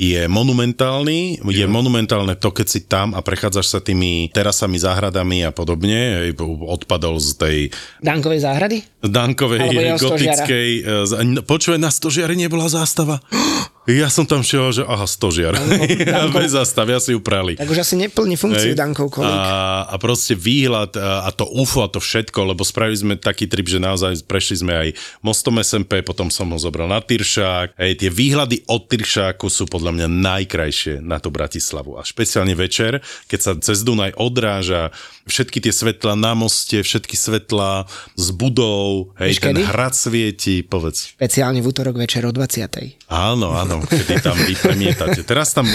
je 0.00 0.24
monumentálny, 0.32 1.44
je 1.44 1.66
monumentálne 1.68 2.32
to, 2.32 2.48
keď 2.48 2.66
si 2.72 2.80
tam 2.88 3.12
a 3.12 3.20
prechádzaš 3.20 3.66
sa 3.68 3.80
tými 3.84 4.32
terasami, 4.32 4.80
záhradami 4.80 5.44
a 5.44 5.52
podobne, 5.52 6.32
odpadol 6.64 7.20
z 7.20 7.30
tej 7.36 7.56
Dankovej 8.00 8.40
záhrady? 8.40 8.80
Dankovej, 9.04 9.60
gotickej... 10.00 10.68
eh, 10.80 11.04
z- 11.04 11.20
no, 11.20 11.44
Počuj, 11.44 11.76
na 11.76 11.92
stožiari 11.92 12.32
nebola 12.32 12.72
zástava. 12.72 13.20
Ja 13.88 14.12
som 14.12 14.28
tam 14.28 14.44
šiel, 14.44 14.70
že 14.70 14.82
aha, 14.84 15.08
stožiar. 15.08 15.56
Dankov. 15.56 16.36
Bez 16.36 16.52
zástavy, 16.52 16.94
asi 16.94 17.16
ju 17.16 17.20
prali. 17.24 17.56
Tak 17.56 17.66
už 17.66 17.80
asi 17.82 17.96
neplní 17.98 18.36
funkciu. 18.36 18.76
Dankov 18.76 19.10
kolík. 19.10 19.32
A, 19.32 19.88
a 19.88 19.94
proste 19.98 20.36
výhľad 20.36 20.94
a, 20.94 21.26
a 21.26 21.30
to 21.34 21.48
UFO 21.48 21.82
a 21.82 21.90
to 21.90 21.98
všetko, 21.98 22.54
lebo 22.54 22.62
spravili 22.62 22.94
sme 22.94 23.14
taký 23.16 23.48
trip, 23.50 23.66
že 23.66 23.82
naozaj 23.82 24.22
prešli 24.28 24.62
sme 24.62 24.72
aj 24.76 24.88
mostom 25.24 25.58
SMP, 25.58 26.04
potom 26.06 26.28
som 26.30 26.46
ho 26.52 26.58
zobral 26.60 26.86
na 26.86 27.02
Tyršák. 27.02 27.74
Hej, 27.80 27.92
tie 28.04 28.10
výhľady 28.12 28.62
od 28.68 28.84
Tyršáku 28.86 29.48
sú 29.50 29.66
podľa 29.66 29.89
mňa 29.90 30.06
najkrajšie 30.08 30.94
na 31.02 31.18
tú 31.18 31.30
Bratislavu. 31.30 31.98
A 31.98 32.06
špeciálne 32.06 32.54
večer, 32.54 33.02
keď 33.26 33.38
sa 33.40 33.52
cez 33.58 33.82
Dunaj 33.82 34.14
odráža 34.16 34.90
všetky 35.26 35.62
tie 35.62 35.70
svetla 35.70 36.18
na 36.18 36.34
moste, 36.34 36.82
všetky 36.82 37.14
svetla 37.14 37.86
z 38.18 38.28
budov, 38.34 39.14
hej, 39.22 39.36
Vieš 39.36 39.40
ten 39.40 39.56
kedy? 39.56 39.62
hrad 39.70 39.94
svieti, 39.94 40.56
povedz. 40.66 41.14
Špeciálne 41.14 41.62
v 41.62 41.66
útorok 41.70 41.96
večer 42.02 42.26
o 42.26 42.32
20. 42.34 43.06
Áno, 43.06 43.54
áno, 43.54 43.82
kedy 43.86 44.22
tam 44.22 44.34
vy 44.34 44.54
premietate. 44.58 45.22
Teraz 45.22 45.54
tam, 45.54 45.66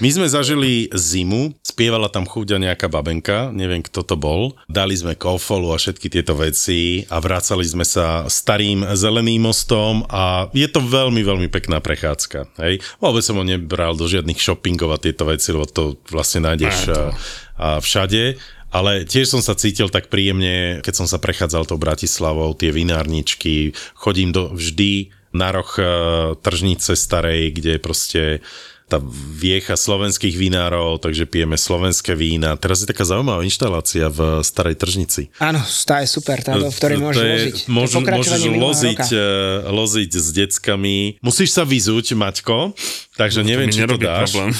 my 0.00 0.08
sme 0.08 0.26
zažili 0.28 0.88
zimu, 0.92 1.52
spievala 1.60 2.08
tam 2.08 2.24
chúďa 2.24 2.56
nejaká 2.56 2.88
babenka, 2.88 3.52
neviem 3.52 3.84
kto 3.84 4.00
to 4.00 4.16
bol. 4.16 4.56
Dali 4.68 4.96
sme 4.96 5.12
kofolu 5.16 5.72
a 5.72 5.80
všetky 5.80 6.08
tieto 6.08 6.32
veci 6.36 7.04
a 7.12 7.20
vracali 7.20 7.64
sme 7.64 7.84
sa 7.84 8.24
starým 8.28 8.96
zeleným 8.96 9.44
mostom 9.44 10.04
a 10.08 10.48
je 10.56 10.68
to 10.68 10.80
veľmi, 10.80 11.20
veľmi 11.20 11.48
pekná 11.52 11.80
prechádzka. 11.84 12.48
Hej? 12.64 12.80
Vôbec 12.96 13.20
som 13.24 13.36
ho 13.36 13.44
nebral 13.62 13.94
do 13.94 14.10
žiadnych 14.10 14.42
shoppingov 14.42 14.90
a 14.90 15.02
tieto 15.02 15.24
veci, 15.30 15.54
lebo 15.54 15.64
to 15.64 15.96
vlastne 16.10 16.50
nájdeš 16.50 16.90
a, 16.90 17.00
a 17.56 17.68
všade. 17.78 18.36
Ale 18.72 19.04
tiež 19.04 19.28
som 19.28 19.44
sa 19.44 19.52
cítil 19.52 19.92
tak 19.92 20.08
príjemne, 20.08 20.80
keď 20.80 21.04
som 21.04 21.06
sa 21.06 21.20
prechádzal 21.20 21.68
tou 21.68 21.76
Bratislavou, 21.76 22.56
tie 22.56 22.72
vinárničky, 22.72 23.76
chodím 23.92 24.32
do, 24.32 24.50
vždy 24.56 25.12
na 25.36 25.52
roh 25.52 25.68
e, 25.76 25.84
tržnice 26.40 26.96
starej, 26.96 27.52
kde 27.52 27.76
proste 27.76 28.40
tá 28.92 29.00
viecha 29.32 29.72
slovenských 29.72 30.34
vinárov, 30.34 31.00
takže 31.00 31.24
pijeme 31.24 31.56
slovenské 31.56 32.12
vína. 32.12 32.54
Teraz 32.54 32.80
je 32.80 32.86
taká 32.86 33.02
zaujímavá 33.02 33.40
inštalácia 33.40 34.06
v 34.06 34.20
Starej 34.40 34.76
tržnici. 34.76 35.32
Áno, 35.38 35.58
tá 35.82 36.04
je 36.04 36.08
super, 36.10 36.38
tá, 36.38 36.52
v 36.52 36.68
ktorej 36.68 36.96
To 36.96 37.02
môžeš 37.02 37.16
je- 37.18 37.32
loziť. 37.32 37.56
Môžu, 37.66 37.98
môžeš 37.98 38.40
loziť, 38.44 38.98
roka. 39.00 39.16
uh, 39.16 39.24
loziť 39.72 40.10
s 40.12 40.26
deckami. 40.30 40.96
Musíš 41.18 41.50
sa 41.50 41.64
vyzúť, 41.64 42.12
Maťko, 42.12 42.76
takže 43.14 43.40
neviem, 43.42 43.66
mi 43.66 43.72
či 43.72 43.80
to 43.82 43.96
dáš. 43.96 44.28
problém. 44.30 44.50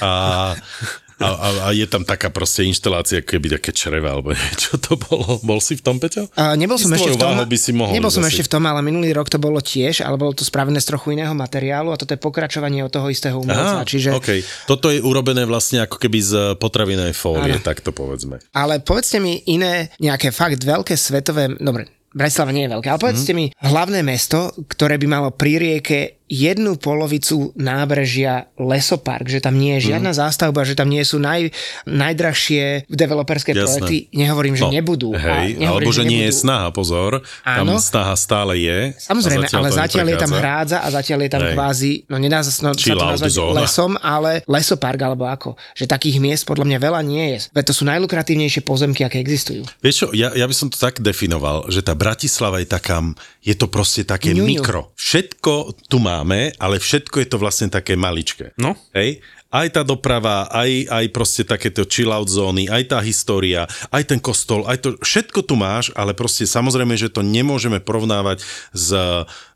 A, 0.00 0.10
a, 1.20 1.28
a, 1.28 1.48
a 1.66 1.68
je 1.76 1.84
tam 1.84 2.00
taká 2.00 2.32
proste 2.32 2.64
inštalácia, 2.64 3.20
keby 3.20 3.60
také 3.60 3.76
čreva, 3.76 4.16
alebo 4.16 4.32
niečo 4.36 4.80
to 4.80 4.96
bolo. 4.96 5.36
Bol 5.44 5.60
si 5.60 5.76
v 5.76 5.82
tom, 5.84 6.00
Peťo? 6.00 6.32
A 6.34 6.56
nebol 6.56 6.80
som 6.80 6.88
ešte 6.96 7.12
v 7.12 7.20
tom, 7.20 7.36
by 7.36 7.58
si 7.60 7.76
mohol 7.76 7.92
nebol 7.92 8.08
som 8.08 8.24
ešte 8.24 8.48
v 8.48 8.50
tom, 8.56 8.64
ale 8.64 8.80
minulý 8.80 9.12
rok 9.12 9.28
to 9.28 9.36
bolo 9.36 9.60
tiež, 9.60 10.00
ale 10.00 10.16
bolo 10.16 10.32
to 10.32 10.48
spravené 10.48 10.80
z 10.80 10.96
trochu 10.96 11.12
iného 11.12 11.36
materiálu 11.36 11.92
a 11.92 12.00
toto 12.00 12.16
je 12.16 12.20
pokračovanie 12.20 12.80
od 12.80 12.88
toho 12.88 13.12
istého 13.12 13.36
umelca. 13.36 13.84
Aha, 13.84 13.84
čiže, 13.84 14.16
OK. 14.16 14.40
Toto 14.64 14.88
je 14.88 15.04
urobené 15.04 15.44
vlastne 15.44 15.84
ako 15.84 16.00
keby 16.00 16.18
z 16.24 16.32
potravinovej 16.56 17.12
fólie, 17.12 17.60
Áno. 17.60 17.64
tak 17.64 17.84
to 17.84 17.92
povedzme. 17.92 18.40
Ale 18.56 18.80
povedzte 18.80 19.20
mi 19.20 19.44
iné, 19.44 19.92
nejaké 20.00 20.32
fakt 20.32 20.64
veľké 20.64 20.96
svetové, 20.96 21.52
dobre, 21.60 22.00
Bratislava 22.10 22.50
nie 22.50 22.66
je 22.66 22.74
veľké, 22.74 22.88
ale 22.90 22.98
povedzte 22.98 23.32
mi 23.38 23.54
hlavné 23.62 24.02
mesto, 24.02 24.50
ktoré 24.66 24.98
by 24.98 25.06
malo 25.06 25.28
pri 25.30 25.62
rieke 25.62 26.19
jednu 26.30 26.78
polovicu 26.78 27.50
nábrežia 27.54 28.46
lesopark, 28.54 29.26
že 29.26 29.42
tam 29.42 29.58
nie 29.58 29.76
je 29.76 29.90
žiadna 29.90 30.14
zástavba, 30.14 30.62
že 30.62 30.72
tam 30.72 30.86
nie 30.86 31.02
sú 31.02 31.18
naj, 31.18 31.50
najdrahšie 31.84 32.86
developerské 32.86 33.50
Jasné. 33.50 33.66
projekty. 33.82 33.96
Nehovorím, 34.14 34.54
že 34.54 34.62
No, 34.62 34.70
nebudú. 34.70 35.10
a 35.10 35.18
Hej, 35.42 35.58
nehovorím, 35.58 35.66
alebo 35.84 35.90
že 35.90 36.02
nie 36.04 36.22
je 36.22 36.30
nebudú. 36.30 36.40
snaha, 36.40 36.68
pozor. 36.70 37.10
Tam 37.42 37.66
Áno. 37.66 37.76
snaha 37.76 38.14
stále 38.14 38.52
je. 38.56 38.78
Samozrejme, 38.96 39.44
a 39.44 39.52
ale 39.52 39.68
zatiaľ 39.70 40.06
je 40.06 40.16
tam 40.16 40.32
hrádza 40.32 40.78
a 40.78 40.88
zatiaľ 40.88 41.18
je 41.20 41.30
tam 41.30 41.42
Hej. 41.42 41.52
kvázi, 41.52 41.92
no 42.06 42.16
nedá 42.16 42.38
sa, 42.40 42.50
no, 42.62 42.70
sa 42.70 42.94
to 42.94 43.06
nazvať 43.08 43.32
zóna. 43.32 43.58
lesom, 43.60 43.92
ale 43.96 44.46
lesopark 44.46 45.00
alebo 45.00 45.26
ako. 45.26 45.58
Že 45.74 45.84
takých 45.88 46.16
miest 46.18 46.46
podľa 46.46 46.64
mňa 46.66 46.78
veľa 46.78 47.00
nie 47.02 47.26
je. 47.30 47.38
Veď 47.50 47.64
to 47.66 47.74
sú 47.74 47.82
najlukratívnejšie 47.84 48.62
pozemky, 48.62 49.02
aké 49.02 49.18
existujú. 49.18 49.66
Vieš 49.80 49.96
čo, 49.96 50.06
ja, 50.12 50.30
ja 50.30 50.46
by 50.46 50.54
som 50.54 50.68
to 50.68 50.76
tak 50.76 51.00
definoval, 51.00 51.66
že 51.66 51.82
tá 51.82 51.92
Bratislava 51.92 52.60
je 52.60 52.68
taká, 52.68 53.02
je 53.40 53.52
to 53.52 53.66
proste 53.66 54.04
také 54.04 54.30
Ňuňu. 54.30 54.46
mikro. 54.46 54.80
Všetko 54.94 55.52
tu 55.88 55.98
máme, 56.20 56.52
ale 56.60 56.76
všetko 56.76 57.24
je 57.24 57.28
to 57.28 57.40
vlastne 57.40 57.72
také 57.72 57.96
maličké. 57.96 58.52
No. 58.60 58.76
Hej? 58.92 59.24
Aj 59.50 59.66
tá 59.66 59.82
doprava, 59.82 60.46
aj, 60.46 60.86
aj 60.86 61.04
proste 61.10 61.42
takéto 61.42 61.82
chill-out 61.82 62.30
zóny, 62.30 62.70
aj 62.70 62.94
tá 62.94 62.98
história, 63.02 63.66
aj 63.90 64.14
ten 64.14 64.22
kostol, 64.22 64.62
aj 64.70 64.78
to, 64.78 64.88
všetko 65.02 65.42
tu 65.42 65.58
máš, 65.58 65.90
ale 65.98 66.14
proste 66.14 66.46
samozrejme, 66.46 66.94
že 66.94 67.10
to 67.10 67.26
nemôžeme 67.26 67.82
porovnávať 67.82 68.46
s 68.70 68.94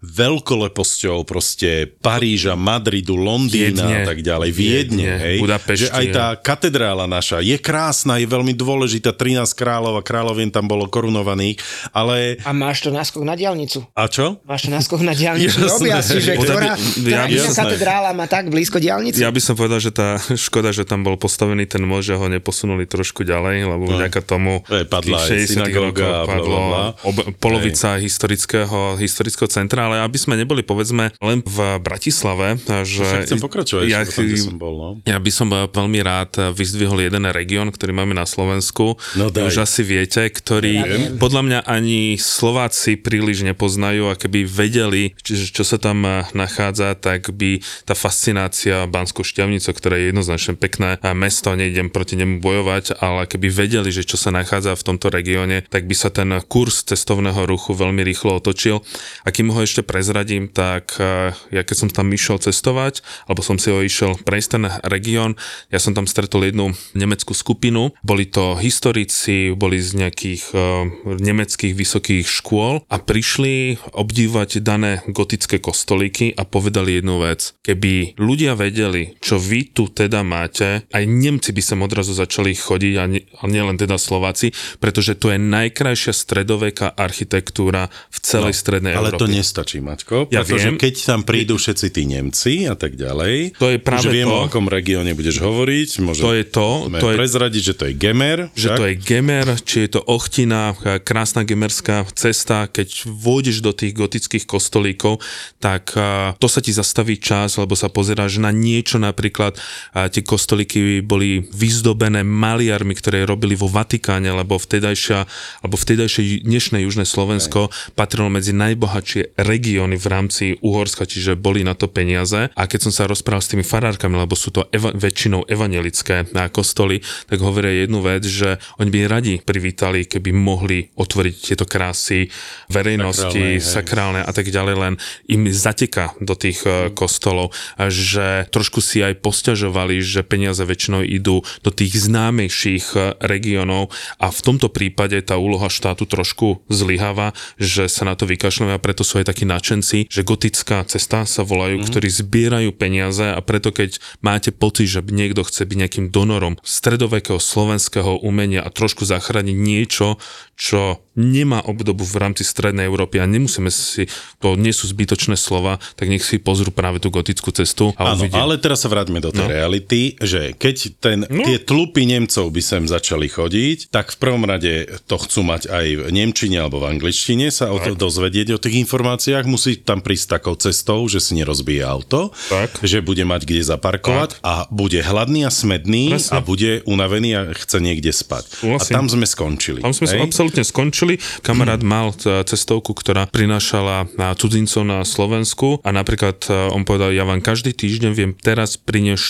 veľkoleposťou 0.02 1.22
proste 1.22 1.94
Paríža, 2.02 2.58
Madridu, 2.58 3.14
Londýna 3.14 3.86
Viedne. 3.86 4.02
a 4.02 4.08
tak 4.10 4.18
ďalej, 4.26 4.50
Viedne, 4.50 5.04
Viedne, 5.06 5.22
hej? 5.22 5.36
Budapešti, 5.38 5.86
že 5.86 5.94
aj 5.94 6.06
tá 6.10 6.26
katedrála 6.34 7.06
naša 7.06 7.38
je 7.38 7.54
krásna, 7.62 8.18
je 8.18 8.26
veľmi 8.26 8.50
dôležitá, 8.50 9.14
13 9.14 9.46
kráľov 9.54 10.00
a 10.00 10.02
kráľovien 10.02 10.50
tam 10.50 10.66
bolo 10.66 10.90
korunovaných, 10.90 11.62
ale... 11.94 12.42
A 12.42 12.50
máš 12.50 12.82
to 12.82 12.90
náskok 12.90 13.22
na 13.22 13.38
diálnicu. 13.38 13.86
A 13.94 14.10
čo? 14.10 14.42
Máš 14.42 14.66
to 14.66 14.70
náskok 14.74 15.00
na 15.06 15.14
diálnicu 15.14 15.54
do 15.64 15.70
objazdi, 15.70 16.18
že 16.18 16.34
ktorá, 16.34 16.74
ktorá 16.74 17.24
ja- 17.30 17.54
katedrála 17.54 18.10
má 18.10 18.26
tak 18.26 18.50
blízko 18.50 18.82
diálnicu. 18.82 19.22
Ja 19.22 19.30
by 19.30 19.38
som 19.38 19.54
povedal, 19.54 19.83
že 19.84 19.90
tá 19.92 20.16
škoda, 20.48 20.72
že 20.72 20.88
tam 20.88 21.04
bol 21.04 21.20
postavený 21.20 21.68
ten 21.68 21.84
most, 21.84 22.08
že 22.08 22.16
ho 22.16 22.26
neposunuli 22.26 22.88
trošku 22.88 23.22
ďalej, 23.22 23.68
lebo 23.68 23.84
no. 23.84 24.00
vďaka 24.00 24.20
tomu 24.24 24.64
To 24.64 24.80
je 24.80 24.86
padla 24.88 25.20
aj 25.20 25.28
tých 25.28 25.48
60 25.48 25.54
synagóga 25.60 26.04
rokov 26.04 26.16
a 26.16 26.24
padlo 26.24 26.58
ob, 27.04 27.16
polovica 27.36 28.00
historického, 28.00 28.96
historického 28.96 29.48
centra, 29.50 29.92
ale 29.92 30.00
aby 30.00 30.16
sme 30.16 30.40
neboli 30.40 30.64
povedzme 30.64 31.12
len 31.20 31.38
v 31.44 31.58
Bratislave, 31.84 32.56
že... 32.88 33.04
Však 33.04 33.28
chcem 33.28 33.42
pokračovať, 33.42 33.84
ja, 33.84 34.00
ja, 34.02 34.08
tam, 34.08 34.24
kde 34.24 34.38
som 34.40 34.56
bol, 34.56 34.74
no. 34.74 34.90
ja 35.04 35.18
by 35.20 35.30
som 35.30 35.52
veľmi 35.52 36.00
rád 36.00 36.54
vyzdvihol 36.54 37.04
jeden 37.04 37.28
región, 37.28 37.68
ktorý 37.68 37.92
máme 37.92 38.14
na 38.16 38.24
Slovensku. 38.24 38.96
No 39.18 39.28
daj. 39.28 39.50
Už 39.50 39.66
asi 39.66 39.82
viete, 39.84 40.24
ktorý 40.30 40.74
podľa 41.18 41.42
mňa 41.44 41.60
ani 41.66 42.16
Slováci 42.16 42.96
príliš 42.96 43.42
nepoznajú 43.44 44.08
a 44.08 44.14
keby 44.14 44.46
vedeli, 44.46 45.12
či- 45.20 45.50
čo 45.50 45.66
sa 45.66 45.76
tam 45.76 46.06
nachádza, 46.32 46.94
tak 46.94 47.34
by 47.34 47.60
tá 47.84 47.92
fascinácia 47.98 48.86
Banskou 48.86 49.26
šťavnicou, 49.26 49.73
ktoré 49.74 50.00
je 50.00 50.14
jednoznačne 50.14 50.54
pekné 50.54 50.96
eh, 50.96 51.12
mesto, 51.12 51.50
nejdem 51.52 51.90
proti 51.90 52.14
nemu 52.14 52.38
bojovať, 52.38 53.02
ale 53.02 53.26
keby 53.26 53.50
vedeli, 53.50 53.90
že 53.90 54.06
čo 54.06 54.14
sa 54.14 54.30
nachádza 54.30 54.78
v 54.78 54.86
tomto 54.94 55.10
regióne, 55.10 55.66
tak 55.66 55.90
by 55.90 55.94
sa 55.98 56.14
ten 56.14 56.30
kurz 56.46 56.86
cestovného 56.86 57.44
ruchu 57.44 57.74
veľmi 57.74 58.06
rýchlo 58.06 58.38
otočil. 58.38 58.86
A 59.26 59.34
kým 59.34 59.50
ho 59.50 59.58
ešte 59.58 59.82
prezradím, 59.82 60.46
tak 60.46 60.94
eh, 61.02 61.34
ja 61.50 61.62
keď 61.66 61.76
som 61.76 61.88
tam 61.90 62.08
išiel 62.14 62.38
cestovať, 62.38 63.02
alebo 63.26 63.42
som 63.42 63.58
si 63.58 63.74
ho 63.74 63.82
išiel 63.82 64.14
prejsť 64.22 64.48
ten 64.54 64.64
región, 64.86 65.34
ja 65.74 65.82
som 65.82 65.92
tam 65.92 66.06
stretol 66.06 66.46
jednu 66.46 66.76
nemeckú 66.94 67.34
skupinu, 67.34 67.90
boli 68.04 68.28
to 68.28 68.54
historici, 68.60 69.50
boli 69.56 69.80
z 69.80 70.04
nejakých 70.04 70.42
uh, 70.52 70.86
nemeckých 71.04 71.74
vysokých 71.74 72.26
škôl 72.28 72.84
a 72.86 72.96
prišli 73.00 73.80
obdívať 73.96 74.60
dané 74.60 75.00
gotické 75.08 75.58
kostolíky 75.58 76.36
a 76.36 76.44
povedali 76.44 77.00
jednu 77.00 77.24
vec. 77.24 77.56
Keby 77.64 78.20
ľudia 78.20 78.54
vedeli, 78.54 79.16
čo 79.18 79.40
vy 79.40 79.63
tu 79.70 79.88
teda 79.88 80.20
máte, 80.20 80.84
aj 80.90 81.04
Nemci 81.04 81.50
by 81.50 81.62
sem 81.62 81.78
odrazu 81.78 82.12
začali 82.12 82.52
chodiť 82.52 82.94
a, 82.96 83.04
nie, 83.06 83.22
a 83.34 83.44
nielen 83.44 83.74
teda 83.74 83.96
Slováci, 83.96 84.50
pretože 84.76 85.14
to 85.14 85.30
je 85.30 85.38
najkrajšia 85.38 86.12
stredoveká 86.12 86.90
architektúra 86.90 87.86
v 88.10 88.18
celej 88.18 88.52
no, 88.52 88.60
strednej 88.60 88.92
Ale 88.94 89.10
Európe. 89.10 89.22
to 89.22 89.28
nestačí, 89.28 89.78
Maťko, 89.78 90.28
Ja 90.28 90.42
pretože 90.42 90.68
viem. 90.68 90.76
keď 90.76 90.94
tam 91.00 91.20
prídu 91.22 91.54
všetci 91.54 91.86
tí 91.88 92.02
Nemci 92.04 92.52
a 92.66 92.74
tak 92.74 92.94
ďalej, 92.94 93.56
To 93.56 93.70
je 93.70 93.78
práve 93.78 94.08
už 94.08 94.12
viem, 94.12 94.28
to. 94.28 94.34
o 94.34 94.44
akom 94.44 94.66
regióne 94.66 95.12
budeš 95.12 95.40
hovoriť, 95.40 95.88
môžem 96.00 96.24
To 96.24 96.32
je 96.34 96.44
to, 96.44 96.68
to 96.90 97.08
je- 97.10 97.16
prezradiť, 97.16 97.62
že 97.62 97.74
to 97.74 97.84
je 97.88 97.94
Gemer, 97.94 98.38
že 98.52 98.68
to 98.74 98.84
je 98.84 98.94
Gemer, 98.94 99.46
či 99.62 99.86
je 99.86 99.96
to 99.96 100.00
Ochtina, 100.04 100.74
krásna 101.00 101.44
gemerská 101.44 102.04
cesta, 102.12 102.66
keď 102.66 103.06
vôjdeš 103.06 103.60
do 103.60 103.70
tých 103.70 103.94
gotických 103.94 104.44
kostolíkov, 104.44 105.22
tak 105.58 105.94
to 106.36 106.46
sa 106.46 106.60
ti 106.60 106.70
zastaví 106.70 107.16
čas, 107.16 107.56
lebo 107.56 107.72
sa 107.74 107.88
pozeráš 107.88 108.36
na 108.36 108.50
niečo, 108.50 108.98
napríklad 108.98 109.53
a, 109.94 110.10
tie 110.10 110.20
kostolíky 110.20 111.00
boli 111.00 111.46
vyzdobené 111.50 112.26
maliarmi, 112.26 112.92
ktoré 112.98 113.24
robili 113.24 113.54
vo 113.54 113.70
Vatikáne, 113.70 114.30
lebo 114.34 114.58
vtedajšia, 114.58 115.26
alebo 115.64 115.76
vtedajšie 115.78 116.44
dnešné 116.44 116.84
južné 116.84 117.08
Slovensko 117.08 117.70
patrilo 117.94 118.28
medzi 118.28 118.52
najbohatšie 118.52 119.38
regióny 119.38 119.96
v 119.98 120.06
rámci 120.06 120.44
Uhorska, 120.60 121.06
čiže 121.06 121.38
boli 121.38 121.62
na 121.62 121.78
to 121.78 121.86
peniaze. 121.90 122.50
A 122.54 122.62
keď 122.68 122.90
som 122.90 122.92
sa 122.92 123.08
rozprával 123.08 123.42
s 123.42 123.50
tými 123.54 123.64
farárkami, 123.64 124.18
lebo 124.18 124.34
sú 124.34 124.50
to 124.54 124.66
eva- 124.70 124.94
väčšinou 124.94 125.46
evangelické 125.46 126.26
a, 126.34 126.50
kostoly, 126.50 127.00
tak 127.30 127.38
hovoria 127.40 127.86
jednu 127.86 128.02
vec, 128.02 128.22
že 128.26 128.58
oni 128.78 128.90
by 128.90 128.98
radi 129.06 129.34
privítali, 129.40 130.06
keby 130.06 130.30
mohli 130.34 130.90
otvoriť 130.94 131.34
tieto 131.34 131.66
krásy 131.66 132.28
verejnosti, 132.68 133.60
Sakrálne, 133.60 133.60
sakrálne 133.60 134.20
a 134.24 134.32
tak 134.32 134.50
ďalej, 134.50 134.74
len 134.74 134.94
im 135.30 135.46
zateka 135.50 136.16
do 136.18 136.34
tých 136.34 136.64
mm. 136.64 136.96
kostolov, 136.96 137.54
a 137.78 137.90
že 137.92 138.48
trošku 138.50 138.80
si 138.80 139.04
aj 139.04 139.20
posťažovali, 139.44 140.00
že 140.00 140.24
peniaze 140.24 140.64
väčšinou 140.64 141.04
idú 141.04 141.44
do 141.60 141.68
tých 141.68 142.08
známejších 142.08 142.96
eh, 142.96 143.12
regiónov 143.20 143.92
a 144.16 144.32
v 144.32 144.40
tomto 144.40 144.72
prípade 144.72 145.20
tá 145.20 145.36
úloha 145.36 145.68
štátu 145.68 146.08
trošku 146.08 146.64
zlyháva, 146.72 147.36
že 147.60 147.92
sa 147.92 148.08
na 148.08 148.16
to 148.16 148.24
vykašľujú 148.24 148.72
a 148.72 148.80
preto 148.80 149.04
sú 149.04 149.20
aj 149.20 149.28
takí 149.28 149.44
nadšenci, 149.44 150.08
že 150.08 150.24
gotická 150.24 150.80
cesta 150.88 151.28
sa 151.28 151.44
volajú, 151.44 151.76
mm. 151.76 151.84
ktorí 151.92 152.08
zbierajú 152.08 152.72
peniaze 152.72 153.28
a 153.28 153.36
preto 153.44 153.68
keď 153.68 154.00
máte 154.24 154.48
pocit, 154.48 154.88
že 154.88 155.04
niekto 155.04 155.44
chce 155.44 155.68
byť 155.68 155.76
nejakým 155.76 156.06
donorom 156.08 156.56
stredovekého 156.64 157.36
slovenského 157.36 158.24
umenia 158.24 158.64
a 158.64 158.72
trošku 158.72 159.04
zachrániť 159.04 159.56
niečo, 159.60 160.16
čo 160.56 161.03
nemá 161.14 161.62
obdobu 161.62 162.02
v 162.02 162.16
rámci 162.18 162.42
strednej 162.42 162.90
Európy 162.90 163.22
a 163.22 163.26
nemusíme 163.26 163.70
si, 163.70 164.10
to 164.42 164.58
nie 164.58 164.74
sú 164.74 164.90
zbytočné 164.90 165.38
slova, 165.38 165.78
tak 165.94 166.10
nech 166.10 166.26
si 166.26 166.42
pozrú 166.42 166.74
práve 166.74 166.98
tú 166.98 167.08
gotickú 167.14 167.54
cestu 167.54 167.94
a 167.94 168.14
Áno, 168.14 168.26
uvidia. 168.26 168.42
ale 168.42 168.58
teraz 168.58 168.82
sa 168.82 168.90
vráťme 168.90 169.22
do 169.22 169.30
tej 169.30 169.46
no. 169.46 169.50
reality, 169.50 170.18
že 170.18 170.58
keď 170.58 170.76
ten, 170.98 171.18
no. 171.30 171.46
tie 171.46 171.62
tlupy 171.62 172.04
Nemcov 172.04 172.50
by 172.50 172.62
sem 172.62 172.82
začali 172.90 173.30
chodiť, 173.30 173.94
tak 173.94 174.10
v 174.10 174.18
prvom 174.18 174.42
rade 174.42 174.90
to 175.06 175.16
chcú 175.22 175.46
mať 175.46 175.70
aj 175.70 175.86
v 175.86 176.10
Nemčine 176.10 176.58
alebo 176.58 176.82
v 176.82 176.98
angličtine 176.98 177.48
sa 177.54 177.70
o 177.70 177.78
to 177.78 177.94
dozvedieť 177.94 178.58
o 178.58 178.58
tých 178.58 178.82
informáciách, 178.82 179.46
musí 179.46 179.78
tam 179.78 180.02
prísť 180.02 180.42
takou 180.42 180.58
cestou, 180.58 181.06
že 181.06 181.22
si 181.22 181.38
nerozbije 181.38 181.86
auto, 181.86 182.34
Tak. 182.50 182.82
že 182.82 182.98
bude 182.98 183.22
mať 183.22 183.46
kde 183.46 183.62
zaparkovať 183.62 184.42
a 184.42 184.66
bude 184.68 184.98
hladný 184.98 185.46
a 185.46 185.50
smedný 185.54 186.18
Presne. 186.18 186.34
a 186.34 186.38
bude 186.42 186.82
unavený 186.90 187.30
a 187.38 187.42
chce 187.54 187.78
niekde 187.78 188.10
spať. 188.10 188.50
Súhlasím. 188.50 188.92
A 188.92 188.98
tam 188.98 189.06
sme 189.06 189.26
skončili. 189.28 189.80
Tam 189.84 189.94
sme 189.94 190.10
hej? 190.10 190.20
absolútne 190.20 190.64
skončili 190.66 191.03
riešili. 191.04 191.42
Kamarát 191.44 191.82
mal 191.94 192.12
e, 192.24 192.42
cestovku, 192.44 192.96
ktorá 192.96 193.28
prinášala 193.28 194.08
na 194.16 194.32
cudzincov 194.34 194.82
na 194.84 195.04
Slovensku 195.04 195.80
a 195.84 195.90
napríklad 195.92 196.48
e, 196.48 196.72
on 196.72 196.88
povedal, 196.88 197.12
ja 197.12 197.28
vám 197.28 197.44
každý 197.44 197.76
týždeň 197.76 198.12
viem 198.16 198.32
teraz 198.32 198.80
priniesť 198.80 199.22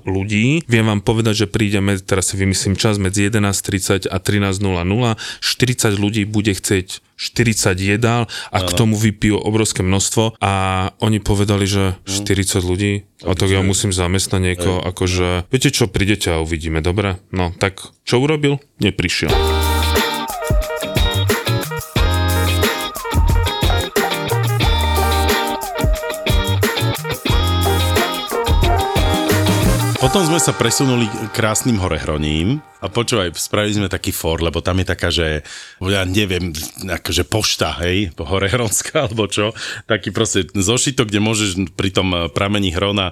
40 0.00 0.08
ľudí, 0.08 0.64
viem 0.66 0.86
vám 0.86 1.04
povedať, 1.04 1.46
že 1.46 1.52
príde, 1.52 1.78
med, 1.84 2.02
teraz 2.02 2.32
si 2.32 2.40
vymyslím 2.40 2.74
čas, 2.74 2.96
medzi 2.96 3.28
11.30 3.28 4.08
a 4.08 4.16
13.00, 4.18 4.64
40 4.64 6.02
ľudí 6.02 6.22
bude 6.24 6.52
chcieť 6.56 7.04
40 7.16 7.80
jedál 7.80 8.28
a 8.52 8.58
k 8.60 8.70
tomu 8.76 8.92
vypijú 8.92 9.40
obrovské 9.40 9.80
množstvo 9.80 10.36
a 10.36 10.52
oni 11.00 11.16
povedali, 11.24 11.64
že 11.64 11.96
40 12.04 12.60
ľudí 12.60 12.92
a 13.24 13.32
tak 13.32 13.48
ja 13.48 13.64
musím 13.64 13.96
zamestnať 13.96 14.40
niekoho, 14.44 14.84
akože 14.84 15.48
viete 15.48 15.72
čo, 15.72 15.88
prídete 15.88 16.28
a 16.28 16.44
uvidíme, 16.44 16.84
dobre? 16.84 17.16
No, 17.32 17.56
tak 17.56 17.80
čo 18.04 18.20
urobil? 18.20 18.60
Neprišiel. 18.84 19.32
Potom 30.16 30.32
sme 30.32 30.40
sa 30.40 30.56
presunuli 30.56 31.04
krásnym 31.36 31.76
horehroním 31.76 32.64
a 32.86 32.92
počúvaj, 32.92 33.34
spravili 33.34 33.82
sme 33.82 33.88
taký 33.90 34.14
for, 34.14 34.38
lebo 34.38 34.62
tam 34.62 34.78
je 34.78 34.86
taká, 34.86 35.08
že 35.10 35.42
ja 35.82 36.06
neviem, 36.06 36.54
akože 36.86 37.26
pošta, 37.26 37.74
hej, 37.82 38.14
horehronská 38.14 39.02
alebo 39.10 39.26
čo, 39.26 39.50
taký 39.90 40.14
proste 40.14 40.46
zošitok, 40.54 41.10
kde 41.10 41.20
môžeš 41.20 41.50
pri 41.74 41.90
tom 41.90 42.30
pramení 42.30 42.70
hrona 42.70 43.10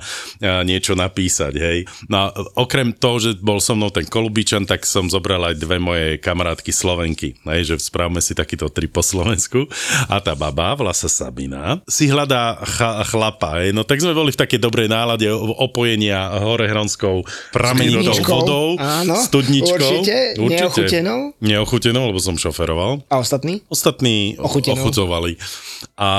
niečo 0.62 0.94
napísať, 0.94 1.54
hej. 1.58 1.78
No 2.06 2.30
a 2.30 2.32
okrem 2.54 2.94
toho, 2.94 3.18
že 3.18 3.30
bol 3.42 3.58
so 3.58 3.74
mnou 3.74 3.90
ten 3.90 4.06
Kolubičan, 4.06 4.64
tak 4.64 4.86
som 4.86 5.10
zobral 5.10 5.42
aj 5.42 5.58
dve 5.58 5.82
moje 5.82 6.22
kamarátky 6.22 6.70
Slovenky, 6.70 7.34
hej, 7.50 7.74
že 7.74 7.82
správame 7.82 8.22
si 8.22 8.32
takýto 8.32 8.70
tri 8.70 8.86
po 8.86 9.02
Slovensku. 9.02 9.66
A 10.06 10.22
tá 10.22 10.38
baba, 10.38 10.78
volá 10.78 10.94
sa 10.94 11.10
Sabina, 11.10 11.82
si 11.90 12.06
hľadá 12.06 12.62
ch- 12.62 13.02
chlapa, 13.10 13.60
hej, 13.64 13.74
no 13.74 13.82
tak 13.82 13.98
sme 13.98 14.14
boli 14.14 14.30
v 14.30 14.38
takej 14.38 14.60
dobrej 14.62 14.86
nálade 14.86 15.26
opojenia 15.58 16.38
horehronskou 16.38 17.26
pramenitou 17.50 18.14
Skleničkou, 18.14 18.38
vodou, 18.44 18.66
áno. 18.78 19.16
Studničkou. 19.66 20.42
Určite, 20.44 20.60
neochutenou. 20.62 21.20
Neochutenou, 21.40 22.02
lebo 22.12 22.20
som 22.20 22.36
šoferoval. 22.38 23.02
A 23.10 23.18
ostatní? 23.18 23.60
Ostatní 23.68 24.36
Ochutenou. 24.38 24.78
ochucovali. 24.78 25.36
A 25.98 26.10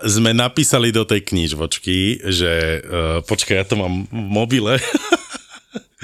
sme 0.00 0.32
napísali 0.32 0.92
do 0.92 1.04
tej 1.04 1.24
knižvočky, 1.24 2.24
že 2.30 2.80
uh, 2.80 3.20
počkaj, 3.24 3.56
ja 3.56 3.64
to 3.66 3.76
mám 3.76 4.06
v 4.06 4.12
mobile. 4.12 4.74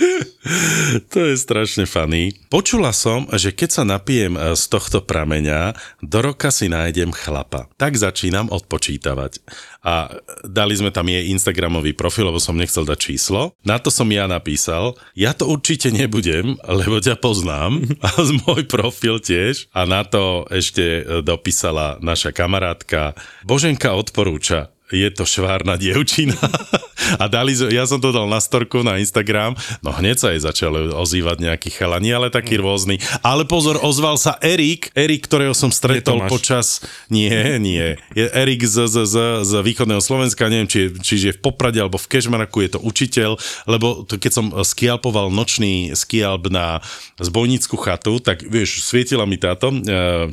To 1.12 1.18
je 1.22 1.36
strašne 1.36 1.84
funny. 1.84 2.34
Počula 2.48 2.90
som, 2.90 3.28
že 3.36 3.54
keď 3.54 3.70
sa 3.70 3.84
napijem 3.86 4.34
e, 4.34 4.56
z 4.56 4.64
tohto 4.66 5.04
prameňa, 5.04 5.76
do 6.00 6.18
roka 6.24 6.48
si 6.50 6.66
nájdem 6.66 7.12
chlapa. 7.14 7.68
Tak 7.76 7.94
začínam 7.96 8.50
odpočítavať. 8.50 9.42
A 9.80 10.12
dali 10.44 10.76
sme 10.76 10.92
tam 10.92 11.08
jej 11.08 11.32
Instagramový 11.32 11.96
profil, 11.96 12.28
lebo 12.28 12.36
som 12.36 12.56
nechcel 12.56 12.84
dať 12.84 12.98
číslo. 13.00 13.56
Na 13.64 13.80
to 13.80 13.88
som 13.88 14.08
ja 14.12 14.28
napísal, 14.28 14.96
ja 15.16 15.32
to 15.32 15.48
určite 15.48 15.88
nebudem, 15.88 16.56
lebo 16.68 17.00
ťa 17.00 17.16
poznám. 17.20 17.80
A 18.04 18.08
z 18.20 18.30
môj 18.44 18.64
profil 18.68 19.20
tiež. 19.20 19.68
A 19.76 19.84
na 19.84 20.04
to 20.04 20.48
ešte 20.48 20.84
e, 20.84 21.02
dopísala 21.24 22.00
naša 22.00 22.32
kamarátka. 22.32 23.16
Boženka 23.44 23.92
odporúča, 23.96 24.72
je 24.90 25.06
to 25.14 25.22
švárna 25.22 25.78
dievčina. 25.78 26.36
A 27.18 27.26
dali, 27.26 27.56
ja 27.72 27.84
som 27.88 27.98
to 27.98 28.12
dal 28.12 28.28
na 28.28 28.38
storku 28.42 28.84
na 28.84 29.00
Instagram, 29.00 29.56
no 29.80 29.90
hneď 29.94 30.16
sa 30.20 30.28
jej 30.34 30.42
začali 30.42 30.92
ozývať 30.92 31.36
nejakí 31.40 31.70
chalani, 31.72 32.12
ale 32.12 32.28
taký 32.28 32.60
rôzny. 32.60 33.00
Ale 33.24 33.44
pozor, 33.48 33.80
ozval 33.80 34.20
sa 34.20 34.36
Erik, 34.44 34.92
Erik, 34.92 35.26
ktorého 35.26 35.56
som 35.56 35.72
stretol 35.72 36.26
počas... 36.28 36.82
Nie, 37.10 37.58
nie. 37.58 37.98
Je 38.14 38.26
Erik 38.30 38.62
z, 38.66 38.86
z, 38.86 38.96
z, 39.06 39.16
z 39.46 39.52
východného 39.64 40.02
Slovenska, 40.02 40.50
neviem, 40.52 40.68
či, 40.68 40.92
či 41.00 41.14
je 41.18 41.32
v 41.34 41.40
Poprade 41.40 41.80
alebo 41.80 41.98
v 41.98 42.10
Kežmaraku, 42.10 42.66
je 42.66 42.70
to 42.76 42.80
učiteľ, 42.82 43.30
lebo 43.66 44.04
to, 44.04 44.20
keď 44.20 44.32
som 44.32 44.46
skialpoval 44.50 45.32
nočný 45.32 45.92
skialp 45.96 46.50
na 46.52 46.84
zbojnickú 47.18 47.76
chatu, 47.78 48.18
tak 48.18 48.42
vieš, 48.44 48.84
svietila 48.84 49.24
mi 49.24 49.38
táto 49.38 49.70
e, 49.70 49.78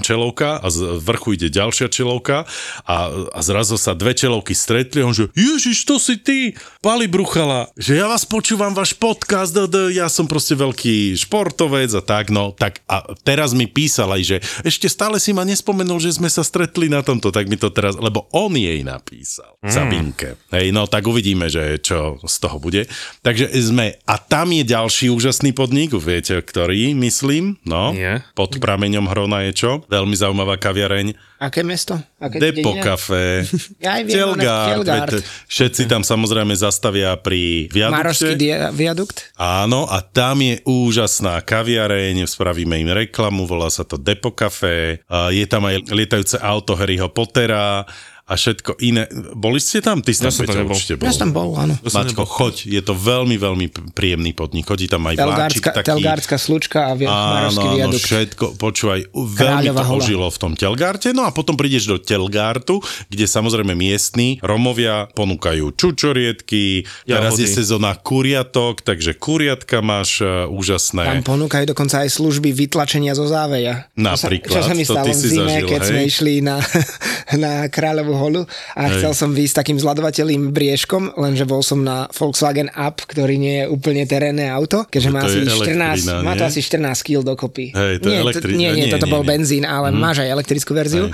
čelovka 0.01 0.59
a 0.59 0.67
z 0.67 0.99
vrchu 0.99 1.37
ide 1.37 1.47
ďalšia 1.53 1.87
čelovka 1.91 2.49
a, 2.83 2.95
a 3.31 3.39
zrazu 3.45 3.77
sa 3.77 3.93
dve 3.93 4.17
čelovky 4.17 4.57
stretli 4.57 5.03
a 5.03 5.07
on 5.07 5.15
že 5.15 5.29
Ježiš, 5.37 5.85
to 5.85 5.95
si 6.01 6.17
ty, 6.19 6.56
Pali 6.79 7.09
Bruchala, 7.09 7.67
že 7.75 7.97
ja 7.97 8.07
vás 8.07 8.23
počúvam, 8.23 8.71
váš 8.71 8.93
podcast, 8.95 9.51
d, 9.51 9.67
d, 9.67 9.77
ja 9.97 10.07
som 10.07 10.29
proste 10.29 10.55
veľký 10.55 11.17
športovec 11.19 11.91
a 11.97 12.01
tak, 12.01 12.29
no, 12.29 12.53
tak 12.53 12.79
a 12.87 13.03
teraz 13.25 13.51
mi 13.51 13.67
písal 13.67 14.13
aj, 14.15 14.21
že 14.23 14.37
ešte 14.63 14.87
stále 14.87 15.19
si 15.19 15.33
ma 15.35 15.43
nespomenul, 15.43 15.99
že 15.99 16.15
sme 16.15 16.31
sa 16.31 16.45
stretli 16.45 16.87
na 16.87 17.03
tomto, 17.03 17.33
tak 17.33 17.49
mi 17.51 17.59
to 17.59 17.67
teraz, 17.73 17.97
lebo 17.97 18.29
on 18.31 18.55
jej 18.55 18.85
napísal, 18.85 19.57
mm. 19.59 19.71
Sabinke. 19.73 20.29
Hej, 20.53 20.71
no 20.71 20.87
tak 20.87 21.03
uvidíme, 21.03 21.51
že 21.51 21.81
čo 21.81 22.21
z 22.23 22.35
toho 22.39 22.61
bude. 22.61 22.87
Takže 23.25 23.51
sme, 23.57 23.99
a 24.05 24.15
tam 24.21 24.53
je 24.55 24.63
ďalší 24.63 25.11
úžasný 25.11 25.51
podnik, 25.51 25.91
viete, 25.97 26.39
ktorý, 26.39 26.95
myslím, 26.95 27.59
no, 27.67 27.91
Nie. 27.91 28.23
pod 28.37 28.55
prameňom 28.55 29.09
Hrona 29.09 29.49
je 29.49 29.51
čo? 29.57 29.71
Veľmi 29.91 30.15
zaujímavá 30.15 30.55
kaviareň. 30.55 31.17
Aké 31.37 31.61
mesto? 31.61 31.99
Aké 32.17 32.39
Depo? 32.41 32.73
Café, 32.81 33.45
Ja 33.83 33.99
aj 33.99 34.03
viem, 34.07 34.15
Telgard, 34.17 34.69
Telgard. 34.81 35.11
veď 35.11 35.25
všetci 35.49 35.83
tam 35.85 36.01
samozrejme 36.01 36.46
zastavia 36.55 37.17
pri 37.17 37.67
Marošský 37.67 38.37
viadukte. 38.37 38.39
dia- 38.39 38.69
viadukt? 38.71 39.17
Áno, 39.35 39.89
a 39.89 39.99
tam 39.99 40.39
je 40.39 40.61
úžasná 40.63 41.41
kaviareň, 41.41 42.23
spravíme 42.23 42.77
im 42.77 42.93
reklamu, 42.93 43.43
volá 43.43 43.67
sa 43.67 43.81
to 43.83 43.97
Depo 43.97 44.31
Café, 44.31 45.01
je 45.33 45.45
tam 45.49 45.65
aj 45.65 45.89
lietajúce 45.89 46.37
auto 46.37 46.77
Harryho 46.77 47.09
Pottera 47.09 47.83
a 48.27 48.33
všetko 48.33 48.75
iné. 48.79 49.07
Boli 49.31 49.57
ste 49.57 49.79
tam? 49.79 49.99
Ty 49.99 50.11
si 50.11 50.19
Ja 50.19 50.27
tam, 50.27 50.35
tam 50.35 50.43
Peťo, 50.43 50.59
nebol. 50.59 50.73
určite 50.73 50.93
bol. 50.93 51.05
Ja 51.05 51.11
som 51.11 51.21
tam 51.21 51.31
bol, 51.31 51.49
áno. 51.53 51.73
Maťko, 51.79 52.23
choď, 52.23 52.55
je 52.67 52.81
to 52.81 52.93
veľmi, 52.93 53.35
veľmi 53.35 53.65
príjemný 53.91 54.31
podnik. 54.31 54.65
Chodí 54.65 54.85
tam 54.85 54.99
aj 55.01 55.15
vláčik 55.15 55.23
Telgárska, 55.57 55.69
taký. 55.73 55.87
Telgárska 55.89 56.35
slučka 56.37 56.79
a 56.83 56.93
vi- 56.93 57.07
Marošský 57.07 57.55
Áno, 57.57 57.63
áno, 57.63 57.77
viadukt. 57.87 58.03
všetko, 58.03 58.45
počúvaj, 58.55 58.99
veľmi 59.07 59.39
Kráľová 59.63 59.79
to 59.79 59.87
hola. 59.87 59.97
ožilo 59.97 60.27
v 60.27 60.37
tom 60.37 60.53
Telgarte, 60.53 61.09
no 61.09 61.23
a 61.23 61.31
potom 61.31 61.55
prídeš 61.55 61.83
do 61.85 61.97
Telgartu, 61.97 62.79
kde 63.07 63.25
samozrejme 63.25 63.71
miestni 63.73 64.37
Romovia 64.39 65.07
ponúkajú 65.09 65.71
čučoriedky, 65.71 66.83
teraz 67.05 67.33
je 67.33 67.45
Jahody. 67.45 67.55
sezóna 67.55 67.95
kuriatok, 67.95 68.81
takže 68.81 69.13
kuriatka 69.13 69.79
máš 69.79 70.19
uh, 70.19 70.47
úžasné. 70.47 71.21
Tam 71.21 71.39
ponúkajú 71.39 71.63
dokonca 71.65 72.01
aj 72.01 72.11
služby 72.11 72.51
vytlačenia 72.51 73.13
zo 73.13 73.23
záveja. 73.23 73.87
Napríklad, 73.93 74.51
Čo 74.51 74.59
sa, 74.59 74.65
čo 74.65 74.67
sa 74.67 74.73
mi 74.73 74.83
to 74.83 74.93
stalo 74.93 75.05
ty 75.05 75.11
v 75.11 75.15
si 75.15 75.27
zime, 75.29 75.47
zažil, 75.53 75.67
keď 75.67 75.79
hej? 75.79 75.87
sme 75.87 76.01
išli 76.03 76.33
na, 76.39 76.55
na 77.43 77.51
Kráľovú 77.67 78.16
holu 78.17 78.41
a 78.73 78.81
chcel 78.89 79.13
som 79.13 79.29
výjsť 79.29 79.55
takým 79.55 79.77
zladovateľným 79.77 80.49
briežkom, 80.49 81.13
lenže 81.15 81.43
bol 81.43 81.61
som 81.61 81.79
na 81.79 82.09
Volkswagen 82.09 82.67
Up, 82.69 82.99
ktorý 82.99 83.35
nie 83.35 83.55
je 83.57 83.65
úplne 83.67 84.03
terénne 84.03 84.45
auto, 84.45 84.83
keďže 84.83 85.09
má 85.09 85.21
To 85.21 85.27
asi 85.27 85.37
14, 85.39 85.47
elektrina, 85.47 85.85
má 86.21 86.33
to 86.33 86.43
asi 86.43 86.59
14 86.59 86.81
kg 87.01 87.17
dokopy. 87.23 87.65
Hej, 87.71 87.93
to 87.99 88.07
nie, 88.07 88.17
elektri- 88.17 88.53
nie, 88.53 88.69
nie, 88.69 88.85
nie, 88.85 88.89
toto 88.89 89.05
nie, 89.05 89.11
bol 89.11 89.21
nie. 89.21 89.29
benzín, 89.29 89.63
ale 89.63 89.89
Mhm. 89.89 89.97
máš 89.97 90.17
aj 90.19 90.29
elektrickú 90.29 90.71
verziu. 90.73 91.05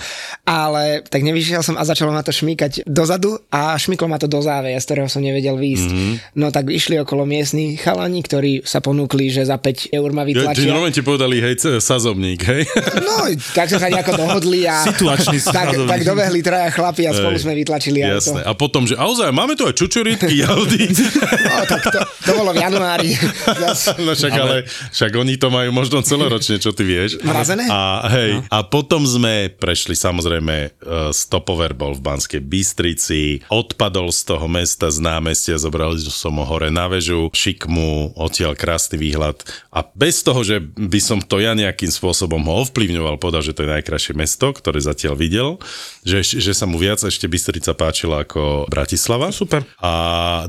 Ale 0.41 1.04
tak 1.04 1.22
nevyšiel 1.22 1.60
som 1.60 1.76
a 1.76 1.84
začalo 1.84 2.10
ma 2.10 2.20
to 2.20 2.32
šmýkať 2.32 2.84
dozadu 2.86 3.39
a 3.49 3.74
šmyklo 3.74 4.06
ma 4.06 4.16
to 4.16 4.26
do 4.26 4.39
záveja, 4.39 4.76
z 4.76 4.86
ktorého 4.86 5.08
som 5.08 5.20
nevedel 5.20 5.56
výjsť. 5.56 5.89
Mhm. 5.89 6.14
No 6.36 6.49
tak 6.49 6.68
išli 6.68 6.97
okolo 6.97 7.24
miestni 7.24 7.76
chalani, 7.76 8.20
ktorí 8.20 8.62
sa 8.62 8.80
ponúkli, 8.80 9.28
že 9.28 9.43
za 9.43 9.56
5 9.56 9.89
eur 9.89 10.10
ma 10.10 10.24
Ja, 10.24 10.26
či 10.26 10.32
vytlačia. 10.34 10.70
normálne 10.70 10.91
ti 10.91 11.01
povedali, 11.01 11.36
hej, 11.38 11.56
sazobník, 11.76 12.41
hej? 12.43 12.64
No, 12.99 13.24
tak 13.51 13.68
sme 13.68 13.78
sa 13.78 13.88
nejako 13.88 14.14
dohodli 14.16 14.64
a 14.64 14.82
Situačný 14.84 15.38
tak, 15.38 15.45
sladovník. 15.70 15.89
tak 15.89 16.01
dobehli 16.01 16.39
traja 16.39 16.70
chlapi 16.94 17.10
a 17.10 17.12
spolu 17.18 17.38
sme 17.41 17.54
vytlačili 17.58 18.00
Jasné. 18.06 18.46
auto. 18.46 18.50
A 18.50 18.52
potom, 18.54 18.86
že 18.86 18.94
ozaj, 18.94 19.34
máme 19.34 19.58
tu 19.58 19.66
aj 19.66 19.74
čučoriedky, 19.74 20.46
Audi. 20.46 20.86
No, 21.44 21.66
tak 21.66 21.82
to, 21.86 22.00
to 22.30 22.32
bolo 22.38 22.54
v 22.54 22.62
januári. 22.62 23.18
No 24.04 24.14
však, 24.14 24.34
ale 24.36 24.68
však 24.94 25.12
oni 25.16 25.36
to 25.39 25.48
majú 25.50 25.70
možno 25.74 26.04
celoročne, 26.06 26.62
čo 26.62 26.76
ty 26.76 26.86
vieš. 26.86 27.18
Mrazené? 27.24 27.66
A 27.70 28.06
hej, 28.12 28.44
a 28.52 28.62
potom 28.66 29.02
sme 29.08 29.50
prešli 29.50 29.98
samozrejme 29.98 30.56
uh, 30.70 31.10
stopover 31.10 31.74
bol 31.74 31.96
v 31.96 32.04
Banskej 32.04 32.41
Bystrici, 32.44 33.41
odpadol 33.50 34.12
z 34.12 34.22
toho 34.30 34.46
mesta 34.46 34.91
z 34.91 35.00
námestia, 35.02 35.58
zobrali 35.58 35.98
som 36.06 36.38
ho 36.38 36.46
hore 36.46 36.70
na 36.70 36.86
väžu, 36.91 37.32
šikmu, 37.34 38.18
odtiaľ 38.20 38.54
krásny 38.54 39.00
výhľad 39.00 39.41
a 39.74 39.82
bez 39.94 40.22
toho, 40.22 40.46
že 40.46 40.62
by 40.62 41.00
som 41.02 41.20
to 41.24 41.41
ja 41.41 41.58
nejakým 41.58 41.89
spôsobom 41.89 42.44
ho 42.46 42.68
ovplyvňoval, 42.68 43.18
povedal, 43.18 43.41
že 43.41 43.56
to 43.56 43.66
je 43.66 43.74
najkrajšie 43.74 44.14
mesto, 44.14 44.54
ktoré 44.54 44.78
zatiaľ 44.84 45.18
videl, 45.18 45.50
že, 46.04 46.22
že 46.22 46.54
sa 46.54 46.68
mu 46.68 46.78
viac 46.84 47.00
ešte 47.00 47.32
Bystrica 47.32 47.72
páčila 47.72 48.28
ako 48.28 48.68
Bratislava. 48.68 49.32
Super. 49.32 49.64
A 49.80 49.94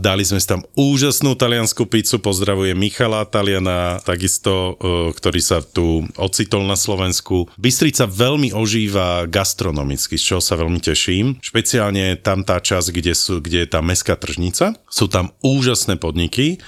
dali 0.02 0.26
sme 0.26 0.42
si 0.42 0.50
tam 0.50 0.66
úžasnú 0.74 1.38
taliansku 1.38 1.86
pizzu, 1.86 2.18
pozdravujem 2.18 2.74
Michala 2.74 3.22
Taliana, 3.22 4.02
takisto, 4.02 4.74
e, 4.74 5.14
ktorý 5.14 5.38
sa 5.38 5.62
tu 5.62 6.02
ocitol 6.18 6.66
na 6.66 6.74
Slovensku. 6.74 7.46
Bystrica 7.54 8.10
veľmi 8.10 8.50
ožíva 8.50 9.30
gastronomicky, 9.30 10.18
z 10.18 10.34
čoho 10.34 10.42
sa 10.42 10.58
veľmi 10.58 10.82
teším. 10.82 11.38
Špeciálne 11.38 12.18
tam 12.18 12.42
tá 12.42 12.58
časť, 12.58 12.90
kde, 12.90 13.14
sú, 13.14 13.38
kde 13.38 13.62
je 13.62 13.68
tá 13.70 13.78
mestská 13.78 14.18
tržnica. 14.18 14.74
Sú 14.90 15.06
tam 15.06 15.30
úžasné 15.46 16.02
podniky 16.02 16.58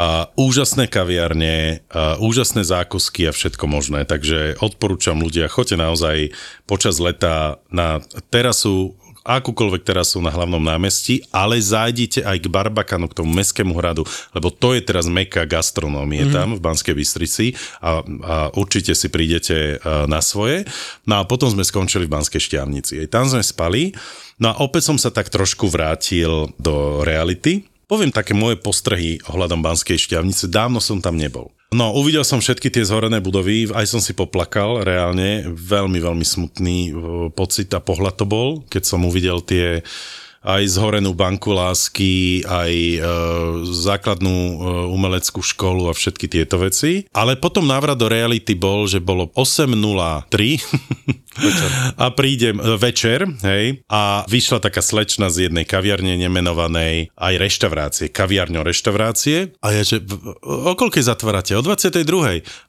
a 0.00 0.32
úžasné 0.32 0.88
kaviarne, 0.88 1.84
a 1.92 2.16
úžasné 2.16 2.64
zákusky 2.64 3.28
a 3.28 3.36
všetko 3.36 3.68
možné. 3.68 4.08
Takže 4.08 4.56
odporúčam 4.64 5.20
ľudia, 5.20 5.52
choďte 5.52 5.76
naozaj 5.76 6.16
počas 6.64 6.96
leta 6.96 7.60
na 7.68 8.00
terasu 8.32 8.96
akúkoľvek 9.20 9.82
teraz 9.84 10.16
sú 10.16 10.24
na 10.24 10.32
hlavnom 10.32 10.60
námestí, 10.60 11.20
ale 11.28 11.60
zájdite 11.60 12.24
aj 12.24 12.40
k 12.40 12.46
Barbakanu, 12.48 13.06
k 13.06 13.20
tomu 13.20 13.30
Mestskému 13.36 13.76
hradu, 13.76 14.08
lebo 14.32 14.48
to 14.48 14.72
je 14.72 14.80
teraz 14.80 15.06
meka 15.06 15.44
gastronómie 15.44 16.24
mm-hmm. 16.24 16.36
tam 16.36 16.48
v 16.56 16.64
Banskej 16.64 16.94
Bystrici 16.96 17.46
a, 17.78 18.00
a 18.00 18.34
určite 18.56 18.96
si 18.96 19.12
prídete 19.12 19.78
na 19.84 20.24
svoje. 20.24 20.64
No 21.04 21.20
a 21.20 21.28
potom 21.28 21.52
sme 21.52 21.62
skončili 21.62 22.08
v 22.08 22.14
Banskej 22.16 22.40
Šťavnici. 22.40 23.04
Aj 23.04 23.08
tam 23.12 23.28
sme 23.28 23.44
spali. 23.44 23.92
No 24.40 24.56
a 24.56 24.64
opäť 24.64 24.88
som 24.88 24.96
sa 24.96 25.12
tak 25.12 25.28
trošku 25.28 25.68
vrátil 25.68 26.48
do 26.56 27.04
reality. 27.04 27.69
Poviem 27.90 28.14
také 28.14 28.38
moje 28.38 28.54
postrehy 28.54 29.18
ohľadom 29.26 29.66
Banskej 29.66 29.98
šťavnice. 29.98 30.46
Dávno 30.46 30.78
som 30.78 31.02
tam 31.02 31.18
nebol. 31.18 31.50
No, 31.74 31.90
uvidel 31.90 32.22
som 32.22 32.38
všetky 32.38 32.70
tie 32.70 32.86
zhorené 32.86 33.18
budovy, 33.18 33.66
aj 33.66 33.86
som 33.90 33.98
si 33.98 34.14
poplakal 34.14 34.86
reálne. 34.86 35.42
Veľmi, 35.50 35.98
veľmi 35.98 36.22
smutný 36.22 36.78
e, 36.86 36.92
pocit 37.34 37.66
a 37.74 37.82
pohľad 37.82 38.14
to 38.14 38.26
bol, 38.30 38.62
keď 38.70 38.82
som 38.86 39.02
uvidel 39.02 39.42
tie 39.42 39.82
aj 40.40 40.62
zhorenú 40.72 41.12
banku 41.12 41.52
lásky, 41.52 42.40
aj 42.48 42.72
e, 42.72 42.98
základnú 43.68 44.32
e, 44.32 44.54
umeleckú 44.88 45.44
školu 45.44 45.92
a 45.92 45.96
všetky 45.96 46.32
tieto 46.32 46.56
veci. 46.56 47.04
Ale 47.12 47.36
potom 47.36 47.68
návrat 47.68 48.00
do 48.00 48.08
reality 48.08 48.56
bol, 48.56 48.88
že 48.88 49.04
bolo 49.04 49.28
8.03 49.36 49.68
a 52.04 52.08
prídem 52.16 52.56
e, 52.56 52.80
večer, 52.80 53.28
hej, 53.44 53.84
a 53.92 54.24
vyšla 54.24 54.64
taká 54.64 54.80
slečna 54.80 55.28
z 55.28 55.52
jednej 55.52 55.68
kaviarne 55.68 56.16
nemenovanej, 56.16 57.12
aj 57.20 57.34
reštaurácie, 57.36 58.06
kaviarňo 58.08 58.64
reštaurácie. 58.64 59.52
A 59.60 59.76
ja, 59.76 59.84
že 59.84 60.00
o 60.40 60.72
koľkej 60.72 61.04
zatvárate? 61.04 61.52
O 61.52 61.60
22. 61.60 62.00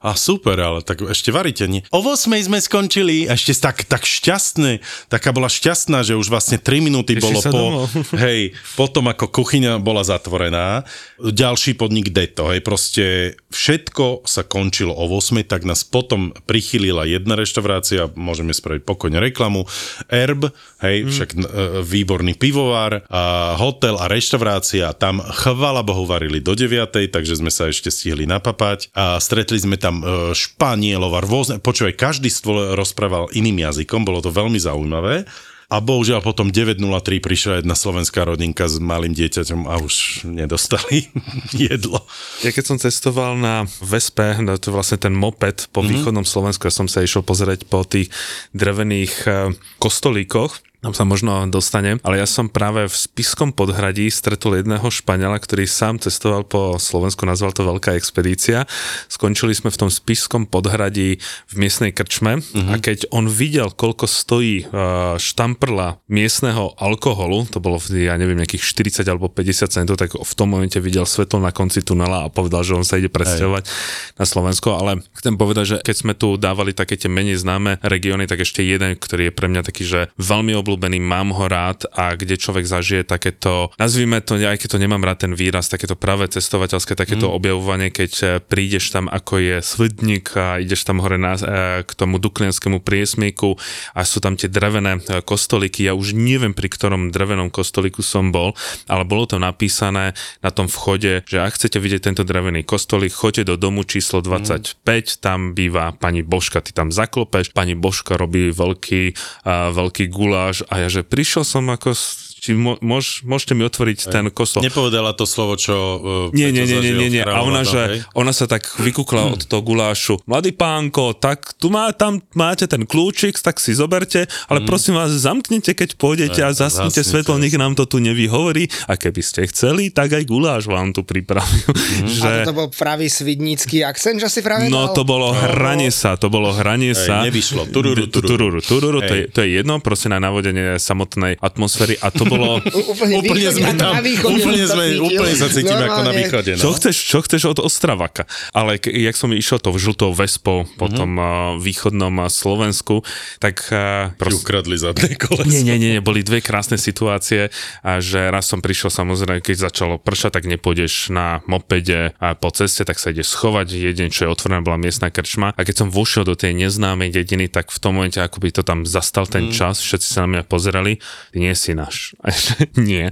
A 0.03 0.09
super, 0.19 0.59
ale 0.59 0.83
tak 0.83 1.07
ešte 1.07 1.31
varíte, 1.31 1.71
nie? 1.71 1.87
O 1.95 2.03
8 2.03 2.27
sme 2.51 2.59
skončili, 2.59 3.31
a 3.31 3.39
ešte 3.39 3.55
tak, 3.63 3.87
tak 3.87 4.03
šťastné, 4.03 4.83
taká 5.07 5.31
bola 5.31 5.47
šťastná, 5.47 6.03
že 6.03 6.19
už 6.19 6.27
vlastne 6.27 6.59
3 6.59 6.83
minúty 6.83 7.15
Ešte 7.15 7.23
bolo 7.23 7.39
po 7.39 7.60
domov. 7.61 7.85
hej, 8.25 8.57
potom 8.73 9.09
ako 9.09 9.29
kuchyňa 9.29 9.77
bola 9.77 10.01
zatvorená, 10.01 10.83
ďalší 11.21 11.77
podnik 11.77 12.09
Deto, 12.09 12.49
hej, 12.49 12.65
proste 12.65 13.37
všetko 13.53 14.25
sa 14.25 14.41
končilo 14.41 14.91
o 14.91 15.05
8, 15.05 15.45
tak 15.45 15.63
nás 15.67 15.85
potom 15.85 16.33
prichylila 16.49 17.05
jedna 17.05 17.37
reštaurácia, 17.37 18.09
môžeme 18.17 18.51
spraviť 18.55 18.81
pokojne 18.81 19.21
reklamu, 19.21 19.69
Erb, 20.09 20.49
hej, 20.81 20.97
mm. 21.05 21.09
však 21.13 21.29
e, 21.31 21.37
výborný 21.85 22.35
pivovar, 22.35 23.05
a 23.11 23.55
hotel 23.59 23.99
a 24.01 24.09
reštaurácia, 24.09 24.95
tam 24.97 25.21
chvala 25.21 25.85
Bohu 25.85 26.03
varili 26.09 26.41
do 26.41 26.57
9, 26.57 27.11
takže 27.11 27.37
sme 27.37 27.53
sa 27.53 27.69
ešte 27.69 27.93
stihli 27.93 28.25
napapať 28.25 28.89
a 28.97 29.21
stretli 29.21 29.61
sme 29.61 29.77
tam 29.77 30.01
e, 30.01 30.33
Španielov 30.33 31.13
a 31.15 31.21
rôzne, 31.21 31.61
počúvaj, 31.61 31.95
každý 31.95 32.31
stôl 32.31 32.73
rozprával 32.73 33.29
iným 33.35 33.67
jazykom, 33.67 34.03
bolo 34.07 34.23
to 34.23 34.33
veľmi 34.33 34.57
zaujímavé. 34.57 35.27
A 35.71 35.79
bohužiaľ 35.79 36.19
potom 36.19 36.51
9.03 36.51 37.23
prišla 37.23 37.53
jedna 37.63 37.79
slovenská 37.79 38.27
rodinka 38.27 38.67
s 38.67 38.75
malým 38.83 39.15
dieťaťom 39.15 39.71
a 39.71 39.79
už 39.79 40.27
nedostali 40.27 41.07
jedlo. 41.55 42.03
Ja 42.43 42.51
keď 42.51 42.63
som 42.67 42.77
cestoval 42.77 43.39
na 43.39 43.63
Vespe, 43.79 44.35
no 44.43 44.59
to 44.59 44.75
vlastne 44.75 44.99
ten 44.99 45.15
moped 45.15 45.71
po 45.71 45.79
mm-hmm. 45.79 45.91
východnom 45.95 46.27
Slovensku, 46.27 46.67
ja 46.67 46.75
som 46.75 46.91
sa 46.91 46.99
išiel 46.99 47.23
pozrieť 47.23 47.71
po 47.71 47.87
tých 47.87 48.11
drevených 48.51 49.13
eh, 49.23 49.35
kostolíkoch, 49.79 50.70
tam 50.81 50.97
sa 50.97 51.05
možno 51.05 51.45
dostanem, 51.45 52.01
ale 52.01 52.17
ja 52.17 52.25
som 52.25 52.49
práve 52.49 52.89
v 52.89 52.95
Spiskom 52.97 53.53
podhradí 53.53 54.09
stretol 54.09 54.57
jedného 54.57 54.89
Španiela, 54.89 55.37
ktorý 55.37 55.69
sám 55.69 56.01
cestoval 56.01 56.41
po 56.41 56.81
Slovensku, 56.81 57.21
nazval 57.29 57.53
to 57.53 57.61
Veľká 57.61 57.93
expedícia. 57.93 58.65
Skončili 59.05 59.53
sme 59.53 59.69
v 59.69 59.77
tom 59.77 59.93
Spiskom 59.93 60.49
podhradí 60.49 61.21
v 61.21 61.53
miestnej 61.53 61.93
krčme 61.93 62.41
uh-huh. 62.41 62.73
a 62.73 62.81
keď 62.81 63.13
on 63.13 63.29
videl, 63.29 63.69
koľko 63.69 64.09
stojí 64.09 64.65
uh, 64.65 65.21
štamprla 65.21 66.01
miestneho 66.09 66.73
alkoholu, 66.81 67.45
to 67.45 67.61
bolo 67.61 67.77
vtedy, 67.77 68.09
ja 68.09 68.17
neviem, 68.17 68.41
nejakých 68.41 68.65
40 69.05 69.05
alebo 69.05 69.29
50 69.29 69.69
centov, 69.69 70.01
tak 70.01 70.17
v 70.17 70.33
tom 70.33 70.49
momente 70.49 70.81
videl 70.81 71.05
svetlo 71.05 71.37
na 71.37 71.53
konci 71.53 71.85
tunela 71.85 72.25
a 72.25 72.33
povedal, 72.33 72.65
že 72.65 72.73
on 72.73 72.81
sa 72.81 72.97
ide 72.97 73.13
presťahovať 73.13 73.69
na 74.17 74.25
Slovensko, 74.25 74.81
ale 74.81 75.05
chcem 75.13 75.37
povedať, 75.37 75.65
že 75.69 75.77
keď 75.85 75.95
sme 75.95 76.13
tu 76.17 76.41
dávali 76.41 76.73
také 76.73 76.97
tie 76.97 77.05
menej 77.05 77.37
známe 77.37 77.77
regióny, 77.85 78.25
tak 78.25 78.41
ešte 78.41 78.65
jeden, 78.65 78.97
ktorý 78.97 79.29
je 79.29 79.37
pre 79.37 79.45
mňa 79.45 79.61
taký, 79.61 79.85
že 79.85 79.99
veľmi 80.17 80.57
obľúbený 80.57 80.70
obľúbený, 80.71 81.03
mám 81.03 81.35
ho 81.35 81.51
rád 81.51 81.83
a 81.91 82.15
kde 82.15 82.39
človek 82.39 82.63
zažije 82.63 83.03
takéto, 83.03 83.75
nazvime 83.75 84.23
to, 84.23 84.39
aj 84.39 84.55
keď 84.55 84.69
to 84.71 84.79
nemám 84.79 85.03
rád 85.03 85.27
ten 85.27 85.33
výraz, 85.35 85.67
takéto 85.67 85.99
práve 85.99 86.31
cestovateľské, 86.31 86.95
takéto 86.95 87.27
mm. 87.27 87.35
objavovanie, 87.35 87.89
keď 87.91 88.11
eh, 88.23 88.27
prídeš 88.39 88.95
tam 88.95 89.11
ako 89.11 89.43
je 89.43 89.55
svedník 89.59 90.31
a 90.39 90.63
ideš 90.63 90.87
tam 90.87 91.03
hore 91.03 91.19
na, 91.19 91.35
eh, 91.35 91.83
k 91.83 91.91
tomu 91.91 92.23
duklianskému 92.23 92.79
priesmíku 92.79 93.59
a 93.91 94.07
sú 94.07 94.23
tam 94.23 94.39
tie 94.39 94.47
drevené 94.47 95.03
eh, 95.03 95.19
kostolíky. 95.19 95.83
Ja 95.83 95.91
už 95.91 96.15
neviem, 96.15 96.55
pri 96.55 96.71
ktorom 96.71 97.11
drevenom 97.11 97.51
kostolíku 97.51 97.99
som 97.99 98.31
bol, 98.31 98.55
ale 98.87 99.03
bolo 99.03 99.27
to 99.27 99.35
napísané 99.43 100.15
na 100.39 100.55
tom 100.55 100.71
vchode, 100.71 101.27
že 101.27 101.37
ak 101.43 101.59
chcete 101.59 101.83
vidieť 101.83 102.07
tento 102.07 102.23
drevený 102.23 102.63
kostolík, 102.63 103.11
choďte 103.11 103.51
do 103.51 103.55
domu 103.59 103.83
číslo 103.83 104.23
25, 104.23 104.87
mm. 104.87 105.19
tam 105.19 105.51
býva 105.51 105.91
pani 105.91 106.23
Božka, 106.23 106.63
ty 106.63 106.71
tam 106.71 106.95
zaklopeš, 106.95 107.51
pani 107.51 107.75
Božka 107.75 108.15
robí 108.15 108.55
veľký, 108.55 109.03
uh, 109.43 109.73
veľký 109.75 110.07
guláš 110.13 110.60
a 110.69 110.85
ja, 110.85 110.87
že 110.91 111.01
prišiel 111.07 111.47
som 111.47 111.65
ako 111.71 111.95
či 112.41 112.57
môž, 112.57 113.21
môžete 113.21 113.53
mi 113.53 113.61
otvoriť 113.61 114.09
ten 114.09 114.25
kostol. 114.33 114.65
Nepovedala 114.65 115.13
to 115.13 115.29
slovo, 115.29 115.53
čo 115.61 115.75
uh, 115.77 116.01
nie, 116.33 116.49
nie, 116.49 116.65
nie, 116.65 116.81
nie, 116.81 116.93
nie, 116.97 117.09
nie. 117.13 117.21
A 117.21 117.45
ona, 117.45 117.61
že, 117.61 118.01
ona 118.17 118.33
sa 118.33 118.49
tak 118.49 118.65
vykúkla 118.81 119.37
od 119.37 119.45
toho 119.45 119.61
gulášu. 119.61 120.17
Mladý 120.25 120.49
pánko, 120.49 121.13
tak 121.13 121.53
tu 121.61 121.69
má, 121.69 121.93
tam 121.93 122.17
máte 122.33 122.65
ten 122.65 122.89
kľúčik, 122.89 123.37
tak 123.37 123.61
si 123.61 123.77
zoberte, 123.77 124.25
ale 124.49 124.57
mm. 124.57 124.65
prosím 124.65 124.97
vás, 124.97 125.13
zamknite, 125.13 125.77
keď 125.77 125.93
pôjdete 126.01 126.41
a 126.41 126.49
zasnite 126.49 127.05
svetlo, 127.05 127.37
nech 127.37 127.53
nám 127.53 127.77
to 127.77 127.85
tu 127.85 128.01
nevyhovorí. 128.01 128.65
A 128.89 128.97
keby 128.97 129.21
ste 129.21 129.45
chceli, 129.45 129.93
tak 129.93 130.09
aj 130.17 130.25
guláš 130.25 130.65
vám 130.65 130.97
tu 130.97 131.05
pripravil. 131.05 131.69
Mm. 131.91 132.07
Že... 132.07 132.31
A 132.31 132.47
to 132.47 132.55
bol 132.55 132.69
pravý 132.71 133.11
svidnícky 133.11 133.83
akcent, 133.83 134.17
že 134.17 134.31
si 134.31 134.39
práve 134.39 134.71
No 134.71 134.95
to 134.95 135.03
bolo 135.03 135.35
hranie 135.35 135.91
sa, 135.91 136.15
to 136.15 136.31
bolo 136.31 136.55
hranie 136.55 136.95
sa. 136.95 137.21
Nevyšlo. 137.27 137.67
Tururu, 137.67 138.07
tururu. 138.07 138.63
Tururu, 138.63 138.99
to 139.03 139.13
je, 139.13 139.23
to 139.27 139.43
je 139.43 139.59
jedno, 139.59 139.83
proste 139.83 140.07
na 140.07 140.23
navodenie 140.23 140.79
samotnej 140.79 141.35
atmosféry 141.43 141.99
a 141.99 142.09
to 142.09 142.30
bolo... 142.31 142.63
úplne, 142.63 143.15
úplne 143.19 143.49
sme 143.51 143.71
tam, 143.75 143.93
úplne, 143.99 144.63
sme, 144.63 144.85
úplne 145.03 145.33
sa 145.35 145.47
cítime 145.51 145.83
ako 145.87 146.01
na 146.07 146.13
východe. 146.15 146.51
No. 146.55 146.61
Čo, 146.61 146.69
chceš, 146.79 146.95
čo 146.95 147.19
chceš 147.23 147.41
od 147.51 147.59
Ostravaka? 147.59 148.23
Ale 148.55 148.79
k, 148.79 148.91
jak 148.91 149.15
som 149.19 149.31
išiel 149.35 149.59
to 149.59 149.75
v 149.75 149.77
žltou 149.79 150.15
Vespou 150.15 150.63
po 150.79 150.87
mm-hmm. 150.87 150.97
tom 150.97 151.11
uh, 151.19 151.27
východnom 151.59 152.15
Slovensku, 152.31 153.03
tak... 153.43 153.67
Uh, 153.67 154.15
prost... 154.15 154.41
ukradli 154.41 154.79
zadné 154.79 155.17
koleso. 155.23 155.51
Nie, 155.51 155.75
nie, 155.75 155.99
nie, 155.99 156.01
boli 156.03 156.23
dve 156.23 156.39
krásne 156.39 156.79
situácie, 156.79 157.51
a 157.83 157.99
že 157.99 158.31
raz 158.31 158.47
som 158.47 158.63
prišiel 158.63 158.89
samozrejme, 158.93 159.43
keď 159.43 159.71
začalo 159.71 159.95
pršať, 159.99 160.41
tak 160.41 160.45
nepôjdeš 160.47 161.11
na 161.11 161.43
mopede 161.45 162.15
a 162.17 162.33
po 162.37 162.49
ceste, 162.53 162.87
tak 162.87 162.97
sa 162.97 163.11
ideš 163.11 163.33
schovať. 163.35 163.67
Jedine, 163.71 164.13
čo 164.13 164.27
je 164.27 164.33
otvorená, 164.33 164.63
bola 164.63 164.79
miestna 164.79 165.11
krčma. 165.11 165.53
A 165.55 165.61
keď 165.61 165.85
som 165.85 165.89
vošiel 165.89 166.23
do 166.23 166.37
tej 166.37 166.55
neznámej 166.55 167.11
dediny, 167.11 167.51
tak 167.51 167.69
v 167.69 167.79
tom 167.81 167.99
momente 167.99 168.21
akoby 168.21 168.53
to 168.55 168.63
tam 168.63 168.87
zastal 168.87 169.27
ten 169.27 169.49
mm. 169.49 169.53
čas, 169.53 169.83
všetci 169.83 170.07
sa 170.07 170.25
na 170.25 170.39
mňa 170.39 170.43
pozerali, 170.47 170.97
ty 171.33 171.37
nie 171.37 171.53
si 171.53 171.75
náš. 171.75 172.15
Nie. 172.77 173.09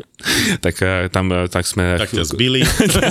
Tak 0.62 0.76
eh, 0.84 1.08
tam 1.10 1.32
eh, 1.34 1.50
tak 1.50 1.66
sme... 1.66 1.98
Tak 1.98 2.14
ťa 2.14 2.26
zbili. 2.28 2.62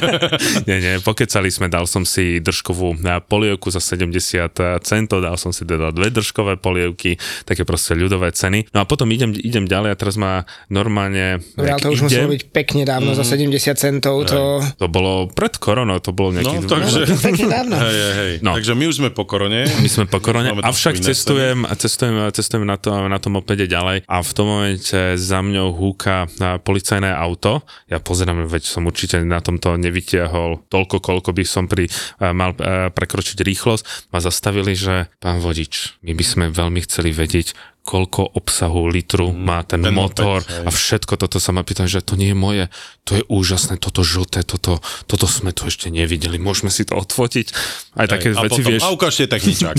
nie, 0.68 0.78
nie, 0.78 0.94
pokecali 1.03 1.51
sme, 1.51 1.66
dal 1.66 1.90
som 1.90 2.07
si 2.07 2.38
držkovú 2.38 3.03
eh, 3.03 3.18
polievku 3.18 3.72
za 3.72 3.82
70 3.82 4.84
centov, 4.84 5.18
dal 5.24 5.34
som 5.34 5.51
si 5.51 5.66
teda 5.66 5.90
dve 5.90 6.14
držkové 6.14 6.61
polievky, 6.61 7.18
také 7.42 7.66
proste 7.66 7.99
ľudové 7.99 8.30
ceny. 8.30 8.70
No 8.70 8.82
a 8.82 8.84
potom 8.86 9.11
idem, 9.11 9.34
idem 9.34 9.66
ďalej 9.66 9.90
a 9.90 9.96
teraz 9.99 10.14
ma 10.20 10.46
normálne... 10.70 11.42
Dobre, 11.57 11.70
ale 11.74 11.80
to 11.82 11.90
už 11.90 12.07
muselo 12.07 12.30
byť 12.30 12.42
pekne 12.55 12.82
dávno, 12.86 13.16
mm. 13.16 13.18
za 13.18 13.24
70 13.26 13.59
centov, 13.74 14.28
to... 14.28 14.62
To 14.78 14.86
bolo 14.86 15.26
pred 15.32 15.59
koronou, 15.59 15.99
to 15.99 16.14
bolo 16.14 16.36
nejaký... 16.38 16.62
No, 16.62 16.70
takže... 16.70 17.01
No, 17.09 17.16
pekne 17.18 17.46
dávno. 17.51 17.74
Hej, 17.74 17.96
hej, 17.96 18.14
hej. 18.14 18.32
No. 18.44 18.55
Takže 18.55 18.72
my 18.78 18.84
už 18.86 18.94
sme 19.03 19.11
po 19.11 19.24
korone. 19.26 19.66
My 19.66 19.88
sme 19.90 20.05
po 20.07 20.22
korone, 20.22 20.55
avšak 20.62 21.01
cestujem, 21.01 21.66
cestujem, 21.74 22.30
cestujem 22.30 22.64
na, 22.68 22.76
to, 22.78 22.94
na 23.09 23.18
tom 23.18 23.40
opede 23.40 23.66
ďalej 23.66 24.07
a 24.07 24.16
v 24.22 24.30
tom 24.36 24.46
momente 24.46 24.99
za 25.16 25.40
mňou 25.40 25.88
húka 25.89 26.28
policajné 26.61 27.09
auto. 27.09 27.64
Ja 27.89 27.97
pozerám, 27.97 28.45
veď 28.45 28.68
som 28.68 28.84
určite 28.84 29.24
na 29.24 29.41
tomto 29.41 29.80
nevytiahol 29.80 30.68
toľko, 30.68 31.01
koľko 31.01 31.30
by 31.32 31.45
som 31.49 31.64
pri, 31.64 31.89
uh, 31.89 32.36
mal 32.36 32.53
uh, 32.61 32.93
prekročiť 32.93 33.41
rýchlosť. 33.41 34.12
Ma 34.12 34.20
zastavili, 34.20 34.76
že 34.76 35.09
pán 35.24 35.41
vodič, 35.41 35.97
my 36.05 36.12
by 36.12 36.24
sme 36.24 36.45
veľmi 36.53 36.84
chceli 36.84 37.16
vedieť, 37.16 37.57
koľko 37.89 38.36
obsahu 38.36 38.93
litru 38.93 39.32
má 39.32 39.64
ten, 39.64 39.80
ten 39.80 39.97
motor 39.97 40.45
hej. 40.45 40.68
a 40.68 40.70
všetko 40.70 41.16
toto 41.16 41.41
sa 41.41 41.57
ma 41.57 41.64
pýtam, 41.64 41.89
že 41.89 42.05
to 42.05 42.20
nie 42.20 42.30
je 42.30 42.36
moje, 42.36 42.64
to 43.09 43.16
je 43.16 43.24
úžasné, 43.32 43.80
toto 43.80 44.05
žlté, 44.05 44.45
toto, 44.45 44.84
toto 45.09 45.24
sme 45.24 45.57
tu 45.57 45.64
ešte 45.64 45.89
nevideli, 45.89 46.36
môžeme 46.36 46.68
si 46.68 46.84
to 46.84 47.01
odfotiť. 47.01 47.47
Aj 47.97 48.05
také 48.05 48.36
a 48.36 48.45
veci 48.45 48.61
potom, 48.61 48.68
vieš, 48.68 48.84
a 48.84 48.93
ukážte 48.93 49.24
techničák. 49.24 49.76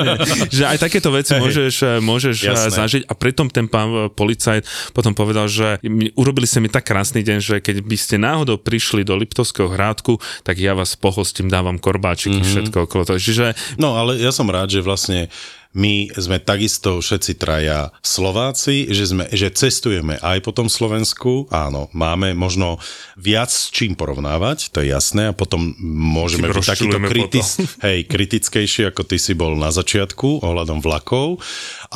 že 0.60 0.64
aj 0.68 0.78
takéto 0.84 1.08
veci 1.08 1.32
Hej. 1.32 1.40
môžeš, 1.40 1.74
môžeš 2.04 2.36
eh, 2.44 2.46
Jasné. 2.52 2.76
zažiť 2.76 3.02
a 3.08 3.12
pritom 3.16 3.48
ten 3.48 3.72
pán 3.72 3.88
eh, 3.88 4.00
policajt 4.12 4.92
potom 4.92 5.16
povedal, 5.16 5.48
že 5.48 5.80
urobili 6.12 6.44
ste 6.44 6.60
mi 6.60 6.68
tak 6.68 6.84
krásny 6.84 7.24
deň, 7.24 7.38
že 7.40 7.56
keď 7.64 7.80
by 7.80 7.96
ste 7.96 8.20
náhodou 8.20 8.60
prišli 8.60 9.00
do 9.08 9.16
Liptovského 9.16 9.72
hrádku, 9.72 10.20
tak 10.44 10.60
ja 10.60 10.76
vás 10.76 10.92
pohostím, 11.00 11.48
dávam 11.48 11.80
korbáčiky, 11.80 12.36
mm-hmm. 12.36 12.52
všetko 12.52 12.76
okolo 12.84 13.02
toho. 13.08 13.16
Čiže 13.16 13.56
No 13.80 13.96
ale 13.96 14.20
ja 14.20 14.28
som 14.28 14.44
rád, 14.52 14.68
že 14.68 14.84
vlastne 14.84 15.32
my 15.76 16.08
sme 16.16 16.40
takisto 16.40 17.04
všetci 17.04 17.36
traja 17.36 17.92
Slováci, 18.00 18.88
že, 18.88 19.12
sme, 19.12 19.28
že 19.28 19.52
cestujeme 19.52 20.16
aj 20.24 20.40
po 20.40 20.56
tom 20.56 20.72
Slovensku. 20.72 21.52
Áno, 21.52 21.92
máme 21.92 22.32
možno 22.32 22.80
viac 23.20 23.52
s 23.52 23.68
čím 23.68 23.92
porovnávať, 23.92 24.72
to 24.72 24.80
je 24.80 24.96
jasné, 24.96 25.30
a 25.30 25.36
potom 25.36 25.76
môžeme 25.84 26.48
byť 26.48 26.64
takýto 26.64 26.98
kritis, 27.04 27.60
hej, 27.86 28.08
kritickejší, 28.08 28.88
ako 28.88 29.04
ty 29.04 29.20
si 29.20 29.36
bol 29.36 29.52
na 29.52 29.68
začiatku 29.68 30.40
ohľadom 30.40 30.80
vlakov, 30.80 31.44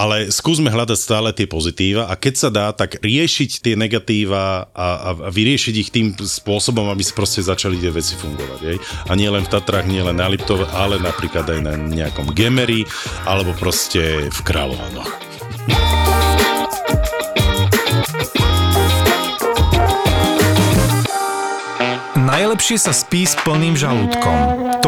ale 0.00 0.32
skúsme 0.32 0.72
hľadať 0.72 0.96
stále 0.96 1.28
tie 1.36 1.44
pozitíva 1.44 2.08
a 2.08 2.16
keď 2.16 2.34
sa 2.40 2.48
dá, 2.48 2.72
tak 2.72 3.04
riešiť 3.04 3.60
tie 3.60 3.76
negatíva 3.76 4.72
a, 4.72 4.88
a, 4.96 5.10
a 5.12 5.28
vyriešiť 5.28 5.74
ich 5.76 5.92
tým 5.92 6.16
spôsobom, 6.16 6.88
aby 6.88 7.04
si 7.04 7.12
proste 7.12 7.44
začali 7.44 7.76
tie 7.76 7.92
veci 7.92 8.16
fungovať. 8.16 8.60
Hej? 8.64 8.76
A 8.80 9.12
nie 9.12 9.28
len 9.28 9.44
v 9.44 9.52
Tatrách, 9.52 9.84
nie 9.84 10.00
len 10.00 10.16
na 10.16 10.32
Liptove, 10.32 10.64
ale 10.72 10.96
napríklad 10.96 11.44
aj 11.44 11.60
na 11.60 11.76
nejakom 11.76 12.32
Gemery 12.32 12.88
alebo 13.28 13.52
proste 13.52 14.32
v 14.32 14.40
Kráľovanoch. 14.40 15.10
Najlepšie 22.16 22.80
sa 22.80 22.96
spí 22.96 23.28
s 23.28 23.36
plným 23.44 23.76
žalúdkom. 23.76 24.69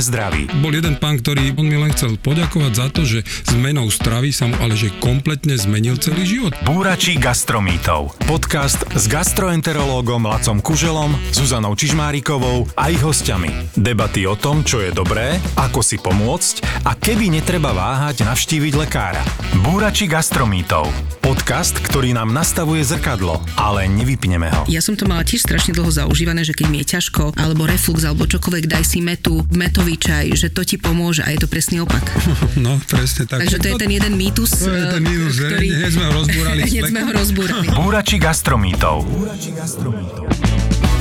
zdraví. 0.00 0.50
Bol 0.62 0.78
jeden 0.78 0.96
pán, 0.96 1.18
ktorý 1.18 1.54
on 1.58 1.66
mi 1.66 1.76
len 1.78 1.92
chcel 1.94 2.14
poďakovať 2.18 2.72
za 2.74 2.86
to, 2.90 3.02
že 3.02 3.26
zmenou 3.50 3.90
stravy 3.90 4.30
sa 4.34 4.46
mu 4.50 4.54
ale 4.62 4.74
že 4.74 4.94
kompletne 5.02 5.54
zmenil 5.54 5.98
celý 5.98 6.26
život. 6.26 6.52
Búrači 6.66 7.16
gastromítov. 7.16 8.14
Podcast 8.26 8.82
s 8.94 9.06
gastroenterológom 9.08 10.28
Lacom 10.28 10.60
Kuželom, 10.60 11.16
Zuzanou 11.32 11.72
Čižmárikovou 11.72 12.68
a 12.76 12.90
ich 12.92 13.00
hostiami. 13.00 13.78
Debaty 13.78 14.28
o 14.28 14.34
tom, 14.34 14.66
čo 14.66 14.82
je 14.84 14.92
dobré, 14.92 15.38
ako 15.56 15.80
si 15.80 15.96
pomôcť 15.96 16.84
a 16.84 16.92
kedy 16.92 17.32
netreba 17.32 17.72
váhať 17.72 18.26
navštíviť 18.26 18.72
lekára. 18.76 19.22
Búrači 19.64 20.04
gastromítov. 20.04 20.90
Podcast, 21.24 21.76
ktorý 21.76 22.16
nám 22.16 22.32
nastavuje 22.32 22.80
zrkadlo, 22.84 23.40
ale 23.56 23.84
nevypneme 23.88 24.48
ho. 24.48 24.62
Ja 24.68 24.80
som 24.80 24.96
to 24.96 25.04
mala 25.04 25.24
tiež 25.24 25.44
strašne 25.44 25.76
dlho 25.76 25.92
zaužívané, 25.92 26.44
že 26.44 26.56
keď 26.56 26.66
mi 26.68 26.80
je 26.84 26.96
ťažko, 26.96 27.36
alebo 27.36 27.68
reflux, 27.68 28.04
alebo 28.04 28.24
čokoľvek, 28.24 28.64
daj 28.64 28.84
si 28.84 29.00
metu, 29.04 29.44
metový 29.52 29.87
čaj, 29.96 30.26
že 30.36 30.48
to 30.52 30.66
ti 30.66 30.76
pomôže 30.76 31.24
a 31.24 31.32
je 31.32 31.40
to 31.40 31.48
presný 31.48 31.80
opak. 31.80 32.04
No, 32.58 32.76
presne 32.90 33.24
tak. 33.24 33.46
Takže 33.46 33.62
to 33.62 33.66
je 33.70 33.76
ten 33.78 33.90
jeden 33.94 34.12
mýtus, 34.18 34.66
To 34.66 34.74
je 34.74 34.86
ten 34.98 35.04
mýtus, 35.04 35.32
že 35.38 35.42
ktorý... 35.46 35.66
hneď 35.70 35.92
sme 35.94 36.04
ho 36.04 36.12
rozbúrali 36.12 36.60
Hneď 36.68 36.84
sme 36.90 37.00
ho 37.06 37.10
rozbúrali. 37.14 37.66
Búrači 37.70 38.16
gastromítov. 38.18 39.06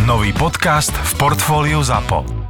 Nový 0.05 0.31
podcast 0.37 0.93
v 0.93 1.11
portfóliu 1.17 1.81
ZAPO. 1.81 2.46